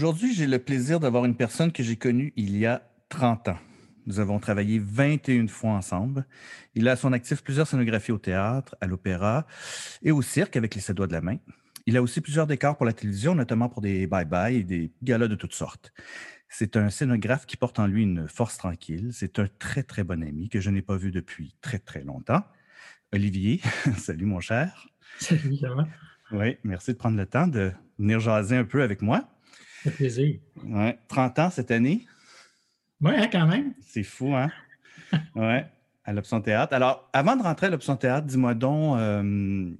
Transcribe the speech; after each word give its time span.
Aujourd'hui, 0.00 0.32
j'ai 0.32 0.46
le 0.46 0.58
plaisir 0.58 0.98
d'avoir 0.98 1.26
une 1.26 1.36
personne 1.36 1.72
que 1.72 1.82
j'ai 1.82 1.96
connue 1.96 2.32
il 2.34 2.56
y 2.56 2.64
a 2.64 2.90
30 3.10 3.48
ans. 3.48 3.58
Nous 4.06 4.18
avons 4.18 4.38
travaillé 4.38 4.78
21 4.78 5.46
fois 5.46 5.72
ensemble. 5.72 6.24
Il 6.74 6.88
a 6.88 6.92
à 6.92 6.96
son 6.96 7.12
actif 7.12 7.42
plusieurs 7.42 7.66
scénographies 7.66 8.10
au 8.10 8.16
théâtre, 8.16 8.74
à 8.80 8.86
l'opéra 8.86 9.46
et 10.00 10.10
au 10.10 10.22
cirque 10.22 10.56
avec 10.56 10.74
les 10.74 10.80
sept 10.80 10.96
doigts 10.96 11.06
de 11.06 11.12
la 11.12 11.20
main. 11.20 11.36
Il 11.84 11.98
a 11.98 12.02
aussi 12.02 12.22
plusieurs 12.22 12.46
décors 12.46 12.78
pour 12.78 12.86
la 12.86 12.94
télévision, 12.94 13.34
notamment 13.34 13.68
pour 13.68 13.82
des 13.82 14.06
bye-bye 14.06 14.54
et 14.54 14.64
des 14.64 14.90
galas 15.02 15.28
de 15.28 15.34
toutes 15.34 15.52
sortes. 15.52 15.92
C'est 16.48 16.78
un 16.78 16.88
scénographe 16.88 17.44
qui 17.44 17.58
porte 17.58 17.78
en 17.78 17.86
lui 17.86 18.02
une 18.02 18.26
force 18.26 18.56
tranquille. 18.56 19.10
C'est 19.12 19.38
un 19.38 19.48
très, 19.58 19.82
très 19.82 20.02
bon 20.02 20.22
ami 20.22 20.48
que 20.48 20.62
je 20.62 20.70
n'ai 20.70 20.80
pas 20.80 20.96
vu 20.96 21.10
depuis 21.10 21.56
très, 21.60 21.78
très 21.78 22.04
longtemps. 22.04 22.42
Olivier, 23.12 23.60
salut 23.98 24.24
mon 24.24 24.40
cher. 24.40 24.88
Salut, 25.18 25.58
ça 25.58 25.74
va? 25.74 25.86
Oui, 26.32 26.56
merci 26.64 26.94
de 26.94 26.96
prendre 26.96 27.18
le 27.18 27.26
temps 27.26 27.48
de 27.48 27.70
venir 27.98 28.18
jaser 28.18 28.56
un 28.56 28.64
peu 28.64 28.82
avec 28.82 29.02
moi. 29.02 29.28
Ça 29.82 29.90
fait 29.90 29.96
plaisir. 29.96 30.40
Ouais, 30.64 30.98
30 31.08 31.38
ans 31.38 31.50
cette 31.50 31.70
année. 31.70 32.06
Oui, 33.00 33.12
hein, 33.16 33.28
quand 33.32 33.46
même. 33.46 33.72
C'est 33.80 34.02
fou, 34.02 34.34
hein? 34.34 34.50
oui, 35.34 35.60
à 36.04 36.12
l'Option 36.12 36.40
Théâtre. 36.40 36.74
Alors, 36.74 37.08
avant 37.12 37.36
de 37.36 37.42
rentrer 37.42 37.68
à 37.68 37.70
l'Option 37.70 37.96
Théâtre, 37.96 38.26
dis-moi 38.26 38.54
donc, 38.54 38.98
euh, 38.98 39.70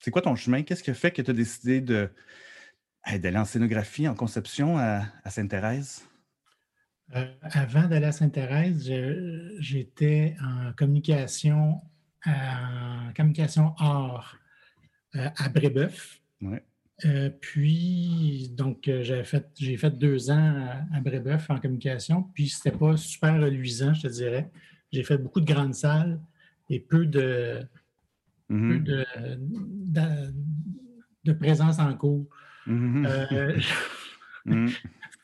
c'est 0.00 0.10
quoi 0.10 0.22
ton 0.22 0.34
chemin? 0.34 0.62
Qu'est-ce 0.62 0.82
qui 0.82 0.92
fait 0.92 1.12
que 1.12 1.22
tu 1.22 1.30
as 1.30 1.34
décidé 1.34 1.80
de, 1.80 2.10
d'aller 3.06 3.38
en 3.38 3.44
scénographie, 3.44 4.08
en 4.08 4.14
conception 4.14 4.76
à, 4.78 5.04
Sainte-Thérèse? 5.28 6.04
Euh, 7.14 7.26
avant 7.42 7.86
d'aller 7.86 8.06
à 8.06 8.12
Sainte-Thérèse, 8.12 8.90
j'étais 9.60 10.34
en 10.42 10.72
communication, 10.72 11.80
en 12.26 13.12
communication 13.14 13.74
art 13.78 14.36
euh, 15.14 15.28
à 15.36 15.48
Brébeuf. 15.48 16.20
Ouais. 16.40 16.64
Euh, 17.04 17.30
puis, 17.40 18.50
donc, 18.56 18.86
euh, 18.88 19.02
j'ai 19.02 19.24
fait, 19.24 19.48
j'ai 19.58 19.76
fait 19.76 19.90
deux 19.90 20.30
ans 20.30 20.84
à, 20.92 21.00
Brébeuf 21.00 21.50
en 21.50 21.58
communication, 21.58 22.24
puis 22.34 22.48
c'était 22.48 22.76
pas 22.76 22.96
super 22.96 23.40
reluisant, 23.40 23.92
je 23.94 24.02
te 24.02 24.08
dirais. 24.08 24.50
J'ai 24.92 25.02
fait 25.02 25.18
beaucoup 25.18 25.40
de 25.40 25.52
grandes 25.52 25.74
salles 25.74 26.20
et 26.68 26.78
peu 26.80 27.06
de, 27.06 27.60
mm-hmm. 28.50 28.82
de, 28.82 30.14
de, 31.24 31.32
présence 31.32 31.78
en 31.78 31.94
cours. 31.94 32.26
Mm-hmm. 32.66 33.06
Euh, 33.06 33.58
mm-hmm. 34.46 34.76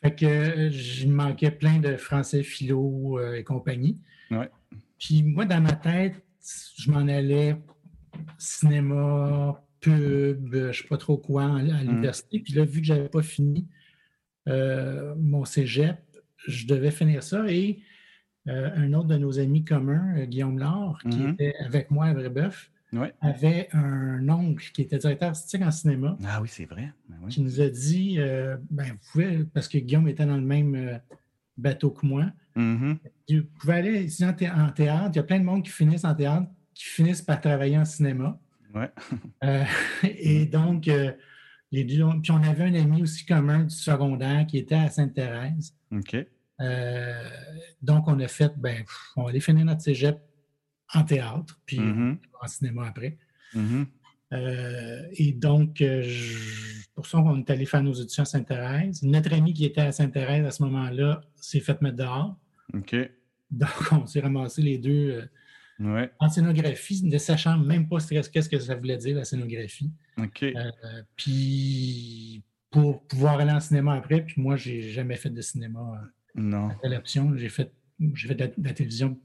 fait 0.03 0.15
que 0.15 0.71
je 0.71 1.07
manquais 1.07 1.51
plein 1.51 1.79
de 1.79 1.97
français 1.97 2.43
philo 2.43 3.21
et 3.35 3.45
compagnie. 3.45 3.99
Puis 4.99 5.23
moi, 5.23 5.45
dans 5.45 5.61
ma 5.61 5.73
tête, 5.73 6.25
je 6.79 6.91
m'en 6.91 7.07
allais 7.07 7.57
cinéma, 8.37 9.63
pub, 9.81 10.55
je 10.55 10.67
ne 10.67 10.73
sais 10.73 10.89
pas 10.89 10.97
trop 10.97 11.17
quoi 11.17 11.45
à 11.45 11.63
mm. 11.63 11.81
l'université. 11.87 12.41
Puis 12.41 12.55
là, 12.55 12.65
vu 12.65 12.81
que 12.81 12.87
je 12.87 12.95
n'avais 12.95 13.09
pas 13.09 13.23
fini 13.23 13.67
euh, 14.49 15.15
mon 15.19 15.45
cégep, 15.45 15.99
je 16.47 16.67
devais 16.67 16.91
finir 16.91 17.23
ça. 17.23 17.45
Et 17.49 17.81
euh, 18.49 18.71
un 18.75 18.93
autre 18.95 19.09
de 19.09 19.19
nos 19.19 19.39
amis 19.39 19.65
communs, 19.65 20.17
euh, 20.17 20.25
Guillaume 20.25 20.59
Laure, 20.59 20.99
qui 21.03 21.19
mm-hmm. 21.19 21.33
était 21.35 21.55
avec 21.65 21.91
moi 21.91 22.07
à 22.07 22.15
Brébeuf, 22.15 22.71
avait 23.21 23.69
un 23.73 24.27
oncle 24.31 24.71
qui 24.73 24.81
était 24.81 24.97
directeur 24.97 25.29
artistique 25.29 25.61
en 25.61 25.71
cinéma. 25.71 26.17
Ah 26.25 26.41
oui, 26.41 26.49
c'est 26.51 26.65
vrai. 26.65 26.91
Ben 27.09 27.29
qui 27.29 27.43
nous 27.43 27.61
a 27.61 27.69
dit 27.69 28.19
ben, 28.71 28.87
vous 28.87 28.99
pouvez, 29.13 29.45
parce 29.53 29.69
que 29.69 29.77
Guillaume 29.77 30.09
était 30.09 30.25
dans 30.25 30.37
le 30.37 30.43
même 30.43 30.99
bateau 31.59 31.91
que 31.91 32.07
moi, 32.07 32.33
mm-hmm. 32.57 32.97
vous 33.29 33.43
pouvez 33.61 33.75
aller 33.75 34.05
ici 34.05 34.25
en, 34.25 34.33
théâtre. 34.33 35.11
Il 35.13 35.17
y 35.17 35.19
a 35.19 35.23
plein 35.23 35.39
de 35.39 35.45
monde 35.45 35.63
qui 35.63 35.71
finissent 35.71 36.07
en 36.07 36.15
théâtre, 36.15 36.49
qui 36.73 36.85
finissent 36.85 37.21
par 37.21 37.43
travailler 37.43 37.77
en 37.77 37.85
cinéma. 37.85 38.41
Ouais. 38.75 38.91
Euh, 39.45 39.65
et 40.03 40.47
donc, 40.47 40.89
euh, 40.89 41.13
les 41.71 41.85
deux, 41.85 42.05
puis 42.23 42.33
on 42.33 42.43
avait 42.43 42.65
un 42.65 42.75
ami 42.75 43.03
aussi 43.03 43.25
commun 43.27 43.65
du 43.65 43.75
secondaire 43.75 44.47
qui 44.47 44.59
était 44.59 44.75
à 44.75 44.89
Sainte-Thérèse. 44.89 45.75
OK. 45.93 46.17
Euh, 46.61 47.29
donc, 47.83 48.09
on 48.09 48.19
a 48.21 48.29
fait, 48.29 48.53
ben, 48.57 48.85
on 49.17 49.27
allait 49.27 49.41
finir 49.41 49.65
notre 49.65 49.83
cégep 49.83 50.19
en 50.95 51.05
théâtre, 51.05 51.61
puis 51.67 51.79
mm-hmm. 51.79 52.19
en 52.41 52.47
cinéma 52.49 52.87
après. 52.89 53.19
Mm-hmm. 53.55 53.87
et 55.13 55.33
donc, 55.33 55.83
pour 56.95 57.07
ça, 57.07 57.19
on 57.19 57.39
est 57.39 57.51
allé 57.51 57.67
faire 57.67 57.83
nos 57.83 57.93
études 57.93 58.21
à 58.21 58.25
Sainte-Thérèse. 58.25 59.03
Notre 59.03 59.35
ami 59.35 59.53
qui 59.53 59.67
était 59.67 59.83
à 59.83 59.93
Sainte-Thérèse 59.93 60.45
à 60.47 60.51
ce 60.51 60.63
moment-là 60.65 61.21
s'est 61.37 61.61
fait 61.61 61.81
mettre 61.83 61.97
dehors. 61.97 62.37
OK. 62.75 62.97
Donc, 63.51 63.71
on 63.93 64.07
s'est 64.07 64.21
ramassé 64.21 64.63
les 64.63 64.79
deux 64.79 65.29
en 65.81 66.29
scénographie, 66.29 67.05
ne 67.05 67.19
sachant 67.19 67.59
même 67.59 67.89
pas 67.89 67.99
qu'est-ce 67.99 68.49
que 68.49 68.59
ça 68.59 68.75
voulait 68.75 68.97
dire, 68.97 69.17
la 69.17 69.25
scénographie. 69.25 69.91
OK. 70.19 70.43
Euh, 70.43 70.71
puis 71.17 72.43
pour 72.71 73.07
pouvoir 73.07 73.39
aller 73.39 73.53
en 73.53 73.61
cinéma 73.61 73.95
après, 73.95 74.23
puis 74.23 74.41
moi, 74.41 74.57
j'ai 74.57 74.83
jamais 74.83 75.17
fait 75.17 75.31
de 75.31 75.41
cinéma. 75.41 75.81
Euh, 75.81 76.41
non. 76.41 76.71
l'option, 76.85 77.37
j'ai 77.37 77.49
fait 77.49 77.73
j'ai 78.15 78.29
fait 78.29 78.35
de 78.37 78.53
la, 78.63 78.73
télévision, 78.73 79.19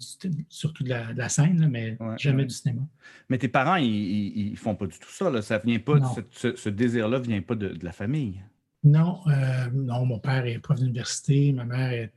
surtout 0.49 0.83
de 0.83 0.89
la, 0.89 1.29
scène, 1.29 1.67
mais 1.69 1.95
jamais 2.17 2.45
du 2.45 2.55
cinéma. 2.55 2.81
Mais 3.29 3.37
tes 3.37 3.47
parents, 3.47 3.75
ils 3.75 4.49
ne 4.51 4.55
font 4.55 4.73
pas 4.73 4.87
du 4.87 4.97
tout 4.97 5.11
ça. 5.11 5.29
Là. 5.29 5.43
Ça 5.43 5.59
vient 5.59 5.77
pas, 5.77 5.99
ce, 6.31 6.69
désir-là 6.69 7.19
ne 7.19 7.23
vient 7.23 7.41
pas 7.43 7.53
de, 7.53 7.77
la 7.83 7.91
famille. 7.91 8.41
Non, 8.83 9.21
euh, 9.27 9.69
non, 9.71 10.07
mon 10.07 10.17
père 10.17 10.45
est 10.47 10.57
prof 10.57 10.79
d'université, 10.79 11.53
ma 11.53 11.65
mère 11.65 11.91
est 11.91 12.13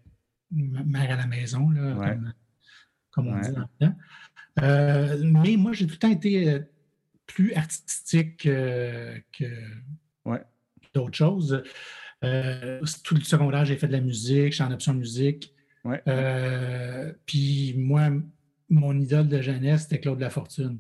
mère 0.51 1.11
à 1.11 1.17
la 1.17 1.27
maison, 1.27 1.71
là, 1.71 1.95
comme, 1.95 2.33
on 3.17 3.41
dit 3.41 3.51
dans 3.51 3.61
le 3.61 3.87
temps. 3.87 3.95
Euh, 4.63 5.19
mais 5.23 5.57
moi, 5.57 5.73
j'ai 5.73 5.87
tout 5.87 5.93
le 5.93 5.99
temps 5.99 6.11
été 6.11 6.49
euh, 6.49 6.61
plus 7.27 7.55
artistique 7.55 8.47
euh, 8.47 9.19
que 9.33 9.45
d'autres 10.95 11.17
choses. 11.17 11.63
tout 13.05 13.15
le 13.15 13.21
secondaire, 13.21 13.65
j'ai 13.65 13.77
fait 13.77 13.87
de 13.87 13.93
la 13.93 14.01
musique, 14.01 14.53
j'étais 14.53 14.65
en 14.65 14.73
option 14.73 14.95
musique. 14.95 15.55
puis 17.27 17.75
moi, 17.77 18.09
mon 18.71 18.99
idole 18.99 19.29
de 19.29 19.41
jeunesse, 19.43 19.83
c'était 19.83 20.01
Claude 20.01 20.21
Lafortune. 20.21 20.79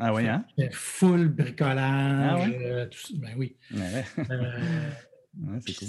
Ah 0.00 0.14
oui, 0.14 0.28
hein? 0.28 0.44
C'était 0.56 0.70
full 0.72 1.28
bricolage. 1.28 2.52
Ah 2.54 2.86
ben 3.14 3.34
oui. 3.36 3.56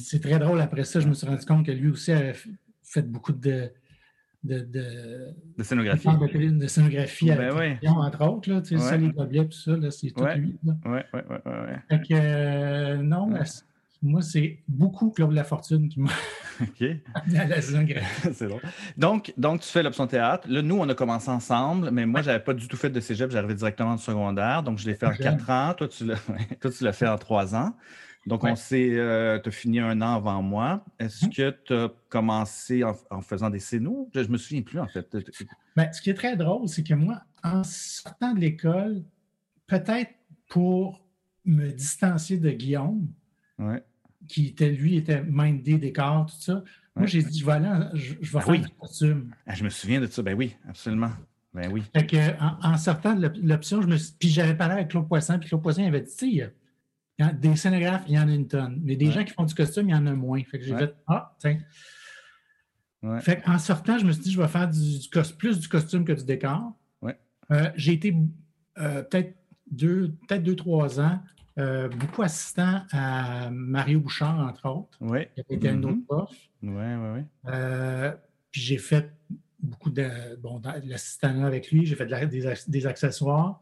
c'est 0.02 0.20
très 0.20 0.40
drôle. 0.40 0.60
Après 0.60 0.84
ça, 0.84 1.00
je 1.00 1.08
me 1.08 1.14
suis 1.14 1.28
rendu 1.28 1.46
compte 1.46 1.66
que 1.66 1.72
lui 1.72 1.90
aussi 1.90 2.12
avait 2.12 2.36
fait 2.84 3.04
beaucoup 3.04 3.34
de, 3.34 3.72
de, 4.44 4.60
de, 4.60 5.34
de 5.58 5.64
scénographie. 5.64 6.08
De, 6.08 6.68
scénographie 6.68 7.28
ben 7.28 7.40
avec 7.40 7.84
entre 7.86 8.26
autres. 8.26 8.50
Là, 8.50 8.62
tu 8.62 8.78
sais, 8.78 8.84
ça, 8.84 8.98
les 8.98 9.10
gobelets, 9.12 9.46
tout 9.46 9.52
ça, 9.52 9.74
c'est 9.92 10.12
tout 10.12 10.24
lui. 10.24 10.58
Oui, 10.64 10.74
oui, 10.86 11.00
oui. 11.14 11.36
Ouais. 11.46 11.80
Fait 11.90 12.02
que, 12.08 12.14
euh, 12.14 12.98
non, 12.98 13.30
moi, 14.02 14.22
c'est 14.22 14.60
beaucoup 14.68 15.10
Claude 15.10 15.34
Lafortune 15.34 15.90
qui 15.90 16.00
m'a 16.00 16.12
okay. 16.62 17.04
amené 17.14 17.40
à 17.40 17.48
la 17.48 17.62
scénographie. 17.62 18.30
c'est 18.34 18.48
bon. 18.48 18.60
Donc, 18.96 19.34
donc, 19.36 19.60
tu 19.60 19.68
fais 19.68 19.84
l'option 19.84 20.08
théâtre. 20.08 20.48
Là, 20.50 20.62
nous, 20.62 20.78
on 20.78 20.88
a 20.88 20.96
commencé 20.96 21.30
ensemble, 21.30 21.92
mais 21.92 22.06
moi, 22.06 22.22
je 22.22 22.28
n'avais 22.28 22.44
pas 22.44 22.54
du 22.54 22.68
tout 22.70 22.78
fait 22.78 22.90
de 22.90 23.00
cégep. 23.02 23.30
J'arrivais 23.32 23.56
directement 23.56 23.96
du 23.96 24.02
secondaire. 24.02 24.64
Donc, 24.64 24.78
je 24.78 24.88
l'ai 24.88 24.96
fait 24.96 25.06
en 25.06 25.14
quatre 25.14 25.50
ans. 25.50 25.74
Toi, 25.78 25.90
tu 25.90 26.06
l'as 26.06 26.94
fait 26.94 27.08
en 27.08 27.18
trois 27.18 27.56
ans. 27.56 27.76
Donc, 28.30 28.44
on 28.44 28.56
s'est, 28.56 28.92
euh, 28.94 29.40
tu 29.40 29.50
as 29.50 29.52
fini 29.52 29.80
un 29.80 30.02
an 30.02 30.16
avant 30.16 30.42
moi. 30.42 30.86
Est-ce 31.00 31.26
mmh. 31.26 31.30
que 31.30 31.58
tu 31.66 31.74
as 31.74 31.92
commencé 32.08 32.84
en, 32.84 33.22
faisant 33.22 33.50
des 33.50 33.60
scénos? 33.60 34.08
Je 34.14 34.22
ne 34.22 34.28
me 34.28 34.38
souviens 34.38 34.62
plus, 34.62 34.80
en 34.80 34.88
fait. 34.88 35.18
Bien, 35.76 35.92
ce 35.92 36.02
qui 36.02 36.10
est 36.10 36.16
très 36.16 36.38
drôle, 36.38 36.68
c'est 36.70 36.84
que 36.84 36.94
moi, 36.94 37.22
en 37.44 37.64
sortant 37.64 38.34
de 38.34 38.40
l'école, 38.40 39.04
peut-être 39.68 40.12
pour 40.48 41.04
me 41.46 41.72
distancier 41.72 42.38
de 42.38 42.52
Guillaume, 42.52 43.08
qui 44.28 44.48
était, 44.48 44.70
lui, 44.70 44.96
était 44.96 45.24
mindé 45.24 45.78
décor, 45.78 46.28
tout 46.28 46.40
ça, 46.40 46.64
moi, 46.96 47.08
j'ai 47.08 47.24
dit, 47.24 47.42
voilà, 47.42 47.90
je, 47.94 48.14
je 48.20 48.32
vais 48.32 48.40
ah 48.40 48.42
faire 48.42 48.62
du 48.62 48.70
costume. 48.78 49.32
Ah, 49.48 49.56
je 49.56 49.64
me 49.64 49.70
souviens 49.70 50.02
de 50.02 50.08
ça. 50.08 50.22
Ben 50.22 50.36
oui, 50.36 50.56
absolument. 50.68 51.12
Ben 51.54 51.72
oui. 51.72 51.84
Fait 51.96 52.06
que, 52.06 52.18
en, 52.42 52.78
sortant 52.78 53.16
de 53.16 53.32
l'option, 53.42 53.82
je 53.82 53.88
me 53.88 53.98
puis 54.20 54.30
j'avais 54.30 54.56
parlé 54.56 54.76
avec 54.76 54.90
Claude 54.90 55.08
Poisson, 55.08 55.38
puis 55.40 55.50
Claude 55.50 55.62
Poisson 55.62 55.84
avait 55.84 56.02
dit, 56.02 56.16
tu 56.16 56.38
sais, 56.38 56.54
des 57.34 57.56
scénographes, 57.56 58.04
il 58.08 58.16
y 58.16 58.20
en 58.20 58.28
a 58.28 58.34
une 58.34 58.48
tonne. 58.48 58.80
Mais 58.84 58.96
des 58.96 59.12
gens 59.12 59.24
qui 59.24 59.34
font 59.34 59.44
du 59.44 59.54
costume, 59.54 59.90
il 59.90 59.92
y 59.92 59.96
en 59.96 60.08
a 60.08 60.14
moins. 60.14 60.42
Fait 60.44 60.60
que 60.60 60.66
j'ai 60.66 60.78
fait 60.78 60.96
Ah, 61.08 61.36
tiens. 61.40 61.60
Fait 63.22 63.42
en 63.48 63.58
sortant, 63.60 63.98
je 63.98 64.06
me 64.06 64.12
suis 64.12 64.24
dit, 64.24 64.32
je 64.32 64.42
vais 64.42 64.48
faire 64.48 64.70
du, 64.70 65.00
plus 65.38 65.60
du 65.60 65.68
costume 65.68 66.06
que 66.06 66.14
du 66.14 66.24
décor. 66.24 66.74
Euh, 67.52 67.72
j'ai 67.76 67.94
été 67.94 68.16
euh, 68.78 69.02
peut-être 69.04 69.36
deux, 69.72 70.16
peut-être 70.28 70.44
deux, 70.44 70.56
trois 70.56 71.00
ans, 71.00 71.20
euh, 71.58 71.90
beaucoup 71.90 72.22
assistant 72.22 72.84
à 72.92 73.50
Mario 73.52 74.00
Bouchard, 74.00 74.40
entre 74.40 74.70
autres. 74.70 74.98
Oui. 75.02 75.26
Qui 75.34 75.42
avait 75.42 75.56
été 75.56 75.70
un 75.70 75.82
autre 75.84 76.06
prof. 76.08 76.30
Oui, 76.62 76.70
oui, 76.72 77.24
oui. 77.46 77.52
puis 78.52 78.62
j'ai 78.62 78.78
fait 78.78 79.12
beaucoup 79.60 79.90
de 79.90 80.36
bon, 80.38 80.62
l'assistanat 80.84 81.46
avec 81.46 81.72
lui, 81.72 81.86
j'ai 81.86 81.96
fait 81.96 82.06
des, 82.68 82.86
accessoires, 82.88 83.62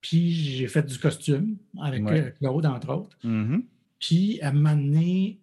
puis 0.00 0.30
j'ai 0.30 0.68
fait 0.68 0.82
du 0.82 0.98
costume 0.98 1.56
avec 1.80 2.04
Claude, 2.38 2.66
entre 2.66 2.94
autres. 2.94 3.18
Mm-hmm. 3.24 3.64
Puis 3.98 4.40
à 4.40 4.48
un 4.48 4.52
moment 4.52 4.76
donné, 4.76 5.40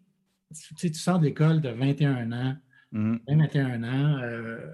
tu, 0.53 0.75
sais, 0.77 0.91
tu 0.91 0.99
sors 0.99 1.19
de 1.19 1.25
l'école 1.25 1.61
de 1.61 1.69
21 1.69 2.31
ans, 2.31 2.55
21 2.91 3.17
mm-hmm. 3.27 3.85
ans, 3.85 4.19
euh, 4.21 4.73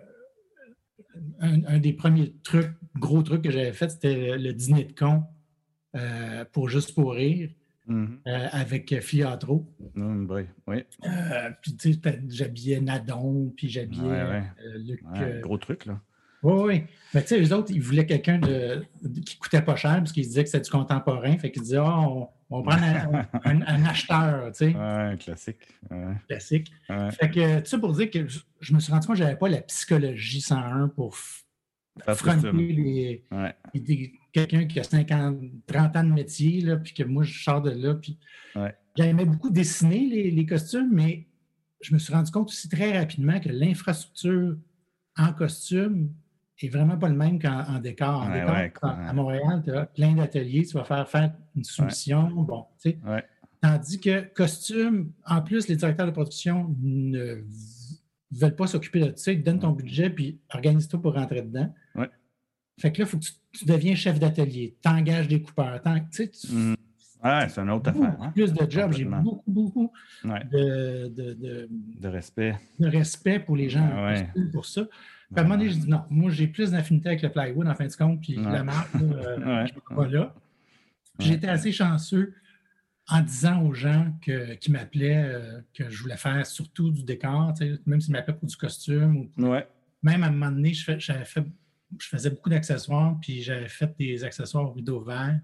un, 1.40 1.80
des 1.80 1.94
premiers 1.94 2.34
trucs, 2.44 2.72
gros 2.96 3.24
trucs 3.24 3.42
que 3.42 3.52
j'avais 3.52 3.74
fait, 3.74 3.90
c'était 3.90 4.38
le 4.38 4.54
dîner 4.54 4.84
de 4.84 4.94
con 4.94 5.24
euh, 5.96 6.46
pour 6.52 6.70
Juste 6.70 6.94
pour 6.94 7.14
rire. 7.14 7.50
Mm-hmm. 7.88 8.18
Euh, 8.28 8.48
avec 8.52 9.02
Fiatro. 9.02 9.68
Mm, 9.96 10.30
oui. 10.30 10.84
puis 11.64 11.76
tu 11.76 11.94
sais, 11.94 12.22
j'habillais 12.28 12.80
Nadon, 12.82 13.52
puis 13.58 13.68
j'habillais 13.68 14.44
Luc. 14.76 15.02
gros 15.42 15.58
truc, 15.58 15.88
là. 15.88 16.00
Oui, 16.42 16.54
oui. 16.66 16.84
Mais 17.14 17.22
tu 17.22 17.30
sais, 17.30 17.40
les 17.40 17.52
autres, 17.52 17.72
ils 17.72 17.82
voulaient 17.82 18.06
quelqu'un 18.06 18.38
de, 18.40 18.86
qui 19.26 19.38
coûtait 19.38 19.62
pas 19.62 19.76
cher 19.76 19.98
parce 19.98 20.12
qu'ils 20.12 20.24
disaient 20.24 20.44
que 20.44 20.50
c'était 20.50 20.64
du 20.64 20.70
contemporain. 20.70 21.38
Fait 21.38 21.52
qu'ils 21.52 21.64
disaient, 21.64 21.80
oh, 21.80 22.30
on, 22.50 22.64
prend 22.64 22.78
un, 23.44 23.86
acheteur, 23.86 24.52
tu 24.52 24.72
sais. 24.72 24.76
Ouais, 24.76 25.18
classique. 25.18 25.58
Classique. 26.28 26.72
Fait 26.88 27.30
que, 27.30 27.60
tu 27.60 27.66
sais, 27.66 27.80
pour 27.80 27.94
dire 27.94 28.10
que 28.10 28.28
je, 28.28 28.74
me 28.74 28.80
suis 28.80 28.92
rendu 28.92 29.08
compte 29.08 29.16
que 29.16 29.20
je 29.20 29.24
n'avais 29.24 29.38
pas 29.38 29.50
la 29.50 29.62
psychologie 29.62 30.42
101 30.42 30.90
pour 30.90 31.16
affronter 32.08 32.52
les, 32.52 33.26
quelqu'un 34.32 34.66
qui 34.66 34.80
a 34.80 34.84
50, 34.84 35.40
30 35.68 35.96
ans 35.96 36.04
de 36.04 36.14
métier, 36.14 36.62
là, 36.62 36.78
puis 36.78 36.94
que 36.94 37.04
moi, 37.04 37.24
je 37.24 37.44
sors 37.44 37.62
de 37.62 37.72
là. 37.72 37.96
Puis 37.96 38.18
j'aimais 38.96 39.26
beaucoup 39.26 39.50
dessiner 39.50 40.06
les, 40.06 40.32
les 40.32 40.46
costumes, 40.46 40.90
mais 40.94 41.28
je 41.82 41.94
me 41.94 42.00
suis 42.00 42.14
rendu 42.14 42.32
compte 42.32 42.50
aussi 42.50 42.70
très 42.70 42.98
rapidement 42.98 43.40
que 43.40 43.50
l'infrastructure 43.50 44.58
en 45.18 45.34
costume 45.34 46.14
est 46.68 46.70
vraiment 46.70 46.98
pas 46.98 47.10
le 47.10 47.16
même 47.16 47.40
qu'en 47.40 47.80
décor. 47.80 48.24
En 48.24 48.64
décor, 48.64 48.90
à 48.90 49.14
Montréal, 49.14 49.62
tu 49.64 49.72
as 49.72 49.86
plein 49.86 50.14
d'ateliers, 50.14 50.66
tu 50.66 50.76
vas 50.76 50.84
faire 50.84 51.08
faire 51.10 51.34
une 51.56 51.64
soumission. 51.64 52.30
Bon, 52.30 52.66
tu 52.82 52.92
sais. 52.92 53.00
Tandis 53.62 54.00
que 54.00 54.22
costume, 54.34 55.12
en 55.26 55.42
plus, 55.42 55.68
les 55.68 55.76
directeurs 55.76 56.06
de 56.06 56.12
production 56.12 56.74
ne 56.82 57.44
veulent 58.32 58.56
pas 58.56 58.68
s'occuper 58.68 59.02
de 59.02 59.14
ça. 59.18 59.32
Ils 59.32 59.42
te 59.42 59.46
donnent 59.46 59.60
ton 59.60 59.72
budget, 59.72 60.10
puis 60.10 60.40
organise-toi 60.54 61.02
pour 61.02 61.14
rentrer 61.14 61.42
dedans. 61.42 61.74
Fait 62.80 62.94
que 62.94 63.00
là, 63.00 63.06
il 63.06 63.10
faut 63.10 63.18
que 63.18 63.26
tu, 63.52 63.66
deviens 63.66 63.94
chef 63.96 64.20
d'atelier, 64.20 64.78
tu 64.82 64.90
engages 64.90 65.28
des 65.28 65.42
coupeurs. 65.42 65.82
Tu 65.84 66.12
sais, 66.12 66.32
mm. 66.50 66.76
c'est 67.50 67.60
une 67.60 67.70
autre 67.72 67.90
affaire. 67.90 68.16
Hein. 68.22 68.32
Plus 68.34 68.54
de 68.54 68.72
jobs, 68.72 68.94
j'ai 68.94 69.04
beaucoup, 69.04 69.44
beaucoup 69.52 69.92
de, 70.24 71.10
de, 71.10 72.08
respect. 72.08 72.56
De 72.80 72.88
respect 72.88 73.40
pour 73.40 73.58
les 73.58 73.70
gens 73.70 74.14
pour 74.54 74.66
ça 74.66 74.88
à 75.36 75.42
un 75.42 75.44
moment 75.44 75.58
donné, 75.58 75.70
je 75.70 75.78
dis 75.78 75.90
non, 75.90 76.04
moi 76.10 76.32
j'ai 76.32 76.48
plus 76.48 76.72
d'affinité 76.72 77.10
avec 77.10 77.22
le 77.22 77.30
plywood 77.30 77.68
en 77.68 77.76
fin 77.76 77.86
de 77.86 77.94
compte, 77.94 78.22
puis 78.22 78.36
la 78.36 78.64
marque, 78.64 78.96
euh, 78.96 79.66
je 79.68 79.74
ne 79.74 79.96
pas 79.96 80.08
là. 80.08 80.34
J'étais 81.20 81.48
assez 81.48 81.72
chanceux 81.72 82.34
en 83.08 83.22
disant 83.22 83.64
aux 83.64 83.74
gens 83.74 84.14
que, 84.22 84.54
qui 84.56 84.72
m'appelaient 84.72 85.24
euh, 85.26 85.62
que 85.74 85.90
je 85.90 86.02
voulais 86.02 86.18
faire 86.18 86.46
surtout 86.46 86.92
du 86.92 87.04
décor, 87.04 87.54
même 87.86 88.02
s'ils 88.02 88.14
m'appelaient 88.14 88.38
pour 88.38 88.48
du 88.48 88.56
costume. 88.56 89.30
Même 90.02 90.24
à 90.24 90.28
un 90.28 90.32
moment 90.32 90.52
donné, 90.52 90.74
je, 90.74 90.84
fait, 90.86 91.00
je 91.00 92.08
faisais 92.08 92.30
beaucoup 92.30 92.50
d'accessoires, 92.50 93.18
puis 93.22 93.42
j'avais 93.42 93.68
fait 93.68 93.94
des 93.98 94.24
accessoires 94.24 94.66
au 94.66 94.72
rideau 94.72 95.02
vert. 95.02 95.40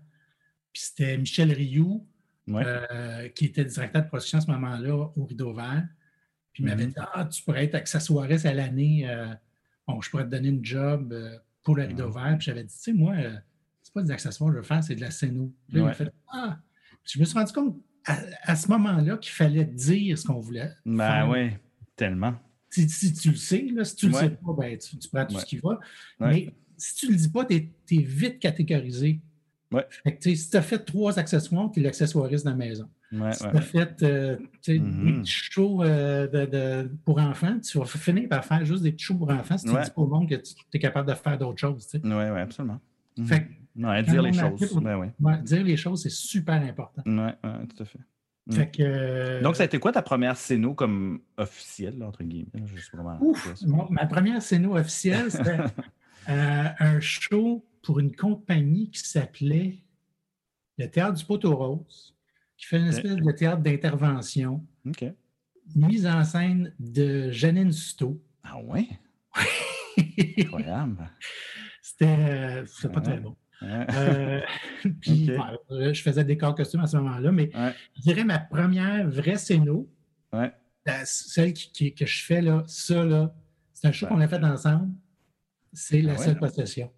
Puis 0.72 0.84
c'était 0.84 1.18
Michel 1.18 1.52
Rioux, 1.52 2.08
euh, 2.50 3.28
qui 3.30 3.46
était 3.46 3.66
directeur 3.66 4.04
de 4.04 4.08
production 4.08 4.38
à 4.38 4.42
ce 4.42 4.52
moment-là 4.52 5.12
au 5.16 5.26
rideau 5.26 5.54
vert. 5.54 5.86
Puis 6.54 6.64
il 6.64 6.68
m'avait 6.68 6.86
mm-hmm. 6.86 6.94
dit 6.94 7.08
Ah, 7.14 7.26
tu 7.26 7.44
pourrais 7.44 7.66
être 7.66 7.76
accessoiriste 7.76 8.46
à 8.46 8.54
l'année 8.54 9.10
bon, 9.88 10.02
je 10.02 10.10
pourrais 10.10 10.26
te 10.26 10.30
donner 10.30 10.50
une 10.50 10.64
job 10.66 11.14
pour 11.66 11.76
le 11.76 11.84
rideau 11.84 12.10
vert. 12.10 12.36
Puis 12.38 12.46
j'avais 12.46 12.64
dit, 12.64 12.74
tu 12.74 12.82
sais, 12.82 12.94
moi, 12.94 13.14
euh, 13.18 13.36
c'est 13.84 13.94
pas 13.94 14.04
des 14.04 14.12
accessoires 14.12 14.50
que 14.50 14.56
je 14.56 14.60
veux 14.60 14.66
faire, 14.66 14.82
c'est 14.82 14.96
de 14.96 15.02
la 15.02 15.12
scéno. 15.12 15.52
Puis 15.68 15.78
là, 15.78 15.90
il 15.90 15.94
fait, 15.94 16.14
ah! 16.32 16.58
je 17.04 17.20
me 17.20 17.26
suis 17.26 17.38
rendu 17.38 17.52
compte 17.52 17.78
à, 18.06 18.56
ce 18.56 18.68
moment-là 18.70 19.18
qu'il 19.18 19.34
fallait 19.34 19.66
dire 19.66 20.18
ce 20.18 20.26
qu'on 20.26 20.40
voulait. 20.40 20.72
Ben 20.86 21.28
oui, 21.28 21.52
tellement. 21.96 22.36
Si, 22.70 23.14
tu 23.14 23.30
le 23.30 23.36
sais, 23.36 23.68
là, 23.74 23.84
si 23.84 23.96
tu 23.96 24.08
ne 24.08 24.12
le 24.12 24.18
sais 24.18 24.30
pas, 24.30 24.54
ben, 24.58 24.78
tu, 24.78 24.98
prends 25.12 25.26
tout 25.26 25.40
ce 25.40 25.46
qui 25.46 25.58
va. 25.58 25.80
Mais 26.20 26.54
si 26.78 26.96
tu 26.96 27.08
ne 27.08 27.12
le 27.12 27.18
dis 27.18 27.30
pas, 27.30 27.46
tu 27.46 27.56
es, 27.56 28.02
vite 28.02 28.40
catégorisé. 28.40 29.22
Ouais. 29.72 29.88
si 30.20 30.50
tu 30.50 30.58
as 30.58 30.62
fait 30.62 30.80
trois 30.80 31.18
accessoires, 31.18 31.72
tu 31.72 31.80
es 31.80 31.84
l'accessoiriste 31.84 32.46
de 32.46 32.52
la 32.52 32.56
maison. 32.56 32.88
Ouais, 33.22 33.34
si 33.34 33.40
tu 33.40 33.58
as 33.58 33.62
fait 33.62 34.04
euh, 34.04 34.38
des 34.66 34.80
mm-hmm. 34.80 35.22
petits 35.22 35.32
shows 35.32 35.84
euh, 35.84 36.28
de, 36.28 36.90
pour 37.06 37.20
enfants, 37.20 37.60
tu 37.60 37.78
vas 37.78 37.86
finir 37.86 38.28
par 38.30 38.44
faire 38.44 38.66
juste 38.66 38.84
des 38.84 38.92
petits 38.92 39.06
shows 39.06 39.16
pour 39.16 39.30
enfants 39.30 39.58
si 39.58 39.66
tu 39.66 39.72
dis 39.72 39.92
au 39.96 40.08
monde 40.08 40.28
que 40.30 40.36
tu 40.36 40.54
es 40.74 40.80
capable 40.80 41.10
de 41.10 41.16
faire 41.16 41.38
d'autres 41.38 41.60
choses. 41.60 41.88
Oui, 41.94 42.02
oui, 42.04 42.40
absolument. 42.40 42.80
Mm-hmm. 43.18 43.26
Fait 43.26 43.48
dire 44.04 44.22
les 44.22 44.34
choses. 44.34 44.80
Ben 45.20 45.42
dire 45.42 45.64
les 45.64 45.78
choses, 45.78 46.04
c'est 46.04 46.12
super 46.12 46.62
important. 46.62 47.04
Oui, 47.06 47.14
ouais, 47.14 47.68
tout 47.68 47.84
à 47.84 47.86
fait. 47.86 48.00
Mm. 48.48 48.54
Fait 48.54 48.72
que, 48.72 48.84
euh, 48.84 49.42
Donc, 49.42 49.56
ça 49.56 49.64
a 49.64 49.66
été 49.66 49.80
quoi 49.80 49.92
ta 49.92 50.02
première 50.02 50.38
scéno 50.38 50.74
comme 50.74 51.22
officielle, 51.38 52.04
entre 52.04 52.24
guillemets? 52.24 52.64
Ouf, 53.22 53.64
ma 53.90 54.06
première 54.06 54.42
scéno 54.42 54.78
officielle, 54.78 55.32
c'était 55.32 55.58
un 56.28 57.00
show 57.00 57.66
pour 57.82 58.00
une 58.00 58.16
compagnie 58.16 58.90
qui 58.90 59.08
s'appelait 59.08 59.78
le 60.78 60.90
Théâtre 60.90 61.18
du 61.18 61.26
Poteau 61.26 61.56
Rose, 61.56 62.15
qui 62.58 62.66
fait 62.68 62.78
une 62.78 62.88
espèce 62.88 63.16
de 63.16 63.32
théâtre 63.32 63.62
d'intervention. 63.62 64.66
Mise 65.76 66.06
en 66.06 66.24
scène 66.24 66.74
de 66.80 67.32
Janine 67.32 67.72
Suto. 67.72 68.22
Ah 68.44 68.60
ouais? 68.62 68.88
Incroyable. 70.38 71.10
C'était 71.82 72.64
pas 72.92 73.02
très 73.02 73.18
bon. 73.18 73.36
Euh, 73.64 74.42
puis, 75.02 75.32
je 75.70 76.02
faisais 76.02 76.24
des 76.24 76.38
corps 76.38 76.56
costumes 76.56 76.82
à 76.82 76.88
ce 76.88 76.98
moment-là, 76.98 77.32
mais 77.32 77.52
je 77.96 78.02
dirais 78.02 78.24
ma 78.24 78.40
première 78.40 79.10
vraie 79.10 79.38
scéno, 79.38 79.90
celle 81.06 81.54
qui, 81.54 81.94
que 81.94 82.06
je 82.06 82.24
fais 82.24 82.42
là, 82.42 82.64
ça, 82.68 83.04
là, 83.04 83.34
c'est 83.74 83.88
un 83.88 83.92
show 83.92 84.08
qu'on 84.08 84.22
a 84.22 84.28
fait 84.28 84.44
ensemble. 84.44 84.94
C'est 85.74 86.02
la 86.02 86.14
ah 86.14 86.18
seule 86.18 86.38
possession. 86.38 86.92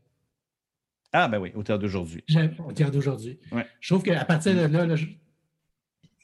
Ah, 1.12 1.28
ben 1.28 1.40
oui, 1.40 1.52
au 1.56 1.64
théâtre 1.64 1.82
d'aujourd'hui. 1.82 2.24
Au 2.60 2.72
théâtre 2.72 2.92
d'aujourd'hui. 2.92 3.40
Je 3.80 3.94
trouve 3.94 4.04
qu'à 4.04 4.24
partir 4.26 4.54
de 4.54 4.68
là, 4.68 4.96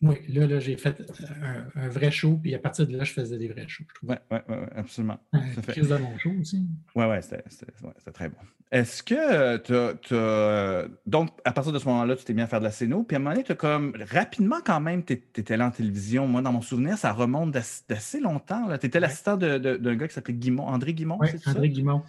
oui, 0.03 0.17
là, 0.27 0.45
là 0.45 0.59
j'ai 0.59 0.75
fait 0.75 1.01
un, 1.75 1.87
vrai 1.87 2.11
show, 2.11 2.37
puis 2.37 2.53
à 2.53 2.59
partir 2.59 2.85
de 2.85 2.97
là, 2.97 3.05
je 3.05 3.13
faisais 3.13 3.37
des 3.37 3.47
vrais 3.47 3.67
shows. 3.67 3.85
Oui, 4.03 4.15
oui, 4.29 4.37
ouais, 4.49 4.57
absolument. 4.75 5.17
Crise 5.67 5.87
de 5.87 5.97
mon 5.97 6.17
show 6.17 6.31
aussi. 6.39 6.67
Oui, 6.93 7.05
oui, 7.05 7.15
c'était 7.21 8.11
très 8.11 8.27
bon. 8.27 8.37
Est-ce 8.69 9.01
que 9.01 9.57
tu 9.57 10.15
as, 10.15 10.87
Donc, 11.05 11.29
à 11.45 11.53
partir 11.53 11.71
de 11.71 11.79
ce 11.79 11.85
moment-là, 11.85 12.15
tu 12.17 12.25
t'es 12.25 12.33
mis 12.33 12.41
à 12.41 12.47
faire 12.47 12.59
de 12.59 12.65
la 12.65 12.71
scéno, 12.71 13.03
puis 13.03 13.15
à 13.15 13.19
un 13.19 13.21
moment 13.21 13.31
donné, 13.31 13.45
tu 13.45 13.55
comme. 13.55 13.95
Rapidement, 14.11 14.57
quand 14.65 14.81
même, 14.81 15.05
tu 15.05 15.13
étais 15.13 15.55
là 15.55 15.67
en 15.67 15.71
télévision. 15.71 16.27
Moi, 16.27 16.41
dans 16.41 16.51
mon 16.51 16.61
souvenir, 16.61 16.97
ça 16.97 17.13
remonte 17.13 17.51
d'assez 17.51 18.19
longtemps. 18.19 18.77
Tu 18.77 18.87
étais 18.87 18.99
l'assistant 18.99 19.37
d'un 19.37 19.95
gars 19.95 20.07
qui 20.07 20.13
s'appelait 20.13 20.33
Guimont, 20.33 20.67
André 20.67 20.93
Guimont, 20.93 21.17
oui, 21.21 21.29
André 21.45 21.69
Guimont. 21.69 22.03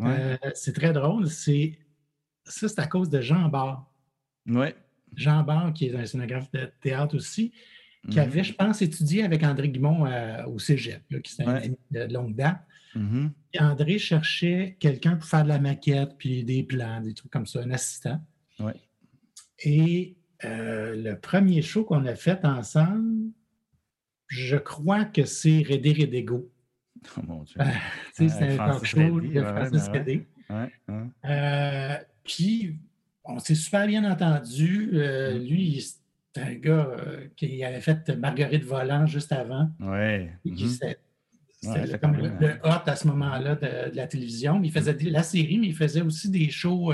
Euh, 0.00 0.36
c'est 0.54 0.74
très 0.74 0.92
drôle. 0.92 1.28
C'est 1.28 1.78
ça, 2.44 2.68
c'est 2.68 2.80
à 2.80 2.86
cause 2.86 3.08
de 3.08 3.20
Jean 3.20 3.48
Barre. 3.48 3.90
Oui. 4.46 4.74
Jean 5.14 5.42
Barre, 5.42 5.72
qui 5.72 5.86
est 5.86 5.94
un 5.94 6.06
scénographe 6.06 6.50
de 6.52 6.70
théâtre 6.80 7.16
aussi, 7.16 7.52
qui 8.08 8.16
mhm. 8.16 8.22
avait, 8.22 8.44
je 8.44 8.54
pense, 8.54 8.82
étudié 8.82 9.22
avec 9.22 9.42
André 9.42 9.68
Guimont 9.68 10.06
euh, 10.06 10.44
au 10.46 10.58
cégep, 10.58 11.02
qui 11.22 11.34
était 11.34 11.44
un 11.44 11.60
de 11.90 12.12
longue 12.12 12.34
date. 12.34 12.60
Mhm. 12.94 13.32
André 13.58 13.98
cherchait 13.98 14.76
quelqu'un 14.80 15.16
pour 15.16 15.28
faire 15.28 15.44
de 15.44 15.48
la 15.48 15.58
maquette, 15.58 16.16
puis 16.18 16.44
des 16.44 16.62
plans, 16.62 17.00
des 17.00 17.14
trucs 17.14 17.30
comme 17.30 17.46
ça, 17.46 17.60
un 17.60 17.70
assistant. 17.70 18.20
Oui. 18.58 18.72
Et 19.60 20.16
euh, 20.44 20.96
le 20.96 21.18
premier 21.18 21.62
show 21.62 21.84
qu'on 21.84 22.06
a 22.06 22.14
fait 22.14 22.44
ensemble, 22.44 23.30
je 24.28 24.56
crois 24.56 25.04
que 25.04 25.24
c'est 25.24 25.62
Rédé 25.62 25.92
Rédégo. 25.92 26.50
Oh 27.16 27.20
mon 27.26 27.42
Dieu. 27.42 27.56
c'est 28.12 28.30
un 28.30 28.56
talk 28.56 28.84
show 28.84 29.20
de 29.20 29.42
Francis 29.42 29.88
Rédé. 29.88 30.26
Euh, 31.24 31.96
puis, 32.24 32.78
on 33.30 33.38
s'est 33.38 33.54
super 33.54 33.86
bien 33.86 34.10
entendu. 34.10 34.90
Euh, 34.94 35.38
mm. 35.38 35.42
lui, 35.42 35.86
c'est 36.34 36.42
un 36.42 36.54
gars 36.54 36.86
euh, 36.86 37.26
qui 37.36 37.64
avait 37.64 37.80
fait 37.80 38.08
Marguerite 38.16 38.64
Volant 38.64 39.06
juste 39.06 39.32
avant. 39.32 39.70
Oui. 39.80 40.28
Mm-hmm. 40.46 40.96
C'était 41.62 41.98
comme 41.98 42.16
le, 42.16 42.28
hot 42.64 42.86
à 42.86 42.96
ce 42.96 43.06
moment-là 43.08 43.54
de, 43.54 43.94
la 43.94 44.06
télévision. 44.06 44.60
Il 44.62 44.72
faisait 44.72 44.96
la 45.02 45.22
série, 45.22 45.58
mais 45.58 45.68
il 45.68 45.76
faisait 45.76 46.00
aussi 46.00 46.30
des 46.30 46.50
shows. 46.50 46.92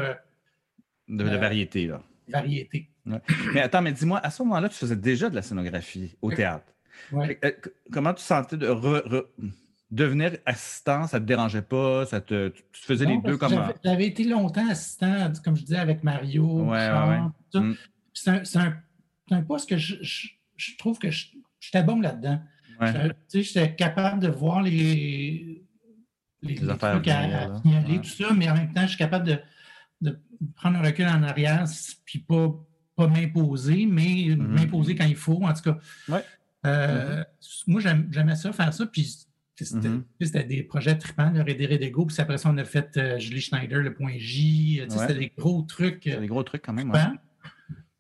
de, 1.09 1.25
variété, 1.25 1.87
là. 1.87 2.03
Variété. 2.29 2.91
Mais 3.05 3.61
attends, 3.61 3.83
mais 3.83 3.93
dis-moi, 3.93 4.19
à 4.19 4.31
ce 4.31 4.43
moment-là, 4.43 4.69
tu 4.69 4.75
faisais 4.75 4.97
déjà 4.97 5.31
de 5.31 5.37
la 5.37 5.43
scénographie 5.43 6.17
au 6.21 6.33
théâtre. 6.33 6.67
Ouais. 7.13 7.39
Comment 7.93 8.13
tu 8.15 8.23
sentais 8.23 8.57
de. 8.57 8.67
Devenir 9.91 10.33
assistant, 10.45 11.07
ça 11.07 11.21
te 11.21 11.25
dérangeait 11.25 11.63
pas? 11.63 12.07
Ça 12.07 12.21
te, 12.21 12.49
tu 12.49 12.83
faisais 12.83 13.07
les 13.07 13.19
deux 13.19 13.37
comme. 13.37 13.55
J'avais 13.85 14.07
été 14.07 14.25
longtemps 14.25 14.69
assistant, 14.69 15.33
comme 15.45 15.57
je 15.57 15.63
disais, 15.63 15.79
avec 15.79 16.03
Mario. 16.03 16.65
Ouais, 16.65 16.91
ouais, 16.91 17.61
mm. 17.61 17.75
C'est 18.13 18.57
un, 18.59 18.77
un, 19.31 19.43
poste 19.43 19.69
que 19.69 19.77
je, 19.77 19.97
je, 20.03 20.77
trouve 20.79 20.99
que 20.99 21.09
j'étais 21.11 21.83
bon 21.83 22.01
là-dedans. 22.01 22.41
J'étais 23.33 23.75
capable 23.75 24.21
de 24.21 24.29
voir 24.29 24.63
les, 24.63 25.65
les, 26.43 26.69
affaires 26.69 26.93
trucs 26.95 27.09
à, 27.09 27.61
signaler, 27.61 28.01
tout 28.01 28.09
ça, 28.09 28.33
mais 28.35 28.49
en 28.49 28.55
même 28.55 28.73
temps, 28.73 28.83
je 28.83 28.89
suis 28.89 28.99
capable 28.99 29.27
de, 29.27 29.39
de 30.01 30.19
prendre 30.55 30.79
un 30.79 30.83
recul 30.83 31.07
en 31.07 31.23
arrière, 31.23 31.65
puis 32.05 32.19
pas, 32.21 32.55
pas 32.97 33.07
m'imposer, 33.07 33.87
mais 33.87 34.05
mm-hmm. 34.05 34.37
m'imposer 34.37 34.95
quand 34.95 35.07
il 35.07 35.17
faut, 35.17 35.43
en 35.43 35.53
tout 35.53 35.63
cas. 35.63 35.79
Euh, 36.65 37.23
mm-hmm. 37.23 37.63
Moi, 37.67 37.81
j'aimais 38.11 38.37
ça, 38.37 38.53
faire 38.53 38.73
ça, 38.73 38.87
puis 38.87 39.27
Mm-hmm. 39.65 40.03
C'était 40.21 40.45
des 40.45 40.63
projets 40.63 40.99
tripants, 40.99 41.31
le 41.31 41.41
Redé 41.41 41.79
d'Ego. 41.79 42.07
Puis 42.07 42.17
après 42.19 42.39
ça, 42.39 42.51
on 42.51 42.59
a 42.59 42.65
fait 42.65 42.97
euh, 42.97 43.19
Julie 43.19 43.41
Schneider, 43.41 43.81
le 43.83 43.95
point 43.95 44.15
J. 44.17 44.83
C'était 44.89 45.15
des 45.15 45.33
gros 45.37 45.63
trucs. 45.63 46.03
C'était 46.05 46.21
des 46.21 46.27
gros 46.27 46.43
trucs 46.43 46.63
quand 46.63 46.73
même. 46.73 46.93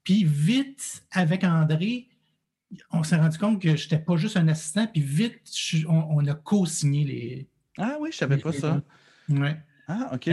Puis 0.04 0.24
vite, 0.24 1.04
avec 1.10 1.42
André, 1.44 2.08
on 2.92 3.02
s'est 3.02 3.16
rendu 3.16 3.38
compte 3.38 3.60
que 3.60 3.76
je 3.76 3.84
n'étais 3.84 3.98
pas 3.98 4.16
juste 4.16 4.36
un 4.36 4.48
assistant. 4.48 4.86
Puis 4.86 5.00
vite, 5.00 5.40
on, 5.88 6.24
a 6.26 6.34
co-signé 6.34 7.04
les. 7.04 7.48
Ah 7.78 7.96
oui, 8.00 8.10
je 8.12 8.16
ne 8.16 8.18
savais 8.18 8.38
pas 8.38 8.52
ça. 8.52 8.82
Oui. 9.28 9.48
Ah, 9.88 10.10
OK. 10.14 10.28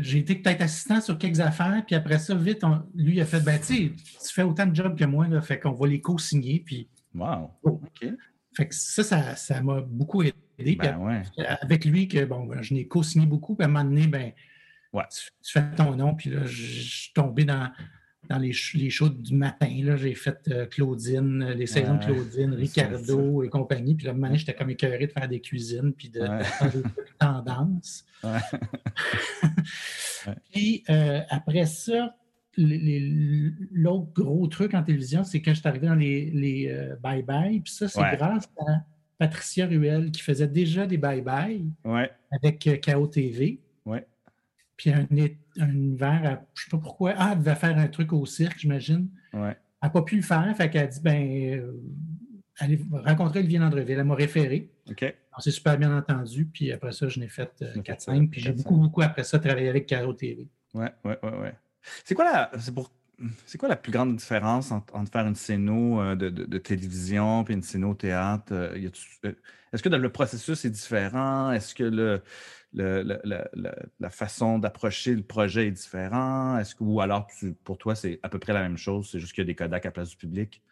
J'ai 0.00 0.18
été 0.18 0.34
peut-être 0.34 0.62
assistant 0.62 1.00
sur 1.00 1.18
quelques 1.18 1.40
affaires, 1.40 1.82
puis 1.86 1.94
après 1.94 2.18
ça, 2.18 2.34
vite, 2.34 2.62
lui, 2.94 3.14
il 3.16 3.20
a 3.20 3.24
fait 3.24 3.40
ben, 3.40 3.58
tu 3.60 3.94
fais 4.32 4.42
autant 4.42 4.66
de 4.66 4.74
jobs 4.74 4.96
que 4.98 5.04
moi, 5.04 5.26
là, 5.28 5.40
fait 5.40 5.58
qu'on 5.58 5.72
va 5.72 5.86
les 5.86 6.00
co-signer. 6.00 6.62
Puis. 6.64 6.88
Wow. 7.14 7.50
OK. 7.62 8.06
Fait 8.54 8.68
que 8.68 8.74
ça, 8.74 9.34
ça 9.36 9.62
m'a 9.62 9.80
beaucoup 9.80 10.22
aidé. 10.22 10.34
Ben 10.58 11.22
avec 11.60 11.84
lui, 11.84 12.08
que 12.08 12.24
bon, 12.24 12.44
ben, 12.44 12.62
je 12.62 12.74
n'ai 12.74 12.86
co-signé 12.86 13.26
beaucoup, 13.26 13.54
puis 13.54 13.64
à 13.64 13.68
un 13.68 13.72
moment 13.72 13.84
donné, 13.84 14.06
ben, 14.06 14.32
tu, 14.92 15.52
fais 15.52 15.70
ton 15.76 15.94
nom, 15.94 16.14
puis 16.14 16.30
là, 16.30 16.44
je, 16.44 16.62
suis 16.62 17.12
tombé 17.12 17.44
dans, 17.44 17.70
dans 18.28 18.38
les, 18.38 18.52
les 18.74 18.90
shows 18.90 19.10
du 19.10 19.34
matin. 19.34 19.68
J'ai 19.96 20.14
fait 20.14 20.38
euh, 20.48 20.66
Claudine, 20.66 21.52
les 21.56 21.66
saisons 21.66 21.96
de 21.96 22.04
Claudine, 22.04 22.54
Ricardo 22.54 23.42
et 23.42 23.48
compagnie. 23.48 23.94
Puis 23.94 24.06
là, 24.06 24.10
à 24.10 24.14
un 24.14 24.16
moment 24.16 24.28
donné, 24.28 24.38
j'étais 24.38 24.54
comme 24.54 24.70
écœuré 24.70 25.06
de 25.06 25.12
faire 25.12 25.28
des 25.28 25.40
cuisines, 25.40 25.92
puis 25.92 26.08
de, 26.08 26.20
faire 26.20 26.72
des 26.72 26.82
tendances. 27.18 28.04
puis 30.52 30.82
euh, 30.90 31.20
après 31.30 31.66
ça, 31.66 32.16
l'autre 32.56 34.12
gros 34.12 34.46
truc 34.48 34.74
en 34.74 34.82
télévision, 34.82 35.22
c'est 35.22 35.40
quand 35.40 35.54
je 35.54 35.60
suis 35.60 35.68
arrivé 35.68 35.86
dans 35.86 35.94
les 35.94 36.68
euh, 36.68 36.96
bye-bye. 36.96 37.62
puis 37.62 37.72
ça, 37.72 37.88
c'est 37.88 38.16
grâce 38.16 38.48
à 38.66 38.82
Patricia 39.18 39.66
Ruel 39.66 40.10
qui 40.10 40.22
faisait 40.22 40.46
déjà 40.46 40.86
des 40.86 40.98
bye-bye 40.98 41.66
avec 42.30 42.66
euh, 42.66 42.76
KO 42.76 43.06
TV. 43.06 43.60
Puis 44.76 44.90
un, 44.90 45.06
un 45.58 45.68
univers, 45.70 46.20
je 46.54 46.62
ne 46.62 46.64
sais 46.64 46.70
pas 46.70 46.78
pourquoi. 46.78 47.12
Ah, 47.16 47.30
elle 47.32 47.38
devait 47.40 47.56
faire 47.56 47.76
un 47.76 47.88
truc 47.88 48.12
au 48.12 48.24
cirque, 48.26 48.58
j'imagine. 48.60 49.08
Elle 49.32 49.56
n'a 49.82 49.90
pas 49.90 50.02
pu 50.02 50.16
le 50.16 50.22
faire. 50.22 50.54
Fait 50.56 50.70
qu'elle 50.70 50.84
a 50.84 50.86
dit 50.86 51.00
ben, 51.00 51.58
euh, 51.58 51.72
allez 52.58 52.80
rencontrer 52.92 53.40
Olivier 53.40 53.58
Landreville. 53.58 53.98
Elle 53.98 54.04
m'a 54.04 54.14
référé. 54.14 54.70
On 55.36 55.40
s'est 55.40 55.50
super 55.50 55.76
bien 55.78 55.96
entendu. 55.96 56.44
Puis 56.46 56.70
après 56.72 56.92
ça, 56.92 57.08
je 57.08 57.18
n'ai 57.18 57.28
fait 57.28 57.50
4-5. 57.60 58.22
Euh, 58.22 58.26
puis 58.30 58.40
j'ai 58.40 58.52
beaucoup, 58.52 58.76
beaucoup 58.76 59.02
après 59.02 59.24
ça 59.24 59.40
travaillé 59.40 59.68
avec 59.68 59.88
KO 59.88 60.12
TV. 60.12 60.46
Ouais, 60.74 60.92
ouais, 61.04 61.18
ouais, 61.24 61.38
ouais. 61.38 61.54
C'est 62.04 62.14
quoi 62.14 62.24
la. 62.24 62.50
C'est 62.58 62.74
pour 62.74 62.92
c'est 63.46 63.58
quoi 63.58 63.68
la 63.68 63.76
plus 63.76 63.92
grande 63.92 64.16
différence 64.16 64.70
entre, 64.70 64.94
faire 65.10 65.26
une 65.26 65.34
scéno 65.34 66.00
euh, 66.00 66.14
de, 66.14 66.58
télévision 66.58 67.44
et 67.48 67.52
une 67.52 67.62
scéno 67.62 67.94
théâtre? 67.94 68.52
Euh, 68.52 68.90
euh, 69.24 69.32
est-ce 69.72 69.82
que 69.82 69.88
le 69.88 70.12
processus 70.12 70.64
est 70.64 70.70
différent? 70.70 71.50
Est-ce 71.50 71.74
que 71.74 71.84
le, 71.84 72.22
la, 72.72 74.10
façon 74.10 74.58
d'approcher 74.58 75.14
le 75.14 75.22
projet 75.22 75.68
est 75.68 75.72
différent? 75.72 76.58
Est-ce 76.58 76.74
que, 76.74 76.84
ou 76.84 77.00
alors 77.00 77.28
pour 77.64 77.78
toi, 77.78 77.94
c'est 77.94 78.20
à 78.22 78.28
peu 78.28 78.38
près 78.38 78.52
la 78.52 78.62
même 78.62 78.78
chose, 78.78 79.08
c'est 79.10 79.20
juste 79.20 79.32
qu'il 79.32 79.42
y 79.42 79.46
a 79.46 79.46
des 79.46 79.54
Kodak 79.54 79.86
à 79.86 79.90
place 79.90 80.10
du 80.10 80.16
public? 80.16 80.62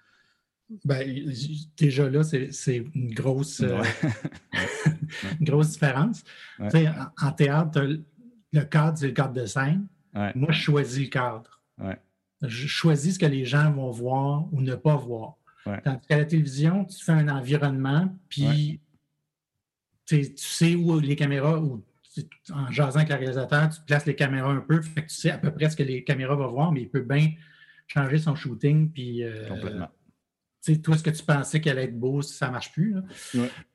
Ben, 0.84 1.32
déjà 1.76 2.08
là, 2.10 2.22
c'est 2.24 2.76
une 2.94 3.12
grosse, 3.12 3.62
grosse 5.40 5.72
différence. 5.72 6.24
En, 6.58 7.32
théâtre, 7.32 7.86
le 8.52 8.62
cadre, 8.64 8.98
c'est 8.98 9.06
le 9.06 9.12
cadre 9.12 9.32
de 9.32 9.46
scène. 9.46 9.86
Moi, 10.34 10.50
je 10.50 10.60
choisis 10.60 11.04
le 11.04 11.10
cadre 11.10 11.60
je 12.42 12.66
choisis 12.66 13.14
ce 13.14 13.18
que 13.18 13.26
les 13.26 13.44
gens 13.44 13.70
vont 13.72 13.90
voir 13.90 14.52
ou 14.52 14.60
ne 14.60 14.74
pas 14.74 14.96
voir. 14.96 15.36
Tandis 15.84 16.06
qu'à 16.06 16.18
la 16.18 16.24
télévision, 16.24 16.84
tu 16.84 17.04
fais 17.04 17.12
un 17.12 17.28
environnement, 17.28 18.14
puis 18.28 18.80
tu 20.06 20.32
sais 20.36 20.76
où 20.76 21.00
les 21.00 21.16
caméras, 21.16 21.58
ou 21.58 21.82
en 22.52 22.70
jasant 22.70 23.00
avec 23.00 23.10
le 23.10 23.16
réalisateur, 23.16 23.68
tu 23.68 23.80
places 23.82 24.06
les 24.06 24.14
caméras 24.14 24.52
un 24.52 24.60
peu, 24.60 24.80
fait 24.80 25.02
que 25.02 25.08
tu 25.08 25.16
sais 25.16 25.30
à 25.30 25.38
peu 25.38 25.50
près 25.50 25.68
ce 25.68 25.76
que 25.76 25.82
les 25.82 26.04
caméras 26.04 26.36
vont 26.36 26.50
voir, 26.50 26.72
mais 26.72 26.82
il 26.82 26.88
peut 26.88 27.00
bien 27.00 27.32
changer 27.86 28.18
son 28.18 28.34
shooting. 28.34 28.90
Puis, 28.90 29.22
euh, 29.22 29.48
Complètement. 29.48 29.88
Tu 30.62 30.74
sais, 30.74 30.80
toi, 30.80 30.96
ce 30.96 31.02
que 31.02 31.10
tu 31.10 31.22
pensais 31.22 31.60
qu'elle 31.60 31.78
allait 31.78 31.88
être 31.88 31.98
beau, 31.98 32.22
ça 32.22 32.46
ne 32.46 32.52
marche 32.52 32.72
plus. 32.72 32.96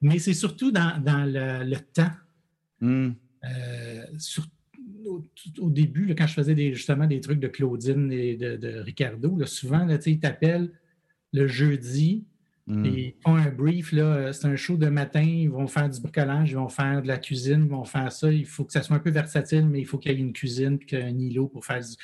Mais 0.02 0.20
c'est 0.20 0.34
surtout 0.34 0.72
dans, 0.72 1.02
le, 1.06 1.76
temps. 1.94 2.12
Hmm. 2.80 3.12
Euh, 3.44 4.06
surtout 4.18 4.50
au, 5.60 5.70
début, 5.70 6.14
quand 6.16 6.28
je 6.28 6.34
faisais 6.34 6.56
des, 6.56 6.74
justement 6.74 7.08
des 7.08 7.20
trucs 7.20 7.40
de 7.40 7.48
Claudine 7.48 8.12
et 8.12 8.36
de, 8.36 8.80
Ricardo, 8.80 9.44
souvent, 9.46 9.86
là, 9.86 9.98
ils 10.06 10.20
t'appellent 10.20 10.72
le 11.34 11.48
jeudi 11.48 12.26
et 12.70 13.16
ils 13.16 13.16
font 13.22 13.36
un 13.36 13.50
brief. 13.50 13.94
C'est 14.32 14.46
un 14.46 14.56
show 14.56 14.78
de 14.78 14.88
matin, 14.88 15.22
ils 15.22 15.50
vont 15.50 15.68
faire 15.68 15.90
du 15.90 16.00
bricolage, 16.00 16.52
ils 16.52 16.56
vont 16.56 16.70
faire 16.70 17.02
de 17.02 17.08
la 17.08 17.18
cuisine, 17.18 17.64
ils 17.66 17.72
vont 17.72 17.84
faire 17.84 18.12
ça. 18.12 18.32
Il 18.32 18.46
faut 18.46 18.64
que 18.64 18.72
ça 18.72 18.82
soit 18.82 18.96
un 18.96 19.00
peu 19.00 19.10
versatile, 19.10 19.68
mais 19.68 19.80
il 19.80 19.86
faut 19.86 19.98
qu'il 19.98 20.12
y 20.12 20.16
ait 20.16 20.18
une 20.18 20.34
cuisine 20.34 20.80
et 20.90 20.98
un 20.98 21.18
îlot 21.18 21.48
pour 21.48 21.66
faire 21.66 21.82
du... 21.82 21.96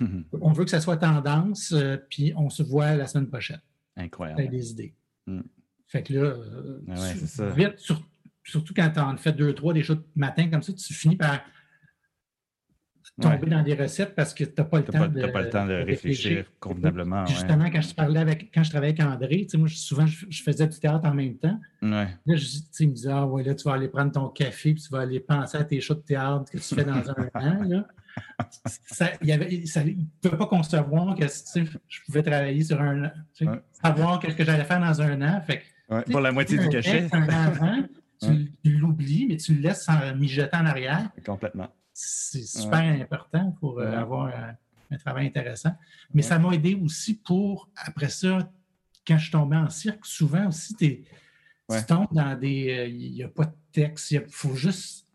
On 0.40 0.52
veut 0.52 0.64
que 0.64 0.70
ça 0.70 0.80
soit 0.80 0.96
tendance, 0.96 1.72
euh, 1.72 1.98
puis 2.08 2.32
on 2.34 2.48
se 2.48 2.62
voit 2.62 2.96
la 2.96 3.06
semaine 3.06 3.28
prochaine. 3.28 3.60
Incroyable. 3.96 4.48
des 4.48 4.70
idées. 4.70 4.94
Hmm. 5.26 5.42
Fait 5.88 6.02
que 6.02 6.14
là, 6.14 6.20
euh, 6.22 6.80
ah 6.88 7.50
vite, 7.50 7.74
surtout 8.42 8.72
quand 8.74 8.90
tu 8.90 8.98
en 8.98 9.16
fais 9.18 9.32
deux, 9.32 9.52
trois 9.54 9.74
des 9.74 9.82
shows 9.82 9.96
de 9.96 10.04
matin 10.16 10.48
comme 10.48 10.62
ça, 10.62 10.72
tu 10.72 10.94
finis 10.94 11.16
par 11.16 11.42
tomber 13.20 13.46
dans 13.50 13.62
des 13.62 13.74
recettes 13.74 14.14
parce 14.14 14.34
que 14.34 14.44
tu 14.44 14.52
n'as 14.58 14.64
pas 14.64 14.78
le 14.78 14.84
temps 14.84 15.06
de. 15.06 15.26
pas 15.26 15.42
le 15.42 15.50
temps 15.50 15.66
de 15.66 15.74
réfléchir, 15.74 16.44
convenablement. 16.58 17.26
Justement, 17.26 17.70
quand 17.70 17.80
je 17.80 17.94
parlais 17.94 18.20
avec, 18.20 18.50
quand 18.52 18.62
je 18.62 18.70
travaillais 18.70 19.00
avec 19.00 19.14
André, 19.14 19.46
moi, 19.54 19.68
souvent, 19.68 20.06
je, 20.06 20.42
faisais 20.42 20.66
du 20.66 20.78
théâtre 20.78 21.06
en 21.06 21.14
même 21.14 21.36
temps. 21.36 21.58
Là, 21.82 22.08
je, 22.26 22.46
il 22.80 22.88
me 22.88 22.94
disait, 22.94 23.10
ah 23.12 23.26
ouais, 23.26 23.42
là, 23.42 23.54
tu 23.54 23.64
vas 23.64 23.74
aller 23.74 23.88
prendre 23.88 24.12
ton 24.12 24.28
café, 24.28 24.74
puis 24.74 24.82
tu 24.82 24.90
vas 24.90 25.00
aller 25.00 25.20
penser 25.20 25.58
à 25.58 25.64
tes 25.64 25.80
shows 25.80 25.94
de 25.94 26.00
théâtre 26.00 26.50
que 26.50 26.58
tu 26.58 26.74
fais 26.74 26.84
dans 26.84 27.10
un 27.10 27.30
an. 27.34 27.62
Là. 27.64 27.86
Ça, 28.86 29.10
il 29.22 29.38
ne 29.38 30.04
pouvait 30.20 30.36
pas 30.36 30.46
concevoir 30.46 31.14
que 31.14 31.26
je 31.26 32.00
pouvais 32.06 32.22
travailler 32.22 32.64
sur 32.64 32.80
un 32.80 33.04
an, 33.04 33.10
savoir 33.70 34.20
ce 34.22 34.34
que 34.34 34.44
j'allais 34.44 34.64
faire 34.64 34.80
dans 34.80 35.00
un 35.00 35.22
an. 35.22 35.40
Fait, 35.46 35.62
pour 36.10 36.20
la 36.20 36.32
moitié 36.32 36.58
du 36.58 36.68
cachet. 36.68 37.08
Un 37.12 37.88
tu 38.20 38.52
l'oublies, 38.78 39.26
mais 39.28 39.36
tu 39.36 39.54
le 39.54 39.62
laisses 39.62 39.88
en 39.88 40.14
mijotant 40.16 40.60
en 40.60 40.66
arrière. 40.66 41.08
Complètement 41.24 41.68
c'est 42.00 42.46
super 42.46 42.80
important 42.80 43.56
pour 43.60 43.80
euh, 43.80 43.92
avoir 43.92 44.32
un, 44.90 44.96
travail 44.98 45.26
intéressant. 45.26 45.72
Mais 46.12 46.22
ça 46.22 46.38
m'a 46.38 46.52
aidé 46.52 46.74
aussi 46.74 47.14
pour, 47.14 47.68
après 47.76 48.08
ça, 48.08 48.50
quand 49.06 49.18
je 49.18 49.22
suis 49.22 49.30
tombé 49.30 49.56
en 49.56 49.68
cirque, 49.70 50.04
souvent 50.04 50.48
aussi, 50.48 50.74
tu 50.74 51.04
tombes 51.86 52.08
dans 52.12 52.36
des. 52.36 52.70
Euh, 52.70 52.86
il 52.86 53.12
n'y 53.12 53.22
a 53.22 53.28
pas 53.28 53.44
de 53.44 53.54
texte, 53.72 54.10
il 54.10 54.24
faut 54.28 54.54
juste 54.54 55.06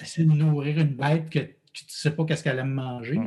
essayer 0.00 0.26
de 0.26 0.32
nourrir 0.32 0.78
une 0.78 0.94
bête 0.94 1.30
que, 1.30 1.40
tu 1.72 1.84
ne 1.84 1.90
sais 1.90 2.10
pas 2.10 2.24
qu'est-ce 2.24 2.44
qu'elle 2.44 2.58
aime 2.58 2.74
manger. 2.74 3.18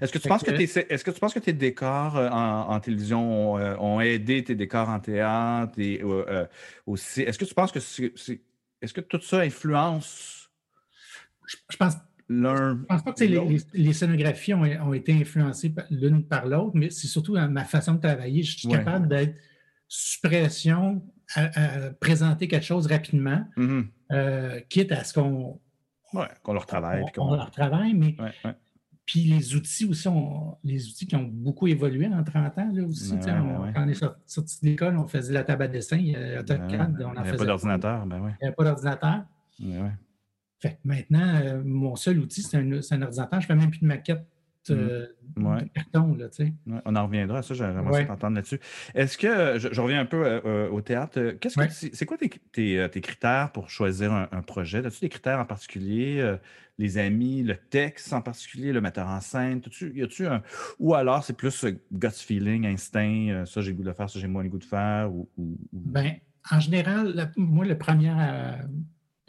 Est-ce 0.00 0.12
que, 0.12 0.18
tu 0.18 0.28
penses 0.28 0.42
que, 0.42 0.50
est-ce 0.52 1.04
que 1.04 1.10
tu 1.10 1.20
penses 1.20 1.34
que 1.34 1.40
tes 1.40 1.52
décors 1.52 2.16
euh, 2.16 2.28
en, 2.28 2.78
télévision 2.80 3.54
ont, 3.54 4.00
aidé 4.00 4.44
tes 4.44 4.54
décors 4.54 4.88
en 4.88 5.00
théâtre 5.00 5.78
et 5.78 6.02
aussi? 6.86 7.22
Est-ce 7.22 7.38
que 7.38 7.44
tu 7.44 7.54
penses 7.54 7.72
que 7.72 7.80
c'est, 7.80 8.12
est-ce 8.80 8.92
que 8.94 9.00
tout 9.00 9.20
ça 9.20 9.40
influence? 9.40 10.44
je 11.68 11.76
pense 11.76 11.94
je 12.28 12.84
pense 12.86 13.02
pas 13.02 13.12
que 13.12 13.24
les, 13.74 13.92
scénographies 13.92 14.54
ont, 14.54 14.94
été 14.94 15.12
influencées 15.12 15.74
l'une 15.90 16.24
par 16.24 16.46
l'autre, 16.46 16.72
mais 16.74 16.90
c'est 16.90 17.06
surtout 17.06 17.34
ma 17.34 17.64
façon 17.64 17.94
de 17.94 18.00
travailler. 18.00 18.42
Je 18.42 18.58
suis 18.58 18.68
capable 18.68 19.08
d'être 19.08 19.34
suppression, 19.88 21.02
à, 21.34 21.90
présenter 22.00 22.48
quelque 22.48 22.64
chose 22.64 22.86
rapidement, 22.86 23.44
mm-hmm. 23.56 23.86
euh, 24.12 24.60
quitte 24.68 24.92
à 24.92 25.04
ce 25.04 25.14
qu'on. 25.14 25.60
qu'on 26.42 26.52
leur 26.52 26.66
travaille. 26.66 27.04
On, 27.18 27.34
leur 27.34 27.50
travaille, 27.50 27.94
mais. 27.94 28.16
Puis 29.06 29.20
les 29.24 29.54
outils 29.54 29.84
aussi, 29.84 30.08
les 30.62 30.88
outils 30.88 31.06
qui 31.06 31.14
ont 31.14 31.28
beaucoup 31.30 31.66
évolué 31.66 32.06
en 32.06 32.24
30 32.24 32.58
ans, 32.58 32.70
là 32.72 32.84
aussi. 32.84 33.14
quand 33.22 33.72
on 33.76 33.88
est 33.88 34.02
sorti 34.26 34.60
de 34.62 34.70
l'école, 34.70 34.96
on 34.96 35.06
faisait 35.06 35.34
la 35.34 35.44
table 35.44 35.64
à 35.64 35.68
dessin, 35.68 35.98
il 35.98 36.06
y 36.06 36.16
a 36.16 36.40
AutoCAD, 36.40 37.02
on 37.02 37.08
en 37.08 37.12
Il 37.12 37.22
n'y 37.22 37.28
avait 37.28 37.36
pas 37.36 37.44
d'ordinateur, 37.44 38.06
ben 38.06 38.20
oui. 38.20 38.30
Il 38.40 38.44
n'y 38.44 38.46
avait 38.46 38.56
pas 38.56 38.64
d'ordinateur. 38.64 39.24
Ouais, 40.62 40.78
maintenant, 40.84 41.40
euh, 41.42 41.62
mon 41.64 41.96
seul 41.96 42.18
outil, 42.18 42.42
c'est 42.42 42.56
un, 42.56 42.72
ordinateur. 42.72 43.40
Je 43.40 43.46
ne 43.46 43.48
fais 43.48 43.54
même 43.54 43.70
plus 43.70 43.80
de 43.80 43.86
maquette 43.86 44.26
euh, 44.70 45.06
de 45.36 45.68
carton. 45.74 46.14
Là, 46.14 46.28
On 46.86 46.96
en 46.96 47.06
reviendra 47.06 47.38
à 47.38 47.42
ça, 47.42 47.54
j'aimerais 47.54 48.06
t'entendre 48.06 48.36
là-dessus. 48.36 48.60
Est-ce 48.94 49.18
que, 49.18 49.58
je, 49.58 49.80
reviens 49.80 50.00
un 50.00 50.06
peu 50.06 50.24
euh, 50.24 50.70
au 50.70 50.80
théâtre, 50.80 51.32
qu'est-ce 51.40 51.56
que 51.56 51.94
c'est 51.94 52.06
quoi 52.06 52.16
tes, 52.16 52.30
tes, 52.88 53.00
critères 53.00 53.52
pour 53.52 53.68
choisir 53.68 54.12
un, 54.12 54.42
projet? 54.42 54.84
As-tu 54.84 55.00
des 55.00 55.08
critères 55.08 55.38
en 55.38 55.46
particulier? 55.46 56.36
les 56.76 56.98
amis, 56.98 57.44
le 57.44 57.56
texte 57.56 58.12
en 58.12 58.20
particulier, 58.20 58.72
le 58.72 58.80
metteur 58.80 59.06
en 59.06 59.20
scène? 59.20 59.60
Y 59.94 60.02
a-tu 60.02 60.26
un. 60.26 60.42
Ou 60.80 60.94
alors 60.94 61.22
c'est 61.22 61.36
plus 61.36 61.64
gut 61.92 62.10
feeling, 62.10 62.66
instinct, 62.66 63.44
ça 63.46 63.60
j'ai 63.60 63.70
le 63.70 63.76
goût 63.76 63.84
de 63.84 63.92
faire, 63.92 64.10
ça 64.10 64.18
j'ai 64.18 64.26
moins 64.26 64.42
le 64.42 64.48
goût 64.48 64.58
de 64.58 64.64
faire? 64.64 65.12
Ou, 65.12 65.28
Ben, 65.72 66.14
en 66.50 66.60
général, 66.60 67.32
moi, 67.36 67.64
le 67.64 67.78
premier 67.78 68.12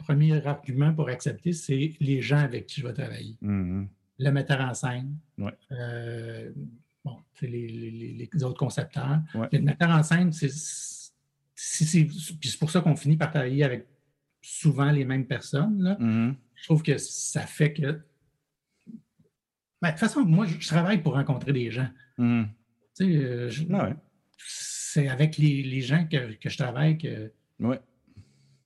premier 0.06 0.46
argument 0.46 0.94
pour 0.94 1.08
accepter, 1.08 1.52
c'est 1.52 1.94
les 2.00 2.22
gens 2.22 2.38
avec 2.38 2.66
qui 2.66 2.80
je 2.80 2.86
vais 2.86 2.92
travailler. 2.92 3.36
Mm-hmm. 3.42 3.86
Le 4.18 4.30
metteur 4.30 4.60
en 4.60 4.72
scène, 4.72 5.16
euh, 5.72 6.50
bon, 7.04 7.18
les, 7.42 8.28
les, 8.32 8.44
autres 8.44 8.58
concepteurs. 8.58 9.20
Le 9.52 9.60
metteur 9.60 9.90
en 9.90 10.02
scène, 10.02 10.32
c'est 10.32 10.50
c'est 11.58 12.58
pour 12.58 12.70
ça 12.70 12.80
qu'on 12.80 12.96
finit 12.96 13.16
par 13.16 13.30
travailler 13.30 13.64
avec 13.64 13.86
souvent 14.42 14.90
les 14.90 15.04
mêmes 15.04 15.26
personnes. 15.26 15.82
Là. 15.82 15.96
Mm-hmm. 15.98 16.34
Je 16.54 16.64
trouve 16.64 16.82
que 16.82 16.98
ça 16.98 17.42
fait 17.42 17.72
que. 17.72 18.00
Ben, 19.82 19.88
de 19.88 19.92
toute 19.92 20.00
façon, 20.00 20.24
moi, 20.24 20.46
je 20.46 20.66
travaille 20.68 21.02
pour 21.02 21.14
rencontrer 21.14 21.52
des 21.52 21.70
gens. 21.70 21.88
Mm-hmm. 22.18 22.46
Euh, 23.02 23.94
c'est 24.38 25.08
avec 25.08 25.36
les, 25.36 25.62
les 25.62 25.80
gens 25.80 26.06
que, 26.06 26.32
que, 26.34 26.48
je 26.48 26.56
travaille 26.56 26.96
que, 26.96 27.30
ouais 27.60 27.80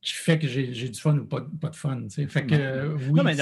qui 0.03 0.15
fait 0.15 0.39
que 0.39 0.47
j'ai 0.49 0.89
du 0.89 0.99
fun 0.99 1.17
ou 1.19 1.27
pas, 1.27 1.41
de 1.41 1.77
fun. 1.77 2.01
Fait 2.09 2.47
que, 2.47 3.11
non, 3.11 3.23
mais 3.23 3.37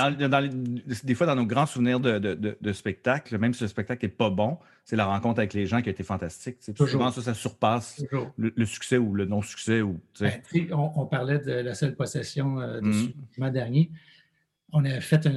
des 1.04 1.14
fois, 1.14 1.26
dans 1.26 1.36
nos 1.36 1.46
grands 1.46 1.66
souvenirs 1.66 2.00
de, 2.00 2.18
de, 2.18 2.72
spectacle, 2.72 3.38
même 3.38 3.54
si 3.54 3.62
le 3.62 3.68
spectacle 3.68 4.04
n'est 4.04 4.12
pas 4.12 4.30
bon, 4.30 4.58
c'est 4.84 4.96
la 4.96 5.06
rencontre 5.06 5.38
avec 5.38 5.54
les 5.54 5.66
gens 5.66 5.82
qui 5.82 5.88
a 5.88 5.92
été 5.92 6.02
fantastique. 6.02 6.56
Souvent, 6.76 7.12
ça, 7.12 7.22
ça 7.22 7.34
surpasse 7.34 8.04
le, 8.36 8.64
succès 8.66 8.98
ou 8.98 9.14
le 9.14 9.24
non-succès. 9.24 9.82
Ben, 10.20 10.32
on, 10.72 11.06
parlait 11.06 11.38
de 11.38 11.52
la 11.52 11.74
seule 11.74 11.94
possession 11.94 12.60
euh, 12.60 12.80
du 12.80 13.14
mm 13.38 13.50
dernier. 13.50 13.90
On 14.72 14.84
a 14.84 15.00
fait 15.00 15.28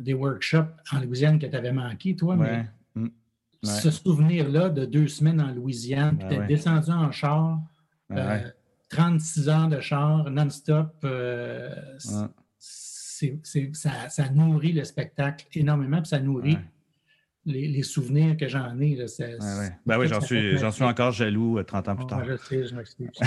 des 0.00 0.14
workshops 0.14 0.72
en 0.90 1.00
Louisiane 1.00 1.38
que 1.38 1.46
tu 1.46 1.54
avais 1.54 1.72
manqué, 1.72 2.16
toi, 2.16 2.34
mais 2.34 2.64
mm. 2.94 3.08
ce 3.62 3.90
souvenir-là 3.90 4.70
de 4.70 4.86
deux 4.86 5.06
semaines 5.06 5.40
en 5.40 5.52
Louisiane, 5.52 6.16
puis 6.16 6.28
tu 6.28 6.34
es 6.34 6.46
descendu 6.46 6.90
en 6.90 7.12
char. 7.12 7.60
Euh, 8.12 8.50
36 8.88 9.48
ans 9.48 9.68
de 9.68 9.80
char 9.80 10.30
non-stop, 10.30 10.94
euh, 11.04 11.74
ça, 11.98 12.28
nourrit 14.32 14.72
le 14.72 14.84
spectacle 14.84 15.46
énormément, 15.54 15.98
puis 15.98 16.08
ça 16.08 16.20
nourrit 16.20 16.58
les, 17.46 17.82
souvenirs 17.82 18.36
que 18.36 18.48
j'en 18.48 18.78
ai. 18.80 18.96
Là, 18.96 19.06
ben 19.86 19.98
oui, 19.98 20.08
j'en 20.08 20.20
suis, 20.20 20.58
suis 20.58 20.84
encore 20.84 21.12
jaloux 21.12 21.62
30 21.62 21.88
euh, 21.88 21.90
ans 21.90 21.96
plus 21.96 22.06
tard. 22.06 22.24
je 22.24 22.36
sais, 22.36 22.66
je 22.66 22.74
m'excuse. 22.74 23.10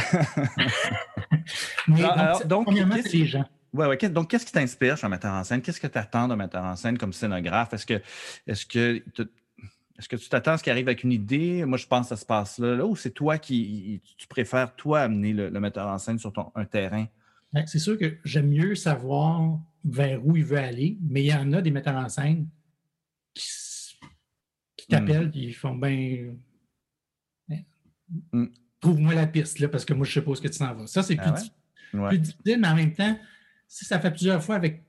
Mais 1.88 2.04
donc, 2.46 2.66
premièrement, 2.66 2.96
c'est 3.02 3.18
les 3.18 3.26
gens. 3.26 3.46
Ouais, 3.74 3.86
ouais. 3.86 3.98
Donc, 4.10 4.30
qu'est-ce 4.30 4.46
qui 4.46 4.52
t'inspire 4.52 4.98
sur 4.98 5.06
un 5.06 5.10
metteur 5.10 5.34
en 5.34 5.44
scène? 5.44 5.62
Qu'est-ce 5.62 5.80
que 5.80 5.88
tu 5.88 5.98
attends 5.98 6.28
d'un 6.28 6.36
metteur 6.36 6.64
en 6.64 6.76
scène 6.76 6.98
comme 6.98 7.14
scénographe? 7.14 7.74
Est-ce 7.74 7.86
que, 7.86 8.02
est-ce 8.48 8.66
que 8.66 9.04
est-ce 10.00 10.08
que 10.08 10.16
tu 10.16 10.30
t'attends 10.30 10.54
à 10.54 10.58
ce 10.58 10.64
qu'il 10.64 10.72
arrive 10.72 10.88
avec 10.88 11.04
une 11.04 11.12
idée? 11.12 11.66
Moi, 11.66 11.78
je 11.78 11.86
pense 11.86 12.06
que 12.06 12.16
ça 12.16 12.22
se 12.22 12.26
passe 12.26 12.58
là, 12.58 12.86
ou 12.86 12.96
c'est 12.96 13.12
toi 13.12 13.38
qui 13.38 14.02
tu 14.18 14.28
préfères, 14.28 14.74
toi, 14.78 15.02
amener 15.02 15.34
le, 15.34 15.60
metteur 15.60 15.90
en 15.90 15.98
scène 15.98 16.18
sur 16.18 16.32
ton, 16.32 16.54
un 16.56 16.64
terrain? 16.64 17.06
Ben, 17.52 17.68
c'est 17.68 17.80
sûr 17.80 17.98
que 17.98 18.18
j'aime 18.24 18.48
mieux 18.48 18.76
savoir 18.76 19.60
vers 19.84 20.26
où 20.26 20.38
il 20.38 20.46
veut 20.46 20.58
aller, 20.58 20.98
mais 21.02 21.24
il 21.24 21.28
y 21.28 21.34
en 21.34 21.52
a 21.52 21.62
des 21.62 21.72
metteurs 21.72 21.98
en 21.98 22.08
scène 22.08 22.48
qui, 23.34 24.88
t'appellent 24.88 25.32
et 25.36 25.38
hmm. 25.38 25.50
ils 25.50 25.54
font. 25.54 25.76
Ben, 25.76 26.38
hmm. 28.32 28.46
Trouve-moi 28.80 29.14
la 29.14 29.28
piste, 29.28 29.60
là, 29.60 29.68
parce 29.68 29.84
que 29.84 29.94
moi, 29.94 30.06
je 30.06 30.14
suppose 30.14 30.40
que 30.40 30.48
tu 30.48 30.54
s'en 30.54 30.74
vas. 30.74 30.88
Ça, 30.88 31.04
c'est 31.04 31.18
ah 31.20 31.34
plus, 32.08 32.20
difficile, 32.20 32.60
mais 32.62 32.70
en 32.70 32.76
même 32.76 32.94
temps, 32.94 33.20
si 33.68 33.84
ça 33.84 34.00
fait 34.00 34.12
plusieurs 34.12 34.42
fois 34.42 34.56
avec, 34.56 34.82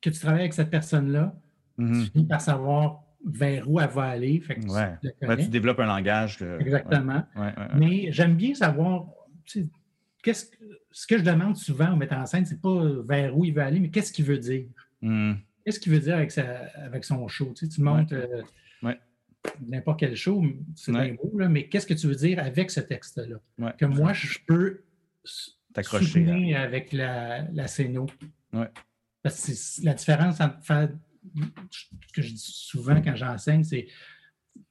que 0.00 0.10
tu 0.10 0.18
travailles 0.18 0.40
avec 0.40 0.54
cette 0.54 0.70
personne-là, 0.70 1.40
hmm. 1.78 2.02
tu 2.02 2.10
finis 2.10 2.26
par 2.26 2.40
savoir 2.40 3.04
vers 3.24 3.70
où 3.70 3.80
elle 3.80 3.90
va 3.90 4.04
aller. 4.04 4.40
Fait 4.40 4.58
tu, 4.58 5.48
développes 5.48 5.80
un 5.80 5.86
langage. 5.86 6.42
Exactement. 6.60 7.24
Mais 7.76 8.10
j'aime 8.12 8.36
bien 8.36 8.54
savoir 8.54 9.06
qu'est-ce 10.22 10.46
ce 10.92 11.06
que 11.06 11.18
je 11.18 11.22
demande 11.22 11.56
souvent 11.56 11.92
au 11.92 11.96
metteur 11.96 12.18
en 12.18 12.26
scène, 12.26 12.46
c'est 12.46 12.60
pas 12.60 12.82
vers 13.06 13.36
où 13.36 13.44
il 13.44 13.54
veut 13.54 13.62
aller, 13.62 13.80
mais 13.80 13.90
qu'est-ce 13.90 14.12
qu'il 14.12 14.24
veut 14.24 14.38
dire? 14.38 14.66
Hmm. 15.02 15.34
Qu'est-ce 15.64 15.78
qu'il 15.78 15.92
veut 15.92 16.00
dire 16.00 16.16
avec, 16.16 16.36
avec 16.74 17.04
son 17.04 17.28
show? 17.28 17.52
Tu, 17.54 17.66
sais, 17.66 17.68
tu 17.68 17.82
montes 17.82 18.12
euh, 18.12 18.42
n'importe 19.66 20.00
quel 20.00 20.16
show, 20.16 20.44
c'est 20.74 20.92
bien 20.92 21.14
beau, 21.14 21.38
là, 21.38 21.48
mais 21.48 21.68
qu'est-ce 21.68 21.86
que 21.86 21.94
tu 21.94 22.06
veux 22.06 22.14
dire 22.14 22.38
avec 22.38 22.70
ce 22.70 22.80
texte-là? 22.80 23.72
Que 23.76 23.86
moi, 23.86 24.12
je 24.12 24.38
peux 24.46 24.82
t'accrocher 25.72 26.54
avec 26.54 26.92
la, 26.92 27.42
la 27.52 27.68
scéno. 27.68 28.06
Parce 29.22 29.46
que 29.46 29.84
la 29.84 29.94
différence 29.94 30.40
entre 30.40 30.62
faire 30.62 30.88
ce 31.70 32.12
que 32.12 32.22
je 32.22 32.32
dis 32.32 32.38
souvent 32.38 33.00
quand 33.02 33.16
j'enseigne, 33.16 33.64
c'est 33.64 33.86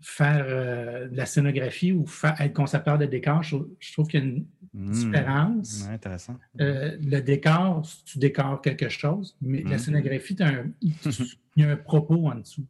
faire 0.01 0.45
euh, 0.47 1.07
de 1.07 1.15
la 1.15 1.25
scénographie 1.25 1.91
ou 1.91 2.05
être 2.39 2.53
concepteur 2.53 2.97
de 2.97 3.05
décor. 3.05 3.43
Je, 3.43 3.57
trouve 3.93 4.07
qu'il 4.07 4.19
y 4.19 4.23
a 4.23 4.25
une 4.25 4.45
hmm. 4.73 4.91
différence. 4.91 5.87
intéressant. 5.87 6.37
Euh, 6.61 6.97
le 7.01 7.19
décor, 7.21 7.85
tu 8.05 8.19
décores 8.19 8.61
quelque 8.61 8.89
chose, 8.89 9.37
mais 9.41 9.63
la 9.63 9.75
hmm. 9.75 9.79
scénographie, 9.79 10.35
il 10.81 10.93
y 11.57 11.63
a 11.63 11.71
un 11.71 11.77
propos 11.77 12.29
en 12.29 12.35
dessous. 12.35 12.65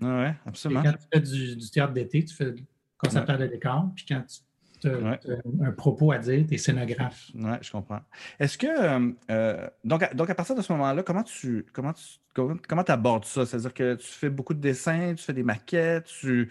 Oui, 0.00 0.26
absolument. 0.44 0.82
quand 0.82 0.92
tu 0.92 1.06
fais 1.12 1.20
du, 1.20 1.70
théâtre 1.70 1.92
d'été, 1.92 2.24
tu 2.24 2.34
fais 2.34 2.54
concepteur 2.98 3.38
de 3.38 3.46
décor, 3.46 3.90
puis 3.94 4.04
quand 4.06 4.22
tu 4.22 4.40
un 4.86 5.72
propos 5.72 6.12
à 6.12 6.18
dire, 6.18 6.44
tu 6.46 6.54
es 6.54 6.58
scénographe. 6.58 7.30
Oui, 7.34 7.50
je 7.60 7.70
comprends. 7.70 8.00
Est-ce 8.38 8.58
que. 8.58 8.66
Euh, 8.66 9.12
euh, 9.30 9.66
donc, 9.84 10.14
donc, 10.14 10.30
à 10.30 10.34
partir 10.34 10.54
de 10.54 10.62
ce 10.62 10.72
moment-là, 10.72 11.02
comment 11.02 11.22
tu 11.22 11.66
comment 11.72 11.92
tu, 11.92 12.02
comment, 12.34 12.82
abordes 12.82 13.24
ça? 13.24 13.46
C'est-à-dire 13.46 13.74
que 13.74 13.94
tu 13.94 14.06
fais 14.06 14.30
beaucoup 14.30 14.54
de 14.54 14.60
dessins, 14.60 15.14
tu 15.14 15.24
fais 15.24 15.32
des 15.32 15.42
maquettes, 15.42 16.06
tu, 16.06 16.50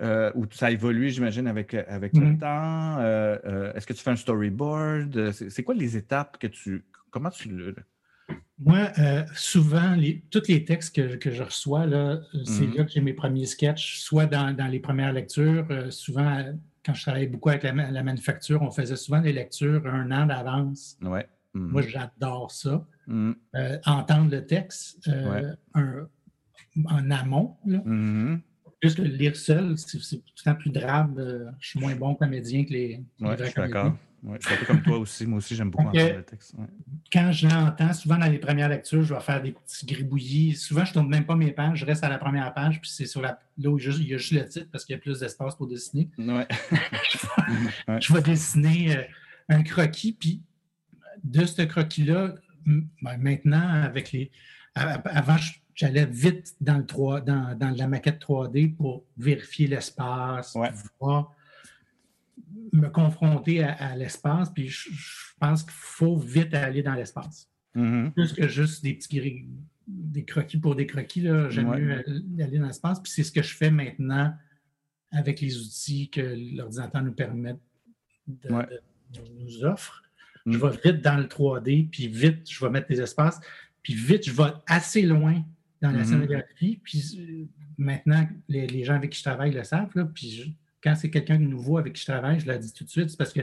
euh, 0.00 0.30
ou 0.34 0.46
ça 0.50 0.70
évolue, 0.70 1.10
j'imagine, 1.10 1.46
avec, 1.46 1.74
avec 1.74 2.14
le 2.14 2.26
mm-hmm. 2.26 2.38
temps. 2.38 3.72
Est-ce 3.74 3.86
que 3.86 3.92
tu 3.92 4.02
fais 4.02 4.10
un 4.10 4.16
storyboard? 4.16 5.32
C'est 5.32 5.62
quoi 5.62 5.74
les 5.74 5.96
étapes 5.96 6.38
que 6.38 6.46
tu. 6.46 6.84
Comment 7.10 7.30
tu 7.30 7.48
le. 7.48 7.74
Moi, 8.60 8.90
souvent, 9.34 9.94
les, 9.94 10.24
tous 10.30 10.48
les 10.48 10.64
textes 10.64 10.94
que, 10.94 11.16
que 11.16 11.30
je 11.30 11.42
reçois, 11.42 11.84
c'est 12.44 12.64
mm-hmm. 12.64 12.76
là 12.76 12.84
que 12.84 12.90
j'ai 12.90 13.00
mes 13.00 13.14
premiers 13.14 13.46
sketchs, 13.46 14.00
soit 14.00 14.26
dans, 14.26 14.54
dans 14.54 14.66
les 14.66 14.80
premières 14.80 15.12
lectures, 15.12 15.66
souvent 15.90 16.44
quand 16.88 16.94
je 16.94 17.02
travaillais 17.02 17.26
beaucoup 17.26 17.50
avec 17.50 17.64
la, 17.64 18.02
manufacture, 18.02 18.62
on 18.62 18.70
faisait 18.70 18.96
souvent 18.96 19.20
des 19.20 19.34
lectures 19.34 19.86
un 19.86 20.10
an 20.10 20.24
d'avance. 20.24 20.96
Ouais. 21.02 21.28
Mhm. 21.52 21.68
Moi, 21.68 21.82
j'adore 21.82 22.50
ça. 22.50 22.86
Mhm. 23.06 23.36
Euh, 23.56 23.78
entendre 23.84 24.30
le 24.30 24.46
texte 24.46 25.06
euh, 25.06 25.52
en 26.86 27.10
amont. 27.10 27.56
Là. 27.66 27.82
Mhm. 27.84 28.40
Que 28.80 29.02
lire 29.02 29.36
seul, 29.36 29.76
c'est 29.76 29.98
tout 29.98 30.32
le 30.38 30.44
temps 30.44 30.54
plus 30.54 30.70
drame. 30.70 31.16
Euh, 31.18 31.50
je 31.60 31.68
suis 31.70 31.80
moins 31.80 31.94
bon 31.94 32.14
comédien 32.14 32.64
que 32.64 32.72
les, 32.72 33.04
les 33.20 33.36
je 33.36 33.44
suis 33.44 33.54
d'accord. 33.54 33.94
Ouais, 34.24 34.38
je 34.40 34.46
suis 34.46 34.54
un 34.54 34.58
peu 34.58 34.66
comme 34.66 34.82
toi 34.82 34.98
aussi. 34.98 35.26
Moi 35.26 35.38
aussi, 35.38 35.54
j'aime 35.54 35.70
beaucoup 35.70 35.86
entendre 35.86 36.16
le 36.16 36.24
texte. 36.24 36.54
Quand 37.12 37.30
je 37.30 37.46
l'entends, 37.46 37.92
souvent 37.92 38.18
dans 38.18 38.26
les 38.26 38.38
premières 38.38 38.68
lectures, 38.68 39.02
je 39.02 39.14
vais 39.14 39.20
faire 39.20 39.40
des 39.40 39.52
petits 39.52 39.86
gribouillis. 39.86 40.54
Souvent, 40.54 40.84
je 40.84 40.90
ne 40.90 40.94
tourne 40.94 41.08
même 41.08 41.24
pas 41.24 41.36
mes 41.36 41.52
pages, 41.52 41.78
je 41.78 41.86
reste 41.86 42.02
à 42.02 42.08
la 42.08 42.18
première 42.18 42.52
page, 42.52 42.80
puis 42.80 42.90
c'est 42.90 43.06
sur 43.06 43.20
la. 43.20 43.38
Là 43.58 43.70
où 43.70 43.78
il 43.78 44.08
y 44.08 44.14
a 44.14 44.18
juste 44.18 44.32
le 44.32 44.44
titre 44.44 44.68
parce 44.70 44.84
qu'il 44.84 44.94
y 44.94 44.98
a 44.98 45.00
plus 45.00 45.20
d'espace 45.20 45.54
pour 45.54 45.66
dessiner. 45.66 46.08
Ouais. 46.18 46.46
je, 48.00 48.12
vais, 48.12 48.22
dessiner 48.22 48.96
euh, 48.96 49.02
un 49.48 49.62
croquis, 49.62 50.12
puis 50.12 50.42
de 51.22 51.44
ce 51.44 51.62
croquis-là, 51.62 52.34
ben, 52.66 53.16
maintenant, 53.18 53.82
avec 53.82 54.12
les. 54.12 54.30
Avant, 54.74 55.36
j'allais 55.74 56.06
vite 56.06 56.54
dans, 56.60 56.78
le 56.78 56.86
3, 56.86 57.20
dans, 57.20 57.56
dans 57.56 57.70
la 57.70 57.86
maquette 57.88 58.20
3D 58.20 58.74
pour 58.74 59.04
vérifier 59.16 59.66
l'espace, 59.66 60.56
voir 61.00 61.34
me 62.72 62.88
confronter 62.88 63.62
à, 63.62 63.96
l'espace, 63.96 64.50
puis 64.50 64.68
je, 64.68 64.90
pense 65.40 65.62
qu'il 65.62 65.72
faut 65.72 66.16
vite 66.16 66.54
aller 66.54 66.82
dans 66.82 66.94
l'espace. 66.94 67.48
Mm-hmm. 67.76 68.12
Plus 68.12 68.32
que 68.32 68.48
juste 68.48 68.82
des 68.82 68.94
petits 68.94 69.48
des 69.86 70.24
croquis 70.24 70.58
pour 70.58 70.74
des 70.74 70.86
croquis, 70.86 71.22
j'aime 71.50 71.74
mieux 71.74 72.04
aller 72.42 72.58
dans 72.58 72.66
l'espace. 72.66 73.00
Puis 73.00 73.10
c'est 73.10 73.24
ce 73.24 73.32
que 73.32 73.42
je 73.42 73.54
fais 73.54 73.70
maintenant 73.70 74.34
avec 75.10 75.40
les 75.40 75.56
outils 75.58 76.10
que 76.10 76.20
l'ordinateur 76.56 77.02
nous 77.02 77.12
permet 77.12 77.56
de, 78.26 78.48
nous 79.38 79.64
offre. 79.64 80.02
Je 80.46 80.58
mm. 80.58 80.60
vais 80.60 80.92
vite 80.92 81.02
dans 81.02 81.16
le 81.16 81.24
3D, 81.24 81.88
puis 81.88 82.08
vite, 82.08 82.50
je 82.50 82.64
vais 82.64 82.70
mettre 82.70 82.88
des 82.88 83.00
espaces, 83.00 83.40
puis 83.82 83.94
vite, 83.94 84.26
je 84.26 84.32
vais 84.32 84.52
assez 84.66 85.02
loin 85.02 85.42
dans 85.80 85.90
la 85.90 86.02
mm-hmm. 86.02 86.04
scénographie. 86.04 86.80
Puis 86.82 87.18
euh, 87.18 87.44
maintenant, 87.78 88.28
les, 88.48 88.84
gens 88.84 88.94
avec 88.94 89.10
qui 89.10 89.18
je 89.18 89.24
travaille 89.24 89.52
le 89.52 89.64
savent, 89.64 89.90
là, 89.94 90.04
puis 90.04 90.30
je, 90.30 90.50
quand 90.82 90.94
c'est 90.94 91.10
quelqu'un 91.10 91.38
de 91.38 91.44
nouveau 91.44 91.78
avec 91.78 91.94
qui 91.94 92.00
je 92.02 92.06
travaille, 92.06 92.40
je 92.40 92.46
le 92.46 92.58
dis 92.58 92.72
tout 92.72 92.84
de 92.84 92.90
suite, 92.90 93.10
c'est 93.10 93.16
parce 93.16 93.32
que 93.32 93.40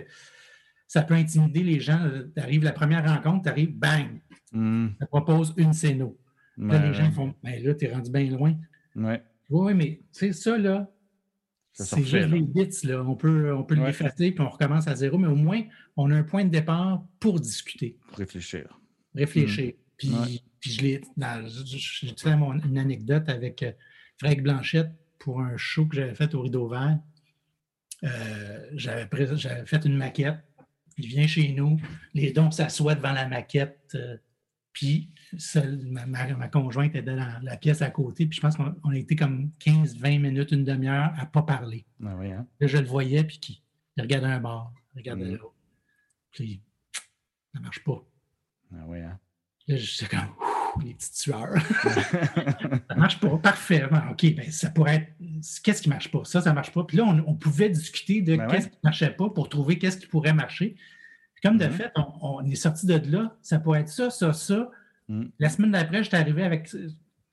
ça 0.87 1.01
peut 1.01 1.15
intimider 1.15 1.63
les 1.63 1.79
gens. 1.79 1.99
Tu 2.35 2.41
arrives 2.41 2.63
la 2.63 2.71
première 2.71 3.05
rencontre, 3.05 3.43
tu 3.43 3.49
arrives, 3.49 3.75
bang, 3.75 4.21
mm. 4.51 4.87
ça 4.99 5.05
propose 5.07 5.53
une 5.57 5.73
scéno. 5.73 6.17
là, 6.57 6.87
les 6.87 6.93
gens 6.93 7.11
font, 7.11 7.33
ben 7.43 7.63
là, 7.63 7.73
tu 7.73 7.85
es 7.85 7.93
rendu 7.93 8.11
bien 8.11 8.29
loin. 8.29 8.55
Ouais. 8.95 9.21
Oui, 9.49 9.73
mais 9.73 10.01
c'est 10.11 10.33
ça, 10.33 10.57
là. 10.57 10.89
C'est 11.73 12.05
juste 12.05 12.29
les 12.29 12.41
bits, 12.41 12.69
là. 12.83 13.03
On 13.03 13.15
peut, 13.15 13.53
on 13.53 13.63
peut 13.63 13.75
l'effacer, 13.75 14.31
puis 14.31 14.41
on 14.41 14.49
recommence 14.49 14.87
à 14.87 14.95
zéro, 14.95 15.17
mais 15.17 15.27
au 15.27 15.35
moins, 15.35 15.61
on 15.97 16.09
a 16.09 16.15
un 16.15 16.23
point 16.23 16.45
de 16.45 16.49
départ 16.49 17.05
pour 17.19 17.39
discuter. 17.39 17.97
Pour 18.07 18.19
réfléchir. 18.19 18.79
Réfléchir. 19.13 19.73
Hmm. 19.73 19.81
Puis, 19.97 20.43
puis 20.59 20.71
je 20.71 20.81
l'ai. 20.81 21.01
J'ai 21.17 22.31
une 22.31 22.77
anecdote 22.77 23.27
avec 23.27 23.63
euh, 23.63 23.71
Frédéric 24.17 24.43
Blanchette 24.43 24.91
pour 25.19 25.41
un 25.41 25.57
show 25.57 25.85
que 25.85 25.97
j'avais 25.97 26.15
fait 26.15 26.33
au 26.33 26.41
Rideau 26.41 26.67
Vert. 26.67 26.99
Euh, 28.03 28.69
j'avais 28.73 29.07
fait 29.65 29.85
une 29.85 29.97
maquette. 29.97 30.39
Il 30.97 31.07
vient 31.07 31.27
chez 31.27 31.51
nous, 31.51 31.77
les 32.13 32.31
dons 32.31 32.51
s'assoient 32.51 32.95
devant 32.95 33.11
la 33.11 33.27
maquette. 33.27 33.79
Euh, 33.95 34.17
puis 34.71 35.11
ma, 35.33 36.47
conjointe 36.47 36.95
était 36.95 37.15
dans 37.15 37.41
la 37.41 37.57
pièce 37.57 37.81
à 37.81 37.89
côté. 37.89 38.25
Puis 38.25 38.37
je 38.37 38.41
pense 38.41 38.55
qu'on 38.55 38.89
a 38.89 38.97
été 38.97 39.15
comme 39.15 39.51
15-20 39.59 40.19
minutes, 40.19 40.51
une 40.51 40.63
demi-heure 40.63 41.13
à 41.17 41.21
ne 41.21 41.29
pas 41.29 41.43
parler. 41.43 41.85
Ah 42.03 42.11
hein? 42.11 42.47
Là, 42.59 42.67
je 42.67 42.77
le 42.77 42.85
voyais, 42.85 43.23
puis 43.23 43.39
qui, 43.39 43.63
il 43.97 44.03
regardait 44.03 44.27
un 44.27 44.39
bar, 44.39 44.73
il 44.93 44.99
regardait 44.99 45.25
mm. 45.25 45.35
l'autre. 45.35 45.55
Puis 46.31 46.61
ça 47.53 47.59
ne 47.59 47.63
marche 47.63 47.83
pas. 47.83 48.05
Ah 48.73 48.83
oui, 48.87 48.99
hein? 48.99 49.17
Là, 49.67 49.77
j'étais 49.77 50.07
comme 50.07 50.44
les 50.83 50.93
petites 50.93 51.15
sueurs. 51.15 51.55
ça 52.89 52.95
marche 52.95 53.19
pas. 53.19 53.37
Parfait. 53.37 53.85
OK, 54.11 54.35
ben 54.35 54.51
ça 54.51 54.69
pourrait 54.69 54.95
être. 54.95 55.11
Qu'est-ce 55.63 55.81
qui 55.81 55.89
marche 55.89 56.11
pas? 56.11 56.23
Ça, 56.25 56.41
ça 56.41 56.53
marche 56.53 56.71
pas. 56.71 56.83
Puis 56.83 56.97
là, 56.97 57.05
on, 57.05 57.35
pouvait 57.35 57.69
discuter 57.69 58.21
de 58.21 58.35
ben 58.35 58.47
qu'est-ce 58.47 58.67
qui 58.67 58.75
ne 58.75 58.87
marchait 58.87 59.11
pas 59.11 59.29
pour 59.29 59.49
trouver 59.49 59.77
qu'est-ce 59.77 59.97
qui 59.97 60.07
pourrait 60.07 60.33
marcher. 60.33 60.75
comme 61.43 61.57
de 61.57 61.65
mm-hmm. 61.65 61.71
fait, 61.71 61.91
on, 61.95 62.43
est 62.45 62.55
sorti 62.55 62.85
de 62.85 63.01
là. 63.11 63.35
Ça 63.41 63.59
pourrait 63.59 63.81
être 63.81 63.89
ça, 63.89 64.09
ça, 64.09 64.33
ça. 64.33 64.69
Mm. 65.07 65.25
La 65.39 65.49
semaine 65.49 65.71
d'après, 65.71 66.03
j'étais 66.03 66.17
arrivé 66.17 66.43
avec 66.43 66.69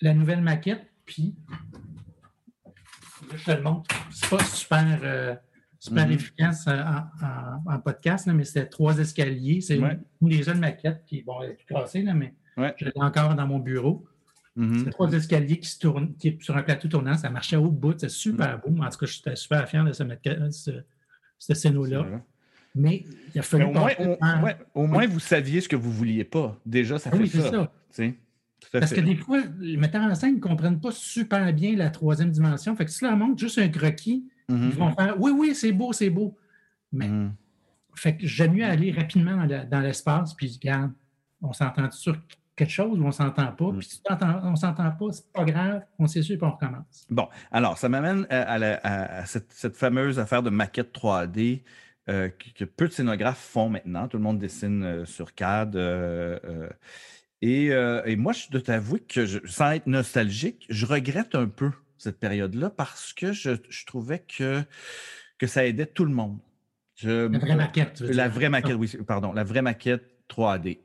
la 0.01 0.15
nouvelle 0.15 0.43
maquette, 0.43 0.87
puis 1.05 1.35
là, 2.67 3.37
je 3.37 3.45
te 3.45 3.51
le 3.51 3.63
montre. 3.63 3.95
C'est 4.11 4.29
pas 4.29 4.45
super. 4.45 4.99
Euh, 5.03 5.35
super 5.83 6.07
mm-hmm. 6.07 6.13
efficace 6.13 6.65
euh, 6.69 6.81
en, 7.67 7.81
podcast, 7.81 8.29
mais 8.29 8.45
c'était 8.45 8.67
trois 8.67 8.99
escaliers. 8.99 9.61
C'est 9.61 9.79
une, 9.79 9.99
des 10.21 10.45
jeunes 10.45 10.61
maquettes 10.61 11.05
qui 11.07 11.23
bon, 11.23 11.43
elle 11.43 11.51
est 11.51 11.67
cassée, 11.67 12.03
là, 12.03 12.15
mais 12.15 12.35
je 12.57 12.85
l'ai 12.85 12.93
encore 12.97 13.35
dans 13.35 13.47
mon 13.47 13.59
bureau. 13.59 14.07
Mm-hmm. 14.57 14.85
C'est 14.85 14.91
trois 14.91 15.13
escaliers 15.13 15.59
qui 15.59 15.69
se 15.69 15.79
tournent 15.79 16.15
qui, 16.17 16.37
sur 16.41 16.57
un 16.57 16.63
plateau 16.63 16.89
tournant. 16.89 17.17
Ça 17.17 17.31
marchait 17.31 17.57
au 17.57 17.71
bout. 17.71 17.93
C'était 17.93 18.09
super 18.09 18.59
mm. 18.59 18.61
beau. 18.61 18.83
En 18.83 18.89
tout 18.91 18.99
cas, 18.99 19.07
j'étais 19.07 19.37
super 19.37 19.69
fier 19.69 19.85
de 19.85 19.93
ce, 19.93 20.05
ce, 20.51 20.71
ce 21.39 21.55
scénario-là. 21.55 22.23
Mais 22.75 23.05
il 23.35 23.39
a 23.39 23.43
fallu. 23.43 23.65
Au 23.65 23.73
moins, 23.73 23.91
au, 24.75 24.87
moins, 24.87 25.07
vous 25.07 25.21
saviez 25.21 25.61
ce 25.61 25.69
que 25.69 25.77
vous 25.77 25.91
ne 25.91 25.95
vouliez 25.95 26.25
pas. 26.25 26.59
Déjà, 26.65 26.99
ça 26.99 27.11
ah 27.13 27.17
fait 27.17 27.23
oui, 27.23 27.29
ça. 27.29 27.51
ça. 27.91 28.05
Parce 28.73 28.93
que 28.93 29.01
des 29.01 29.17
fois, 29.17 29.43
les 29.61 29.77
metteurs 29.77 30.03
en 30.03 30.15
scène 30.15 30.37
ne 30.37 30.41
comprennent 30.41 30.81
pas 30.81 30.93
super 30.93 31.53
bien 31.53 31.77
la 31.77 31.91
troisième 31.91 32.31
dimension. 32.31 32.75
Fait 32.77 32.85
que 32.85 32.91
si 32.91 33.05
leur 33.05 33.17
montre 33.17 33.39
juste 33.39 33.59
un 33.59 33.69
croquis, 33.69 34.25
ils 34.49 34.55
mm-hmm. 34.55 34.71
vont 34.71 34.95
faire 34.95 35.21
Oui, 35.21 35.33
oui, 35.35 35.55
c'est 35.55 35.73
beau, 35.73 35.93
c'est 35.93 36.11
beau. 36.11 36.37
Mais 36.93 37.09
mm. 37.09 37.35
fait 37.95 38.17
que 38.17 38.27
j'aime 38.27 38.55
mieux 38.55 38.65
aller 38.65 38.93
rapidement 38.93 39.47
dans 39.47 39.81
l'espace, 39.81 40.35
puis 40.35 40.59
regarde, 40.63 40.93
on 41.43 41.53
s'entend 41.53 41.91
sur 41.91 42.17
quelque 42.57 42.71
chose 42.71 42.99
ou 42.99 43.03
on 43.03 43.09
ne 43.09 43.13
s'entend 43.13 43.53
pas. 43.53 43.71
Mm. 43.71 43.79
Puis 43.79 43.89
si 43.89 44.01
on 44.11 44.51
ne 44.51 44.57
s'entend 44.57 44.91
pas, 44.91 45.13
c'est 45.13 45.33
pas 45.33 45.45
grave, 45.45 45.83
on 45.99 46.07
s'essuie 46.07 46.35
et 46.35 46.39
on 46.43 46.51
recommence. 46.51 47.07
Bon, 47.11 47.29
alors, 47.51 47.79
ça 47.79 47.89
m'amène 47.89 48.27
à, 48.31 49.25
cette, 49.27 49.77
fameuse 49.77 50.19
affaire 50.19 50.43
de 50.43 50.51
maquette 50.51 50.95
3D. 50.95 51.63
Euh, 52.09 52.29
que, 52.59 52.65
peu 52.65 52.89
de 52.89 52.93
scénographes 52.93 53.39
font 53.39 53.69
maintenant. 53.69 54.09
Tout 54.09 54.17
le 54.17 54.25
monde 54.25 54.39
dessine 54.39 54.83
euh, 54.83 55.05
sur 55.05 55.35
CAD. 55.35 55.77
Euh, 55.77 56.69
et, 57.41 58.17
moi, 58.17 58.33
je 58.33 58.51
dois 58.51 58.61
t'avouer 58.61 59.01
que, 59.01 59.27
sans 59.47 59.71
être 59.73 59.87
nostalgique, 59.87 60.67
je 60.69 60.85
regrette 60.85 61.35
un 61.35 61.47
peu 61.47 61.71
cette 61.99 62.19
période-là 62.19 62.71
parce 62.71 63.13
que 63.13 63.33
je, 63.33 63.53
trouvais 63.87 64.19
que, 64.19 64.63
que 65.39 65.47
ça 65.47 65.65
aidait 65.65 65.87
tout 65.87 66.05
le 66.05 66.13
monde. 66.13 66.39
la 67.05 67.29
vraie 67.29 67.55
maquette. 67.55 67.95
Tu 67.95 68.05
veux 68.05 68.13
la 68.13 68.29
vraie 68.29 68.49
maquette, 68.49 68.77
oui, 68.77 68.91
pardon. 69.07 69.33
La 69.33 69.45
vraie 69.45 69.63
maquette 69.63 70.12
3D. 70.33 70.81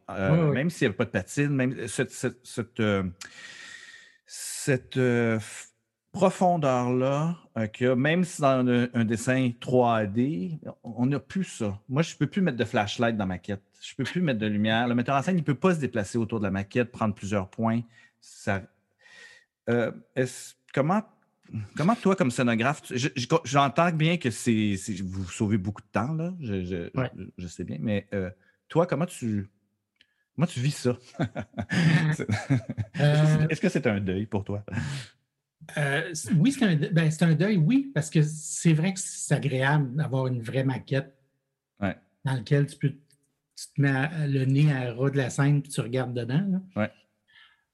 Même 0.53 0.69
s'il 0.69 0.85
n'y 0.85 0.89
avait 0.89 0.97
pas 0.97 1.05
de 1.05 1.09
patine, 1.09 1.49
même 1.49 1.87
cette, 1.87 2.11
cette, 2.11 2.81
cette, 4.25 4.99
profondeur-là, 6.11 7.37
que 7.73 7.93
même 7.93 8.23
si 8.23 8.41
dans 8.41 8.67
un, 8.67 9.05
dessin 9.05 9.51
3D, 9.61 10.59
on 10.83 11.05
n'a 11.05 11.19
plus 11.19 11.43
ça. 11.43 11.79
Moi, 11.89 12.01
je 12.01 12.13
ne 12.13 12.17
peux 12.17 12.27
plus 12.27 12.41
mettre 12.41 12.57
de 12.57 12.65
flashlight 12.65 13.15
dans 13.15 13.25
ma 13.25 13.35
maquette. 13.35 13.61
Je 13.81 13.93
ne 13.93 13.97
peux 13.97 14.11
plus 14.11 14.21
mettre 14.21 14.39
de 14.39 14.47
lumière. 14.47 14.87
Le 14.87 14.95
metteur 14.95 15.15
en 15.15 15.21
scène, 15.21 15.35
il 15.35 15.41
ne 15.41 15.45
peut 15.45 15.53
pas 15.53 15.75
se 15.75 15.79
déplacer 15.79 16.17
autour 16.17 16.39
de 16.39 16.45
la 16.45 16.51
maquette, 16.51 16.91
prendre 16.91 17.13
plusieurs 17.13 17.49
points. 17.49 17.81
Ça, 18.19 18.63
euh, 19.69 19.91
comment, 20.73 21.03
comment, 21.75 21.95
toi, 21.95 22.15
comme 22.15 22.31
scénographe, 22.31 22.81
j'entends 23.43 23.91
bien 23.91 24.17
que 24.17 24.29
c'est, 24.29 24.75
vous 25.03 25.29
sauvez 25.29 25.57
beaucoup 25.57 25.81
de 25.81 25.87
temps, 25.91 26.13
là, 26.13 26.33
je, 26.39 27.47
sais 27.47 27.63
bien, 27.63 27.77
mais 27.79 28.07
euh, 28.13 28.29
toi, 28.67 28.85
comment 28.85 29.05
tu, 29.05 29.49
comment 30.35 30.47
tu 30.47 30.59
vis 30.59 30.75
ça? 30.75 30.97
Euh, 32.99 33.47
est-ce 33.49 33.61
que 33.61 33.69
c'est 33.69 33.85
un 33.85 33.99
deuil 33.99 34.25
pour 34.25 34.43
toi? 34.43 34.65
Euh, 35.77 36.13
oui, 36.35 36.55
ben, 36.91 37.11
c'est 37.11 37.23
un, 37.23 37.35
deuil, 37.35 37.57
oui, 37.57 37.91
parce 37.93 38.09
que 38.09 38.21
c'est 38.23 38.73
vrai 38.73 38.93
que 38.93 38.99
c'est 38.99 39.35
agréable 39.35 39.95
d'avoir 39.95 40.27
une 40.27 40.41
vraie 40.41 40.63
maquette 40.63 41.13
dans 41.79 42.33
laquelle 42.33 42.65
tu 42.65 42.77
peux 42.77 42.89
te 42.89 43.81
mets 43.81 44.27
le 44.27 44.45
nez 44.45 44.71
à 44.71 44.93
ras 44.93 45.09
de 45.11 45.17
la 45.17 45.29
scène 45.29 45.61
puis 45.61 45.71
tu 45.71 45.81
regardes 45.81 46.13
dedans. 46.13 46.61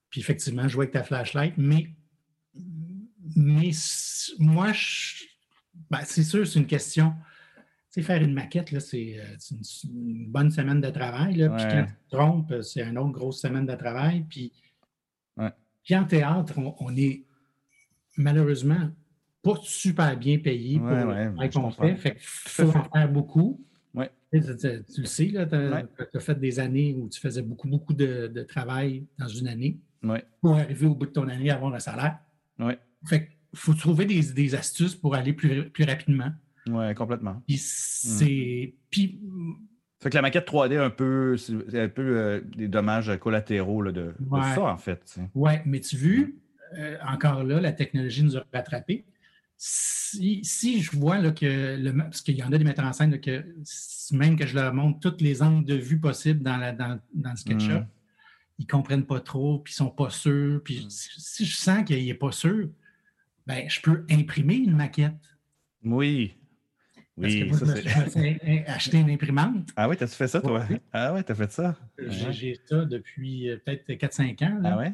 Puis 0.09 0.21
effectivement, 0.21 0.67
jouer 0.67 0.83
avec 0.83 0.93
ta 0.93 1.03
flashlight, 1.03 1.53
mais, 1.57 1.89
mais 3.35 3.71
moi, 4.39 4.71
ben, 5.89 6.01
c'est 6.03 6.23
sûr, 6.23 6.45
c'est 6.45 6.59
une 6.59 6.67
question. 6.67 7.13
Tu 7.93 8.01
sais, 8.01 8.07
faire 8.07 8.23
une 8.23 8.33
maquette, 8.33 8.79
c'est 8.79 9.19
euh, 9.19 9.37
une, 9.83 10.25
bonne 10.27 10.49
semaine 10.49 10.81
de 10.81 10.89
travail. 10.89 11.35
Là, 11.35 11.49
Puis 11.49 11.63
quand 11.63 11.85
tu 11.85 11.93
te 11.93 12.15
trompes, 12.15 12.61
c'est 12.63 12.81
une 12.81 12.97
autre 12.97 13.11
grosse 13.11 13.39
semaine 13.39 13.67
de 13.67 13.75
travail. 13.75 14.25
Puis, 14.27 14.51
puis 15.83 15.95
en 15.95 16.05
théâtre, 16.05 16.57
on 16.57 16.95
est 16.95 17.23
malheureusement 18.17 18.89
pas 19.43 19.55
super 19.61 20.17
bien 20.17 20.39
payé 20.39 20.79
pour 20.79 20.89
ce 20.89 21.53
qu'on 21.53 21.71
fait. 21.71 21.95
Fait 21.97 22.11
qu'il 22.11 22.21
faut 22.23 22.69
en 22.69 22.89
faire 22.89 23.11
beaucoup. 23.11 23.63
Tu, 24.31 24.39
le 24.39 25.05
sais, 25.05 25.31
tu 25.31 25.37
as, 25.37 26.19
fait 26.19 26.39
des 26.39 26.59
années 26.59 26.95
où 26.95 27.07
tu 27.07 27.19
faisais 27.19 27.43
beaucoup, 27.43 27.67
beaucoup 27.67 27.93
de, 27.93 28.43
travail 28.49 29.05
dans 29.19 29.27
une 29.27 29.47
année 29.47 29.79
pour 30.41 30.55
arriver 30.55 30.87
au 30.87 30.95
bout 30.95 31.05
de 31.05 31.11
ton 31.11 31.27
année 31.27 31.51
à 31.51 31.55
avoir 31.55 31.71
le 31.71 31.79
salaire. 31.79 32.17
Fait 33.05 33.27
qu'il 33.27 33.59
faut 33.59 33.75
trouver 33.75 34.05
des, 34.05 34.55
astuces 34.55 34.95
pour 34.95 35.13
aller 35.13 35.33
plus, 35.33 35.69
plus 35.69 35.83
rapidement. 35.83 36.31
Oui, 36.67 36.93
complètement. 36.95 37.41
Puis 37.47 37.57
c'est. 37.57 38.73
Puis. 38.89 39.19
Fait 40.01 40.09
que 40.09 40.15
la 40.15 40.21
maquette 40.21 40.47
3D, 40.47 40.77
un 40.77 40.89
peu, 40.89 41.37
c'est 41.37 41.79
un 41.79 41.87
peu 41.87 42.17
euh, 42.17 42.41
des 42.57 42.67
dommages 42.67 43.17
collatéraux 43.19 43.89
de, 43.89 44.13
ça, 44.31 44.63
en 44.63 44.77
fait. 44.77 45.17
Oui, 45.33 45.53
mais 45.65 45.79
tu 45.79 45.95
vu, 45.95 46.41
euh, 46.77 46.97
encore 47.07 47.45
là, 47.45 47.61
la 47.61 47.71
technologie 47.71 48.21
nous 48.23 48.35
a 48.35 48.43
rattrapés. 48.53 49.05
Si, 49.55 50.43
je 50.81 50.91
vois 50.91 51.19
là, 51.19 51.31
que, 51.31 51.77
le, 51.77 51.95
parce 51.95 52.21
qu'il 52.21 52.35
y 52.35 52.43
en 52.43 52.51
a 52.51 52.57
des 52.57 52.65
metteurs 52.65 52.85
en 52.85 52.91
scène, 52.91 53.17
que 53.21 53.45
même 54.11 54.35
que 54.37 54.45
je 54.45 54.55
leur 54.55 54.73
montre 54.73 54.99
tous 54.99 55.23
les 55.23 55.41
angles 55.41 55.65
de 55.65 55.75
vue 55.75 55.99
possibles 56.01 56.41
dans, 56.41 56.57
la, 56.57 56.73
dans, 56.73 56.99
le 57.13 57.35
SketchUp, 57.37 57.71
mm. 57.71 57.87
ils 58.59 58.63
ne 58.63 58.67
comprennent 58.67 59.05
pas 59.05 59.21
trop, 59.21 59.59
puis 59.59 59.73
ils 59.73 59.81
ne 59.81 59.87
sont 59.87 59.95
pas 59.95 60.09
sûrs. 60.09 60.61
Puis 60.65 60.85
mm. 60.85 60.89
si, 60.89 61.45
je 61.45 61.55
sens 61.55 61.85
qu'il 61.85 62.05
n'est 62.05 62.13
pas 62.13 62.33
sûr, 62.33 62.67
ben, 63.47 63.69
je 63.69 63.79
peux 63.79 64.05
imprimer 64.09 64.55
une 64.55 64.75
maquette. 64.75 65.13
Oui. 65.85 66.35
Oui, 67.15 67.45
Parce 67.47 67.59
que 67.59 67.65
moi, 67.65 67.75
ça, 67.75 68.19
je 68.19 68.71
acheter 68.71 68.97
une 68.97 69.11
imprimante. 69.11 69.69
Ah 69.75 69.87
oui, 69.87 69.95
t'as-tu 69.97 70.15
fait 70.15 70.27
ça, 70.27 70.41
toi? 70.41 70.65
Ah 70.91 71.13
oui, 71.13 71.23
t'as 71.23 71.35
fait 71.35 71.51
ça? 71.51 71.75
J'ai 71.99 72.59
ça 72.65 72.85
depuis 72.85 73.49
euh, 73.49 73.57
peut-être 73.63 73.87
4-5 73.87 74.43
ans. 74.45 74.61
Ah 74.63 74.77
ouais? 74.77 74.93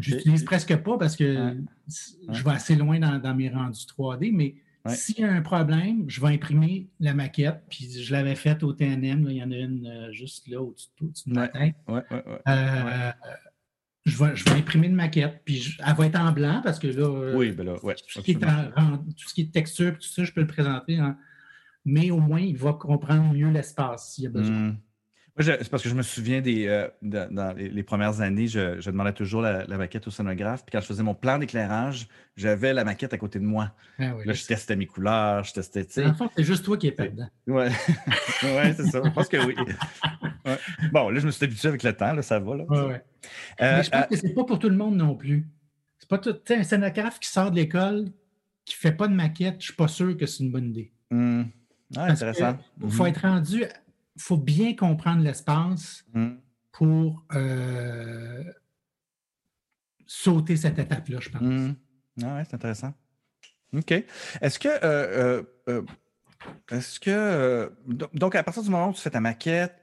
Je 0.00 0.16
n'utilise 0.16 0.44
presque 0.44 0.76
pas 0.76 0.98
parce 0.98 1.16
que 1.16 1.56
je 1.86 2.44
vais 2.44 2.50
assez 2.50 2.74
loin 2.74 2.98
dans, 2.98 3.34
mes 3.34 3.48
rendus 3.48 3.86
3D, 3.86 4.32
mais 4.32 4.54
s'il 4.94 5.20
y 5.20 5.24
a 5.24 5.32
un 5.32 5.42
problème, 5.42 6.04
je 6.08 6.20
vais 6.20 6.28
imprimer 6.28 6.88
la 6.98 7.14
maquette. 7.14 7.62
Puis 7.70 8.02
je 8.02 8.12
l'avais 8.12 8.34
faite 8.34 8.62
au 8.62 8.72
TNM, 8.72 9.26
il 9.30 9.36
y 9.36 9.42
en 9.42 9.50
a 9.50 9.56
une 9.56 9.86
euh, 9.86 10.12
juste 10.12 10.48
là 10.48 10.62
au-dessus 10.62 11.28
de 11.28 11.34
ma 11.34 11.48
tête. 11.48 11.74
Euh, 11.88 13.12
je, 14.08 14.24
vais, 14.24 14.36
je 14.36 14.44
vais 14.44 14.52
imprimer 14.52 14.86
une 14.88 14.94
maquette, 14.94 15.42
puis 15.44 15.76
elle 15.86 15.94
va 15.94 16.06
être 16.06 16.18
en 16.18 16.32
blanc 16.32 16.60
parce 16.62 16.78
que 16.78 16.88
là, 16.88 17.06
euh, 17.06 17.36
oui, 17.36 17.52
ben 17.52 17.66
là 17.66 17.74
tout, 17.74 17.92
ce 18.08 18.20
qui 18.20 18.32
est 18.32 18.40
tout, 18.40 19.28
ce 19.28 19.34
qui 19.34 19.42
est 19.42 19.52
texture, 19.52 19.92
tout 19.94 20.08
ça, 20.08 20.24
je 20.24 20.32
peux 20.32 20.40
le 20.40 20.46
présenter. 20.46 20.98
mais 21.84 22.10
au 22.10 22.18
moins, 22.18 22.40
il 22.40 22.56
va 22.56 22.72
comprendre 22.72 23.32
mieux 23.32 23.50
l'espace 23.50 24.14
s'il 24.14 24.24
y 24.24 24.26
a 24.26 24.30
besoin. 24.30 24.56
Hmm. 24.56 24.76
C'est 25.40 25.70
parce 25.70 25.84
que 25.84 25.88
je 25.88 25.94
me 25.94 26.02
souviens 26.02 26.40
des, 26.40 26.66
euh, 26.66 26.88
dans 27.00 27.56
les, 27.56 27.82
premières 27.84 28.20
années, 28.20 28.48
je, 28.48 28.84
demandais 28.90 29.12
toujours 29.12 29.40
la, 29.40 29.66
maquette 29.78 30.06
au 30.08 30.10
sonographe. 30.10 30.64
Puis 30.64 30.72
quand 30.72 30.80
je 30.80 30.86
faisais 30.86 31.02
mon 31.02 31.14
plan 31.14 31.38
d'éclairage, 31.38 32.08
j'avais 32.36 32.72
la 32.72 32.84
maquette 32.84 33.14
à 33.14 33.18
côté 33.18 33.38
de 33.38 33.44
moi. 33.44 33.70
Ah 34.00 34.14
là, 34.24 34.32
je 34.32 34.44
testais 34.44 34.74
mes 34.74 34.86
couleurs, 34.86 35.44
je 35.44 35.52
testais. 35.52 35.86
En 36.04 36.14
c'est 36.36 36.42
juste 36.42 36.64
toi 36.64 36.76
qui 36.76 36.88
es 36.88 36.90
dedans. 36.90 37.28
Oui, 37.46 37.54
ouais, 38.42 38.74
c'est 38.76 38.86
ça. 38.86 39.00
Je 39.04 39.10
pense 39.10 39.28
que 39.28 39.36
oui. 39.46 39.54
Bon, 40.92 41.10
là, 41.10 41.20
je 41.20 41.26
me 41.26 41.30
suis 41.30 41.44
habitué 41.44 41.68
avec 41.68 41.82
le 41.82 41.96
temps, 41.96 42.12
là, 42.12 42.22
ça 42.22 42.38
va. 42.38 42.56
Là, 42.56 42.64
ouais, 42.64 42.78
euh, 42.78 43.00
Mais 43.60 43.82
je 43.82 43.90
pense 43.90 44.02
euh, 44.02 44.06
que 44.06 44.16
c'est 44.16 44.34
pas 44.34 44.44
pour 44.44 44.58
tout 44.58 44.68
le 44.68 44.76
monde 44.76 44.96
non 44.96 45.14
plus. 45.14 45.46
C'est 45.98 46.08
pas 46.08 46.18
tout. 46.18 46.36
Un 46.50 46.62
scénographe 46.62 47.18
qui 47.20 47.28
sort 47.28 47.50
de 47.50 47.56
l'école, 47.56 48.06
qui 48.64 48.74
ne 48.76 48.78
fait 48.78 48.92
pas 48.92 49.08
de 49.08 49.14
maquette, 49.14 49.54
je 49.54 49.56
ne 49.56 49.62
suis 49.62 49.72
pas 49.74 49.88
sûr 49.88 50.16
que 50.16 50.26
c'est 50.26 50.44
une 50.44 50.52
bonne 50.52 50.70
idée. 50.70 50.92
Hmm. 51.10 51.44
Ah, 51.96 52.04
intéressant. 52.04 52.58
Il 52.82 52.90
faut 52.90 53.04
hmm. 53.04 53.08
être 53.08 53.20
rendu, 53.22 53.62
il 53.62 54.22
faut 54.22 54.36
bien 54.36 54.74
comprendre 54.74 55.22
l'espace 55.22 56.04
hmm. 56.12 56.34
pour 56.72 57.24
euh, 57.34 58.44
sauter 60.06 60.56
cette 60.56 60.78
étape-là, 60.78 61.18
je 61.20 61.30
pense. 61.30 61.76
Ah 62.22 62.34
ouais, 62.36 62.42
c'est 62.44 62.54
intéressant. 62.54 62.92
OK. 63.74 63.92
Est-ce 64.40 64.58
que 64.58 64.68
euh, 64.82 65.42
euh, 65.68 65.82
est-ce 66.70 66.98
que 67.00 67.72
donc 67.86 68.34
à 68.34 68.42
partir 68.42 68.62
du 68.62 68.70
moment 68.70 68.88
où 68.88 68.94
tu 68.94 69.00
fais 69.00 69.10
ta 69.10 69.20
maquette, 69.20 69.80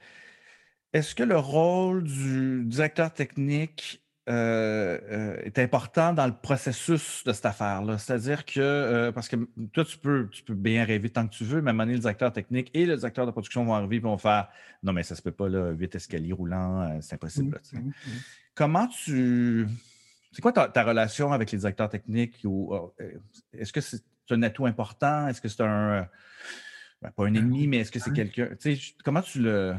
est-ce 0.96 1.14
que 1.14 1.24
le 1.24 1.38
rôle 1.38 2.04
du 2.04 2.64
directeur 2.64 3.12
technique 3.12 4.02
euh, 4.30 4.98
euh, 5.12 5.38
est 5.44 5.60
important 5.60 6.14
dans 6.14 6.26
le 6.26 6.34
processus 6.34 7.22
de 7.26 7.34
cette 7.34 7.46
affaire-là? 7.46 7.98
C'est-à-dire 7.98 8.46
que, 8.46 8.62
euh, 8.62 9.12
parce 9.12 9.28
que 9.28 9.36
toi, 9.74 9.84
tu 9.84 9.98
peux, 9.98 10.30
tu 10.32 10.42
peux 10.44 10.54
bien 10.54 10.86
rêver 10.86 11.10
tant 11.10 11.28
que 11.28 11.36
tu 11.36 11.44
veux, 11.44 11.62
mais 11.62 11.72
à 11.72 11.72
un 11.72 11.74
moment 11.74 11.84
donné, 11.84 11.96
le 11.96 12.00
directeur 12.00 12.32
technique 12.32 12.72
et 12.74 12.86
le 12.86 12.96
directeur 12.96 13.26
de 13.26 13.32
production 13.32 13.66
vont 13.66 13.74
arriver 13.74 13.98
et 13.98 14.00
vont 14.00 14.18
faire 14.18 14.48
Non, 14.84 14.94
mais 14.94 15.04
ça 15.04 15.16
se 15.16 15.22
peut 15.22 15.34
pas, 15.34 15.50
là, 15.50 15.72
huit 15.72 15.94
escaliers 15.94 16.32
roulants, 16.32 16.98
c'est 17.02 17.16
impossible. 17.16 17.60
Mmh, 17.74 17.78
mmh, 17.78 17.90
mmh. 17.90 18.12
Comment 18.56 18.88
tu. 18.88 19.68
C'est 20.32 20.42
quoi 20.42 20.54
ta, 20.54 20.84
relation 20.84 21.34
avec 21.34 21.52
les 21.52 21.58
directeurs 21.58 21.90
techniques? 21.90 22.42
est-ce 23.52 23.74
que 23.74 23.82
c'est 23.82 24.02
un 24.30 24.44
atout 24.44 24.66
important? 24.66 25.28
Est-ce 25.28 25.42
que 25.42 25.50
c'est 25.50 25.62
un. 25.62 26.08
Ben, 27.02 27.12
pas 27.12 27.26
un 27.26 27.34
ennemi, 27.34 27.68
mais 27.68 27.80
est-ce 27.80 27.92
que 27.92 28.00
c'est 28.00 28.14
quelqu'un. 28.14 28.48
Comment 29.04 29.22
tu 29.22 29.42
le 29.42 29.76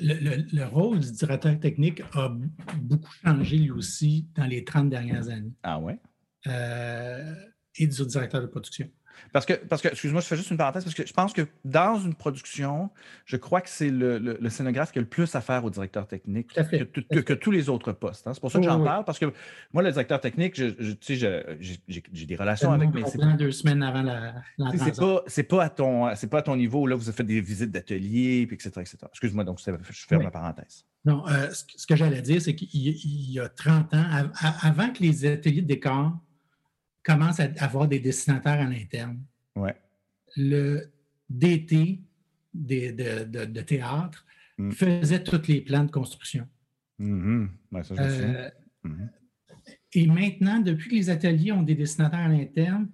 le, 0.00 0.64
rôle 0.64 1.00
du 1.00 1.12
directeur 1.12 1.58
technique 1.58 2.02
a 2.12 2.32
beaucoup 2.80 3.12
changé 3.24 3.56
lui 3.56 3.70
aussi 3.70 4.28
dans 4.34 4.46
les 4.46 4.64
30 4.64 4.90
dernières 4.90 5.28
années. 5.28 5.54
Ah 5.62 5.78
ouais? 5.78 5.98
Euh, 6.46 7.34
et 7.76 7.86
du 7.86 8.06
directeur 8.06 8.40
de 8.40 8.46
production. 8.46 8.88
Parce 9.32 9.46
que, 9.46 9.52
parce 9.54 9.82
que 9.82 9.88
excuse-moi, 9.88 10.20
je 10.20 10.26
fais 10.26 10.36
juste 10.36 10.50
une 10.50 10.56
parenthèse, 10.56 10.84
parce 10.84 10.94
que 10.94 11.06
je 11.06 11.12
pense 11.12 11.32
que 11.32 11.46
dans 11.64 11.98
une 11.98 12.14
production, 12.14 12.90
je 13.24 13.36
crois 13.36 13.60
que 13.60 13.68
c'est 13.68 13.90
le, 13.90 14.38
scénographe 14.48 14.92
qui 14.92 14.98
a 14.98 15.02
le 15.02 15.08
plus 15.08 15.34
à 15.34 15.40
faire 15.40 15.64
au 15.64 15.70
directeur 15.70 16.06
technique 16.06 16.52
que, 16.52 17.32
tous 17.34 17.50
les 17.50 17.68
autres 17.68 17.92
postes. 17.92 18.26
Hein. 18.26 18.34
C'est 18.34 18.40
pour 18.40 18.50
ça 18.50 18.58
que 18.58 18.64
j'en 18.64 18.82
parle, 18.82 19.04
parce 19.04 19.18
que 19.18 19.32
moi, 19.72 19.82
le 19.82 19.92
directeur 19.92 20.20
technique, 20.20 20.54
j'ai 20.56 22.26
des 22.26 22.36
relations 22.36 22.72
avec 22.72 22.92
mes. 22.92 23.04
C'est 23.06 23.36
deux 23.36 23.52
semaines 23.52 23.82
avant 23.82 24.02
la. 24.02 24.34
c'est 25.26 25.42
pas, 25.42 25.56
pas, 25.56 25.64
à 25.64 25.68
ton, 25.70 26.10
pas 26.30 26.38
à 26.38 26.42
ton 26.42 26.56
niveau, 26.56 26.86
là, 26.86 26.96
vous 26.96 27.08
avez 27.08 27.16
fait 27.16 27.24
des 27.24 27.40
visites 27.40 27.70
d'atelier, 27.70 28.48
etc., 28.50 28.70
etc. 28.76 28.98
Excuse-moi, 29.10 29.44
donc 29.44 29.58
je 29.60 30.06
ferme 30.06 30.22
la 30.22 30.30
parenthèse. 30.30 30.84
Non, 31.04 31.26
euh, 31.28 31.48
ce 31.50 31.86
que 31.86 31.96
j'allais 31.96 32.20
dire, 32.20 32.42
c'est 32.42 32.54
qu'il 32.54 33.32
y 33.32 33.40
a 33.40 33.48
30 33.48 33.94
ans, 33.94 34.04
avant 34.62 34.92
que 34.92 35.02
les 35.02 35.24
ateliers 35.24 35.62
de 35.62 35.66
décor 35.66 36.12
commence 37.02 37.40
à 37.40 37.48
avoir 37.58 37.88
des 37.88 38.00
dessinateurs 38.00 38.60
à 38.60 38.64
l'interne. 38.64 39.20
Ouais. 39.56 39.74
Le 40.36 40.92
DT 41.28 42.00
de, 42.54 43.60
théâtre 43.60 44.26
mm. 44.58 44.72
faisait 44.72 45.22
tous 45.22 45.46
les 45.48 45.60
plans 45.60 45.84
de 45.84 45.90
construction. 45.90 46.46
Mm-hmm. 47.00 47.48
ça, 47.82 47.94
je 47.94 48.22
euh, 48.22 48.50
mm-hmm. 48.84 49.08
Et 49.94 50.06
maintenant, 50.06 50.60
depuis 50.60 50.90
que 50.90 50.94
les 50.94 51.10
ateliers 51.10 51.52
ont 51.52 51.62
des 51.62 51.74
dessinateurs 51.74 52.20
à 52.20 52.28
l'interne, 52.28 52.88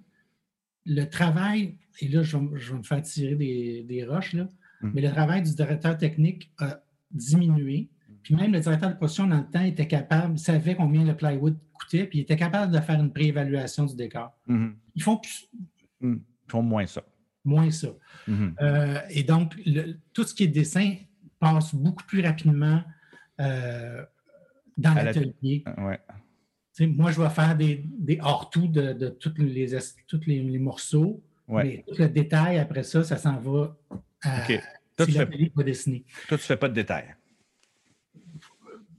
le 0.85 1.03
travail, 1.05 1.77
et 1.99 2.07
là, 2.07 2.23
je 2.23 2.37
vais, 2.37 2.43
me 2.43 2.83
faire 2.83 3.01
tirer 3.01 3.35
des, 3.35 4.05
roches, 4.07 4.33
là, 4.33 4.47
mm. 4.81 4.91
mais 4.93 5.01
le 5.01 5.11
travail 5.11 5.43
du 5.43 5.53
directeur 5.53 5.97
technique 5.97 6.51
a 6.57 6.81
diminué. 7.11 7.89
Puis 8.27 8.35
même 8.35 8.51
le 8.51 8.59
directeur 8.59 8.89
de 8.89 8.95
production, 8.95 9.25
dans 9.25 9.37
le 9.37 9.49
temps, 9.49 9.63
était 9.63 9.87
capable, 9.87 10.37
savait 10.37 10.75
combien 10.75 11.05
le 11.05 11.15
plywood 11.15 11.57
coûtait, 11.71 12.03
puis 12.07 12.19
il 12.19 12.21
était 12.23 12.35
capable 12.35 12.73
de 12.73 12.79
faire 12.81 12.99
une 12.99 13.13
préévaluation 13.13 13.85
du 13.85 13.95
décor. 13.95 14.37
Mm-hmm. 14.49 14.73
Ils 14.95 15.01
font 15.01 15.15
plus... 15.15 15.47
Mm. 16.01 16.15
Ils 16.15 16.51
font 16.51 16.61
moins 16.61 16.85
ça. 16.85 17.03
Moins 17.45 17.71
ça. 17.71 17.87
Mm-hmm. 18.27 18.53
Euh, 18.61 18.99
et 19.11 19.23
donc, 19.23 19.55
tout 20.11 20.25
ce 20.25 20.33
qui 20.33 20.43
est 20.43 20.47
dessin 20.49 20.95
passe 21.39 21.73
beaucoup 21.73 22.03
plus 22.03 22.19
rapidement 22.19 22.83
euh, 23.39 24.03
dans 24.75 24.93
l'atelier. 24.93 25.63
Ouais. 25.77 26.01
Moi, 26.81 27.11
je 27.11 27.21
vais 27.21 27.29
faire 27.29 27.55
des, 27.55 27.85
des 27.97 28.19
hors-tout 28.21 28.67
de, 28.67 28.91
de 28.91 29.07
tous 29.07 29.35
les, 29.37 29.67
les, 30.43 30.59
morceaux. 30.59 31.23
Mais 31.47 31.85
tout 31.87 31.95
le 31.97 32.09
détail, 32.09 32.59
après 32.59 32.83
ça, 32.83 33.05
ça 33.05 33.15
s'en 33.15 33.39
va 33.39 33.77
à 34.21 34.43
okay. 34.43 34.59
Toi, 34.97 35.05
si 35.05 35.13
l'atelier 35.13 35.49
va 35.55 35.63
dessiner. 35.63 36.03
Toi, 36.27 36.37
tu 36.37 36.43
ne 36.43 36.47
fais 36.47 36.57
pas 36.57 36.67
de 36.67 36.73
détails. 36.73 37.15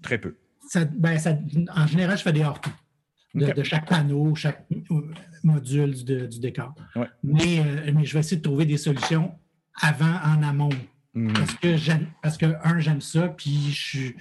Très 0.02 0.18
peu. 0.18 0.36
Ben, 0.74 1.18
en 1.74 1.86
général, 1.86 2.18
je 2.18 2.22
fais 2.22 2.32
des 2.32 2.42
hors-tout 2.42 2.72
de, 3.34 3.62
chaque 3.62 3.88
panneau, 3.88 4.34
chaque 4.34 4.66
module 5.42 5.94
du, 6.04 6.40
décor. 6.40 6.74
Euh, 6.96 7.04
mais, 7.22 7.62
je 8.04 8.14
vais 8.14 8.20
essayer 8.20 8.36
de 8.36 8.42
trouver 8.42 8.66
des 8.66 8.76
solutions 8.76 9.34
avant, 9.80 10.18
en 10.24 10.42
amont. 10.42 10.70
Mhm. 11.14 11.32
Parce 11.32 11.54
que 11.54 11.76
j'aime, 11.76 12.06
parce 12.22 12.36
que 12.36 12.46
un, 12.64 12.78
j'aime 12.80 13.00
ça, 13.00 13.28
puis 13.28 13.70
je, 13.70 14.12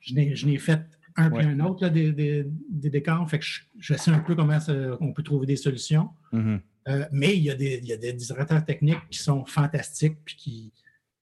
je, 0.00 0.46
n'ai 0.46 0.58
fait 0.58 0.80
un 1.16 1.30
puis 1.30 1.46
un 1.46 1.60
autre 1.60 1.88
des, 1.88 2.44
décors. 2.68 3.28
Fait 3.28 3.38
que 3.38 3.44
je, 3.78 3.94
sais 3.94 4.10
un 4.10 4.20
peu 4.20 4.34
comment 4.34 4.58
on 5.00 5.12
peut 5.12 5.22
trouver 5.22 5.46
des 5.46 5.56
solutions. 5.56 6.10
Mhm. 6.32 6.60
Euh, 6.88 7.06
mais 7.12 7.36
il 7.36 7.44
y, 7.44 7.50
a 7.50 7.54
des, 7.54 7.78
il 7.80 7.86
y 7.86 7.92
a 7.92 7.96
des 7.96 8.12
directeurs 8.12 8.64
techniques 8.64 9.08
qui 9.08 9.18
sont 9.18 9.44
fantastiques 9.44 10.18
puis 10.24 10.34
qui, 10.36 10.72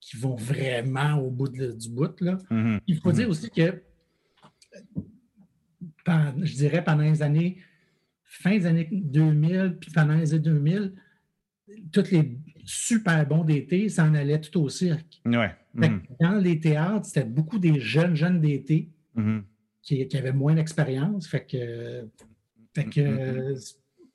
qui 0.00 0.16
vont 0.16 0.34
vraiment 0.34 1.18
au 1.18 1.30
bout 1.30 1.48
du 1.48 1.88
bout. 1.90 2.20
Là. 2.20 2.38
Mhm. 2.50 2.80
Il 2.86 2.98
faut 2.98 3.12
dire 3.12 3.28
aussi 3.28 3.50
que 3.50 3.82
je 6.06 6.54
dirais 6.54 6.82
pendant 6.82 7.02
les 7.02 7.22
années, 7.22 7.58
fin 8.24 8.50
des 8.50 8.66
années 8.66 8.88
2000, 8.90 9.78
puis 9.80 9.90
pendant 9.92 10.14
les 10.14 10.32
années 10.32 10.42
2000, 10.42 10.94
tous 11.92 12.10
les 12.10 12.38
super 12.64 13.26
bons 13.26 13.44
d'été 13.44 13.88
s'en 13.88 14.14
allaient 14.14 14.40
tout 14.40 14.60
au 14.60 14.68
cirque. 14.68 15.20
Ouais. 15.24 15.54
Mhm. 15.74 16.02
Dans 16.20 16.36
les 16.36 16.58
théâtres, 16.60 17.06
c'était 17.06 17.24
beaucoup 17.24 17.58
des 17.58 17.80
jeunes, 17.80 18.14
jeunes 18.14 18.40
d'été 18.40 18.88
mhm. 19.14 19.44
qui, 19.82 20.08
avaient 20.16 20.32
moins 20.32 20.54
d'expérience. 20.54 21.28
Fait 21.28 21.44
que. 21.44 22.08
que 22.74 23.50
mhm. 23.52 23.58